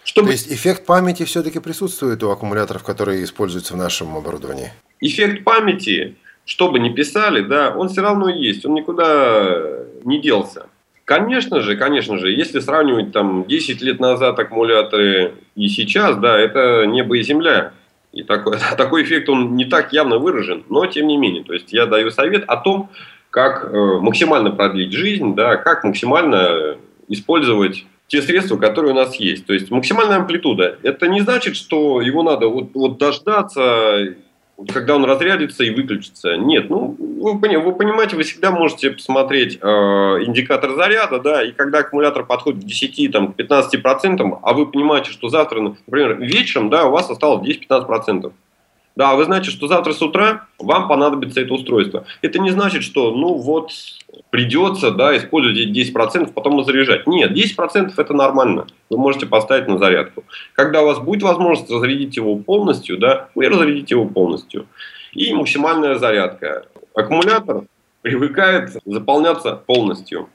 Чтобы... 0.04 0.28
То 0.28 0.32
есть 0.32 0.52
эффект 0.52 0.84
памяти 0.86 1.24
все-таки 1.24 1.60
присутствует 1.60 2.22
у 2.22 2.30
аккумуляторов, 2.30 2.82
которые 2.82 3.24
используются 3.24 3.74
в 3.74 3.76
нашем 3.76 4.16
оборудовании? 4.16 4.72
Эффект 5.00 5.44
памяти, 5.44 6.16
что 6.44 6.70
бы 6.70 6.78
ни 6.78 6.90
писали, 6.90 7.40
да, 7.42 7.74
он 7.76 7.88
все 7.88 8.02
равно 8.02 8.28
есть, 8.28 8.64
он 8.66 8.74
никуда 8.74 9.84
не 10.04 10.20
делся. 10.20 10.66
Конечно 11.04 11.60
же, 11.60 11.76
конечно 11.76 12.18
же, 12.18 12.30
если 12.30 12.60
сравнивать 12.60 13.12
там 13.12 13.44
10 13.44 13.82
лет 13.82 14.00
назад 14.00 14.38
аккумуляторы 14.38 15.34
и 15.56 15.68
сейчас, 15.68 16.16
да, 16.16 16.38
это 16.38 16.84
небо 16.86 17.16
и 17.16 17.22
земля. 17.22 17.72
И 18.12 18.22
такой, 18.22 18.58
такой 18.76 19.02
эффект, 19.02 19.28
он 19.28 19.56
не 19.56 19.64
так 19.64 19.92
явно 19.92 20.18
выражен, 20.18 20.64
но 20.68 20.86
тем 20.86 21.06
не 21.06 21.16
менее. 21.16 21.44
То 21.44 21.54
есть 21.54 21.72
я 21.72 21.86
даю 21.86 22.10
совет 22.10 22.44
о 22.46 22.56
том, 22.56 22.90
как 23.30 23.64
э, 23.64 23.98
максимально 24.00 24.50
продлить 24.50 24.92
жизнь, 24.92 25.34
да, 25.34 25.56
как 25.56 25.84
максимально 25.84 26.76
использовать 27.08 27.86
те 28.12 28.20
средства, 28.20 28.58
которые 28.58 28.92
у 28.92 28.94
нас 28.94 29.14
есть. 29.16 29.46
То 29.46 29.54
есть 29.54 29.70
максимальная 29.70 30.18
амплитуда. 30.18 30.78
Это 30.82 31.08
не 31.08 31.22
значит, 31.22 31.56
что 31.56 32.02
его 32.02 32.22
надо 32.22 32.46
вот, 32.46 32.74
вот 32.74 32.98
дождаться, 32.98 34.14
когда 34.70 34.96
он 34.96 35.06
разрядится 35.06 35.64
и 35.64 35.70
выключится. 35.70 36.36
Нет, 36.36 36.68
ну 36.68 36.94
вы, 36.98 37.32
вы 37.58 37.72
понимаете, 37.72 38.16
вы 38.16 38.24
всегда 38.24 38.50
можете 38.50 38.90
посмотреть 38.90 39.58
э, 39.62 39.66
индикатор 39.66 40.74
заряда, 40.74 41.20
да, 41.20 41.42
и 41.42 41.52
когда 41.52 41.78
аккумулятор 41.78 42.26
подходит 42.26 42.62
к 42.62 42.66
10, 42.66 43.12
там, 43.12 43.32
к 43.32 43.40
15%, 43.40 44.38
а 44.42 44.52
вы 44.52 44.66
понимаете, 44.66 45.10
что 45.10 45.30
завтра, 45.30 45.62
например, 45.62 46.20
вечером, 46.20 46.68
да, 46.68 46.84
у 46.84 46.90
вас 46.90 47.08
осталось 47.08 47.48
10-15%. 47.48 48.30
Да, 48.94 49.14
вы 49.14 49.24
знаете, 49.24 49.50
что 49.50 49.68
завтра 49.68 49.92
с 49.92 50.02
утра 50.02 50.46
вам 50.58 50.88
понадобится 50.88 51.40
это 51.40 51.54
устройство. 51.54 52.04
Это 52.20 52.38
не 52.38 52.50
значит, 52.50 52.82
что 52.82 53.10
ну 53.14 53.34
вот 53.34 53.70
придется 54.30 54.90
да, 54.90 55.16
использовать 55.16 55.58
эти 55.58 55.92
10%, 55.92 56.32
потом 56.32 56.62
заряжать. 56.64 57.06
Нет, 57.06 57.32
10% 57.32 57.92
это 57.96 58.14
нормально. 58.14 58.66
Вы 58.90 58.98
можете 58.98 59.26
поставить 59.26 59.68
на 59.68 59.78
зарядку. 59.78 60.24
Когда 60.54 60.82
у 60.82 60.86
вас 60.86 60.98
будет 60.98 61.22
возможность 61.22 61.70
разрядить 61.70 62.16
его 62.16 62.36
полностью, 62.36 62.98
да, 62.98 63.28
вы 63.34 63.48
разрядите 63.48 63.94
его 63.94 64.06
полностью. 64.06 64.66
И 65.12 65.32
максимальная 65.32 65.96
зарядка. 65.96 66.66
Аккумулятор 66.94 67.64
привыкает 68.02 68.76
заполняться 68.84 69.56
полностью. 69.56 70.28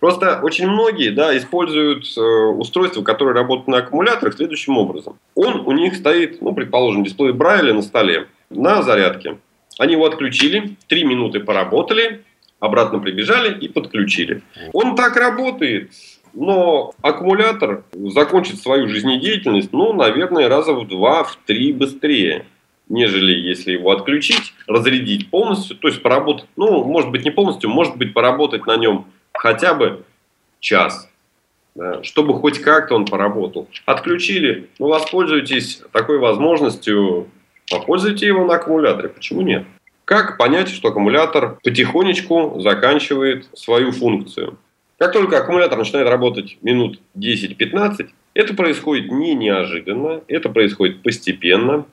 Просто 0.00 0.40
очень 0.42 0.68
многие 0.68 1.10
да, 1.10 1.36
используют 1.36 2.04
э, 2.16 2.20
устройства, 2.20 3.02
которые 3.02 3.34
работают 3.34 3.68
на 3.68 3.78
аккумуляторах 3.78 4.34
следующим 4.34 4.76
образом. 4.76 5.18
Он 5.34 5.60
у 5.66 5.72
них 5.72 5.96
стоит, 5.96 6.42
ну, 6.42 6.52
предположим, 6.52 7.04
дисплей 7.04 7.32
Брайля 7.32 7.72
на 7.72 7.82
столе 7.82 8.26
на 8.50 8.82
зарядке. 8.82 9.38
Они 9.78 9.92
его 9.92 10.06
отключили, 10.06 10.76
3 10.88 11.04
минуты 11.04 11.40
поработали, 11.40 12.22
обратно 12.60 12.98
прибежали 12.98 13.58
и 13.58 13.68
подключили. 13.68 14.42
Он 14.72 14.94
так 14.94 15.16
работает, 15.16 15.90
но 16.32 16.92
аккумулятор 17.02 17.84
закончит 17.92 18.60
свою 18.60 18.88
жизнедеятельность, 18.88 19.72
ну, 19.72 19.92
наверное, 19.92 20.48
раза 20.48 20.72
в 20.72 20.86
два, 20.86 21.24
в 21.24 21.38
три 21.46 21.72
быстрее 21.72 22.46
нежели 22.88 23.32
если 23.32 23.72
его 23.72 23.90
отключить, 23.90 24.52
разрядить 24.66 25.30
полностью, 25.30 25.76
то 25.76 25.88
есть 25.88 26.02
поработать, 26.02 26.46
ну, 26.56 26.84
может 26.84 27.10
быть, 27.10 27.24
не 27.24 27.30
полностью, 27.30 27.70
может 27.70 27.96
быть, 27.96 28.12
поработать 28.12 28.66
на 28.66 28.76
нем 28.76 29.06
хотя 29.44 29.74
бы 29.74 30.04
час, 30.58 31.06
да, 31.74 32.02
чтобы 32.02 32.32
хоть 32.32 32.62
как-то 32.62 32.94
он 32.94 33.04
поработал. 33.04 33.68
Отключили, 33.84 34.70
ну, 34.78 34.86
воспользуйтесь 34.86 35.82
такой 35.92 36.18
возможностью, 36.18 37.28
попользуйте 37.70 38.26
его 38.26 38.46
на 38.46 38.54
аккумуляторе, 38.54 39.10
почему 39.10 39.42
нет? 39.42 39.66
Как 40.06 40.38
понять, 40.38 40.70
что 40.70 40.88
аккумулятор 40.88 41.58
потихонечку 41.62 42.58
заканчивает 42.60 43.50
свою 43.52 43.92
функцию? 43.92 44.56
Как 44.98 45.12
только 45.12 45.36
аккумулятор 45.36 45.76
начинает 45.76 46.08
работать 46.08 46.56
минут 46.62 47.00
10-15, 47.14 48.08
это 48.32 48.54
происходит 48.54 49.12
не 49.12 49.34
неожиданно, 49.34 50.22
это 50.26 50.48
происходит 50.48 51.02
постепенно, 51.02 51.84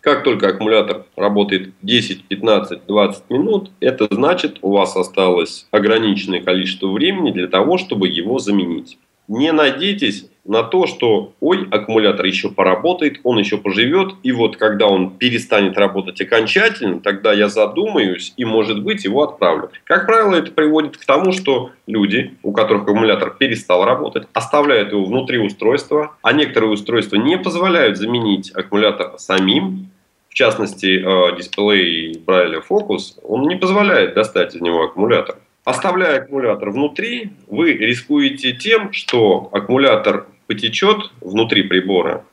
как 0.00 0.22
только 0.22 0.48
аккумулятор 0.48 1.06
работает 1.16 1.72
10, 1.82 2.24
15, 2.24 2.86
20 2.86 3.30
минут, 3.30 3.70
это 3.80 4.06
значит, 4.10 4.58
у 4.62 4.72
вас 4.72 4.96
осталось 4.96 5.66
ограниченное 5.70 6.40
количество 6.40 6.88
времени 6.88 7.32
для 7.32 7.48
того, 7.48 7.78
чтобы 7.78 8.08
его 8.08 8.38
заменить. 8.38 8.98
Не 9.28 9.52
надейтесь 9.52 10.26
на 10.48 10.62
то, 10.62 10.86
что 10.86 11.34
ой, 11.40 11.68
аккумулятор 11.70 12.24
еще 12.24 12.48
поработает, 12.48 13.20
он 13.22 13.38
еще 13.38 13.58
поживет, 13.58 14.14
и 14.22 14.32
вот 14.32 14.56
когда 14.56 14.86
он 14.86 15.10
перестанет 15.10 15.76
работать 15.76 16.20
окончательно, 16.20 17.00
тогда 17.00 17.34
я 17.34 17.48
задумаюсь 17.48 18.32
и, 18.38 18.46
может 18.46 18.82
быть, 18.82 19.04
его 19.04 19.22
отправлю. 19.22 19.70
Как 19.84 20.06
правило, 20.06 20.34
это 20.34 20.50
приводит 20.50 20.96
к 20.96 21.04
тому, 21.04 21.32
что 21.32 21.70
люди, 21.86 22.34
у 22.42 22.52
которых 22.52 22.84
аккумулятор 22.84 23.36
перестал 23.38 23.84
работать, 23.84 24.26
оставляют 24.32 24.92
его 24.92 25.04
внутри 25.04 25.38
устройства, 25.38 26.16
а 26.22 26.32
некоторые 26.32 26.70
устройства 26.70 27.16
не 27.16 27.36
позволяют 27.36 27.98
заменить 27.98 28.50
аккумулятор 28.50 29.18
самим, 29.18 29.90
в 30.30 30.34
частности, 30.34 31.02
э, 31.04 31.36
дисплей 31.36 32.22
Брайля 32.24 32.60
Focus, 32.60 33.18
он 33.22 33.42
не 33.48 33.56
позволяет 33.56 34.14
достать 34.14 34.54
из 34.54 34.62
него 34.62 34.84
аккумулятор. 34.84 35.36
Оставляя 35.68 36.22
аккумулятор 36.22 36.70
внутри, 36.70 37.32
вы 37.46 37.74
рискуете 37.74 38.52
тем, 38.52 38.90
что 38.94 39.50
аккумулятор 39.52 40.26
потечет 40.46 41.10
внутри 41.20 41.62
прибора, 41.62 42.24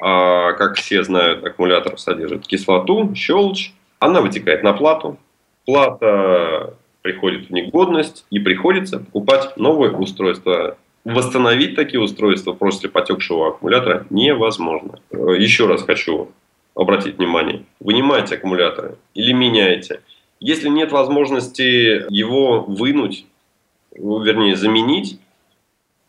а, 0.00 0.54
как 0.54 0.76
все 0.76 1.04
знают, 1.04 1.44
аккумулятор 1.44 1.98
содержит 1.98 2.46
кислоту, 2.46 3.14
щелочь, 3.14 3.74
она 3.98 4.22
вытекает 4.22 4.62
на 4.62 4.72
плату, 4.72 5.18
плата 5.66 6.72
приходит 7.02 7.48
в 7.48 7.52
негодность 7.52 8.24
и 8.30 8.38
приходится 8.38 8.98
покупать 8.98 9.58
новое 9.58 9.90
устройство. 9.90 10.78
Восстановить 11.04 11.76
такие 11.76 12.00
устройства 12.00 12.54
после 12.54 12.88
потекшего 12.88 13.48
аккумулятора 13.48 14.06
невозможно. 14.08 15.00
Еще 15.12 15.66
раз 15.66 15.82
хочу 15.82 16.30
обратить 16.74 17.18
внимание. 17.18 17.64
Вынимайте 17.78 18.36
аккумуляторы 18.36 18.96
или 19.12 19.32
меняйте. 19.32 20.00
Если 20.44 20.68
нет 20.68 20.92
возможности 20.92 22.04
его 22.12 22.60
вынуть, 22.60 23.24
вернее 23.92 24.56
заменить, 24.56 25.18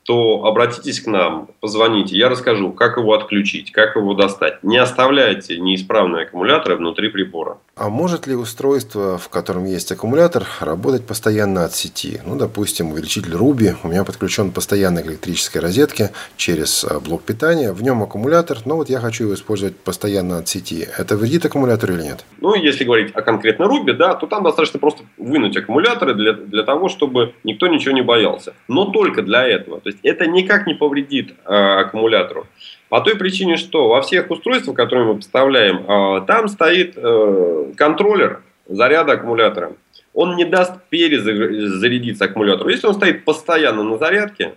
то 0.04 0.44
обратитесь 0.44 1.00
к 1.00 1.08
нам, 1.08 1.48
позвоните, 1.62 2.18
я 2.18 2.28
расскажу, 2.28 2.74
как 2.74 2.98
его 2.98 3.14
отключить, 3.14 3.72
как 3.72 3.96
его 3.96 4.14
достать. 4.14 4.62
Не 4.62 4.76
оставляйте 4.76 5.58
неисправные 5.58 6.26
аккумуляторы 6.26 6.76
внутри 6.76 7.08
прибора. 7.08 7.60
А 7.78 7.90
может 7.90 8.26
ли 8.26 8.36
устройство, 8.36 9.18
в 9.18 9.28
котором 9.28 9.66
есть 9.66 9.92
аккумулятор, 9.92 10.48
работать 10.62 11.06
постоянно 11.06 11.66
от 11.66 11.74
сети? 11.74 12.22
Ну, 12.26 12.38
допустим, 12.38 12.94
увеличитель 12.94 13.34
Ruby, 13.34 13.76
у 13.84 13.90
меня 13.90 14.06
подключен 14.06 14.52
постоянно 14.52 15.04
к 15.04 15.08
электрической 15.08 15.60
розетке 15.60 16.12
через 16.38 16.86
а, 16.86 17.02
блок 17.02 17.24
питания, 17.24 17.74
в 17.74 17.84
нем 17.84 18.02
аккумулятор, 18.02 18.60
но 18.64 18.78
вот 18.78 18.90
я 18.90 19.02
хочу 19.02 19.26
его 19.26 19.34
использовать 19.34 19.76
постоянно 19.76 20.38
от 20.38 20.48
сети. 20.48 20.88
Это 20.98 21.18
вредит 21.18 21.46
аккумулятору 21.46 21.96
или 21.96 22.04
нет? 22.04 22.24
Ну, 22.40 22.56
если 22.56 22.86
говорить 22.86 23.14
о 23.14 23.22
конкретно 23.22 23.66
Ruby, 23.66 23.92
да, 23.92 24.16
то 24.16 24.26
там 24.26 24.46
достаточно 24.46 24.80
просто 24.80 25.04
вынуть 25.18 25.58
аккумуляторы 25.58 26.14
для, 26.14 26.32
для 26.32 26.64
того, 26.64 26.88
чтобы 26.88 27.34
никто 27.44 27.68
ничего 27.68 27.94
не 27.94 28.04
боялся. 28.04 28.54
Но 28.70 28.86
только 28.86 29.22
для 29.22 29.46
этого. 29.46 29.82
То 29.82 29.90
есть 29.90 30.00
это 30.02 30.28
никак 30.28 30.66
не 30.66 30.76
повредит 30.76 31.36
э, 31.44 31.54
аккумулятору. 31.54 32.48
По 32.90 33.02
той 33.02 33.16
причине, 33.16 33.58
что 33.58 33.90
во 33.90 34.02
всех 34.02 34.30
устройствах, 34.30 34.76
которые 34.76 35.08
мы 35.08 35.16
поставляем, 35.16 35.86
э, 35.90 36.26
там 36.28 36.48
стоит 36.48 36.94
э, 36.96 37.74
контроллер 37.76 38.42
заряда 38.68 39.14
аккумулятора. 39.14 39.74
Он 40.14 40.36
не 40.36 40.46
даст 40.46 40.74
перезарядиться 40.90 42.26
аккумулятору. 42.26 42.70
Если 42.70 42.88
он 42.88 42.94
стоит 42.94 43.26
постоянно 43.26 43.84
на 43.84 43.98
зарядке, 43.98 44.56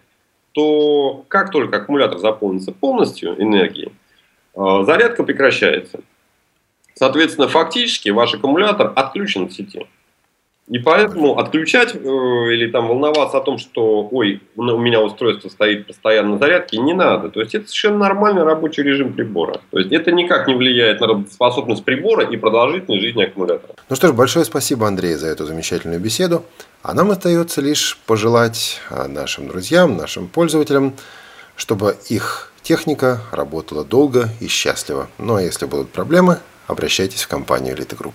то 0.52 1.24
как 1.28 1.50
только 1.50 1.78
аккумулятор 1.78 2.18
заполнится 2.18 2.72
полностью 2.72 3.34
энергией, 3.42 3.92
э, 4.54 4.82
зарядка 4.84 5.24
прекращается. 5.24 6.00
Соответственно, 6.94 7.48
фактически 7.48 8.10
ваш 8.10 8.34
аккумулятор 8.34 8.92
отключен 8.94 9.44
от 9.44 9.52
сети. 9.52 9.86
И 10.70 10.78
поэтому 10.78 11.38
отключать 11.38 11.94
э, 11.94 11.98
или 11.98 12.70
там 12.70 12.88
волноваться 12.88 13.38
о 13.38 13.40
том, 13.40 13.58
что 13.58 14.06
ой, 14.10 14.42
у 14.56 14.62
меня 14.62 15.00
устройство 15.00 15.48
стоит 15.48 15.86
постоянно 15.86 16.32
на 16.32 16.38
зарядке, 16.38 16.78
не 16.78 16.92
надо. 16.92 17.30
То 17.30 17.40
есть 17.40 17.54
это 17.54 17.66
совершенно 17.66 17.98
нормальный 17.98 18.42
рабочий 18.42 18.82
режим 18.82 19.14
прибора. 19.14 19.60
То 19.70 19.78
есть 19.78 19.92
это 19.92 20.12
никак 20.12 20.46
не 20.46 20.54
влияет 20.54 21.00
на 21.00 21.24
способность 21.30 21.84
прибора 21.84 22.24
и 22.24 22.36
продолжительность 22.36 23.02
жизни 23.02 23.22
аккумулятора. 23.22 23.74
Ну 23.88 23.96
что 23.96 24.08
ж, 24.08 24.12
большое 24.12 24.44
спасибо, 24.44 24.86
Андрей, 24.86 25.14
за 25.14 25.28
эту 25.28 25.46
замечательную 25.46 26.00
беседу. 26.00 26.44
А 26.82 26.92
нам 26.92 27.10
остается 27.10 27.60
лишь 27.62 27.98
пожелать 28.06 28.80
а, 28.90 29.08
нашим 29.08 29.48
друзьям, 29.48 29.96
нашим 29.96 30.28
пользователям, 30.28 30.94
чтобы 31.56 31.96
их 32.08 32.52
техника 32.62 33.20
работала 33.32 33.84
долго 33.84 34.28
и 34.40 34.48
счастливо. 34.48 35.08
Ну 35.18 35.36
а 35.36 35.42
если 35.42 35.64
будут 35.64 35.88
проблемы, 35.88 36.38
обращайтесь 36.66 37.22
в 37.22 37.28
компанию 37.28 37.74
Элита 37.74 37.96
Групп. 37.96 38.12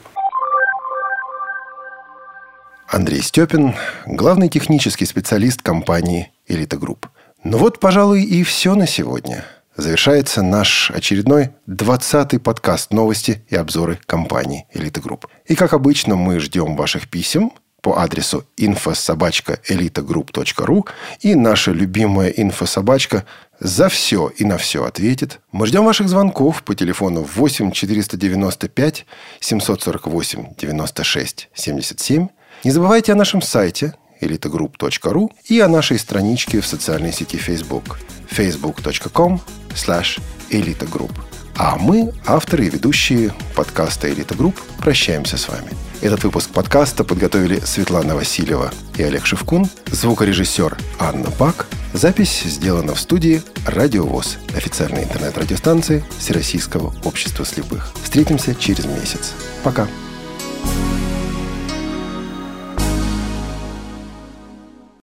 Андрей 2.93 3.21
Степин, 3.23 3.73
главный 4.05 4.49
технический 4.49 5.07
специалист 5.07 5.63
компании 5.63 6.31
«Элита 6.45 6.77
Групп». 6.77 7.07
Ну 7.43 7.57
вот, 7.57 7.79
пожалуй, 7.79 8.21
и 8.21 8.43
все 8.43 8.75
на 8.75 8.85
сегодня. 8.85 9.45
Завершается 9.75 10.43
наш 10.43 10.91
очередной 10.91 11.49
20-й 11.67 12.37
подкаст 12.37 12.93
новости 12.93 13.43
и 13.49 13.55
обзоры 13.55 13.99
компании 14.05 14.67
«Элита 14.75 15.01
Групп». 15.01 15.25
И, 15.47 15.55
как 15.55 15.73
обычно, 15.73 16.15
мы 16.15 16.39
ждем 16.39 16.75
ваших 16.75 17.09
писем 17.09 17.53
по 17.81 17.99
адресу 17.99 18.45
info 18.57 18.94
собачка 18.94 19.68
elitagroup.ru 19.68 20.87
и 21.21 21.33
наша 21.33 21.71
любимая 21.71 22.29
инфособачка 22.29 23.25
за 23.59 23.89
все 23.89 24.31
и 24.37 24.45
на 24.45 24.59
все 24.59 24.85
ответит. 24.85 25.39
Мы 25.51 25.65
ждем 25.65 25.83
ваших 25.83 26.09
звонков 26.09 26.61
по 26.61 26.75
телефону 26.75 27.23
8 27.23 27.71
495 27.71 29.07
748 29.39 30.45
96 30.59 31.49
77 31.55 32.27
не 32.63 32.71
забывайте 32.71 33.11
о 33.11 33.15
нашем 33.15 33.41
сайте 33.41 33.93
elitagroup.ru 34.21 35.29
и 35.45 35.59
о 35.59 35.67
нашей 35.67 35.99
страничке 35.99 36.61
в 36.61 36.67
социальной 36.67 37.11
сети 37.11 37.37
Facebook 37.37 37.99
facebook.com 38.29 39.41
slash 39.75 40.21
elitagroup. 40.49 41.11
А 41.55 41.77
мы, 41.77 42.11
авторы 42.25 42.65
и 42.65 42.69
ведущие 42.69 43.31
подкаста 43.55 44.11
«Элита 44.11 44.33
Групп», 44.33 44.59
прощаемся 44.79 45.37
с 45.37 45.47
вами. 45.47 45.69
Этот 46.01 46.23
выпуск 46.23 46.49
подкаста 46.49 47.03
подготовили 47.03 47.59
Светлана 47.59 48.15
Васильева 48.15 48.71
и 48.97 49.03
Олег 49.03 49.25
Шевкун, 49.27 49.69
звукорежиссер 49.85 50.75
Анна 50.99 51.29
Пак. 51.31 51.67
Запись 51.93 52.41
сделана 52.43 52.95
в 52.95 52.99
студии 52.99 53.43
«Радио 53.67 54.03
ВОЗ», 54.03 54.39
официальной 54.55 55.03
интернет-радиостанции 55.03 56.03
Всероссийского 56.17 56.91
общества 57.03 57.45
слепых. 57.45 57.93
Встретимся 58.03 58.55
через 58.55 58.85
месяц. 58.85 59.33
Пока. 59.63 59.87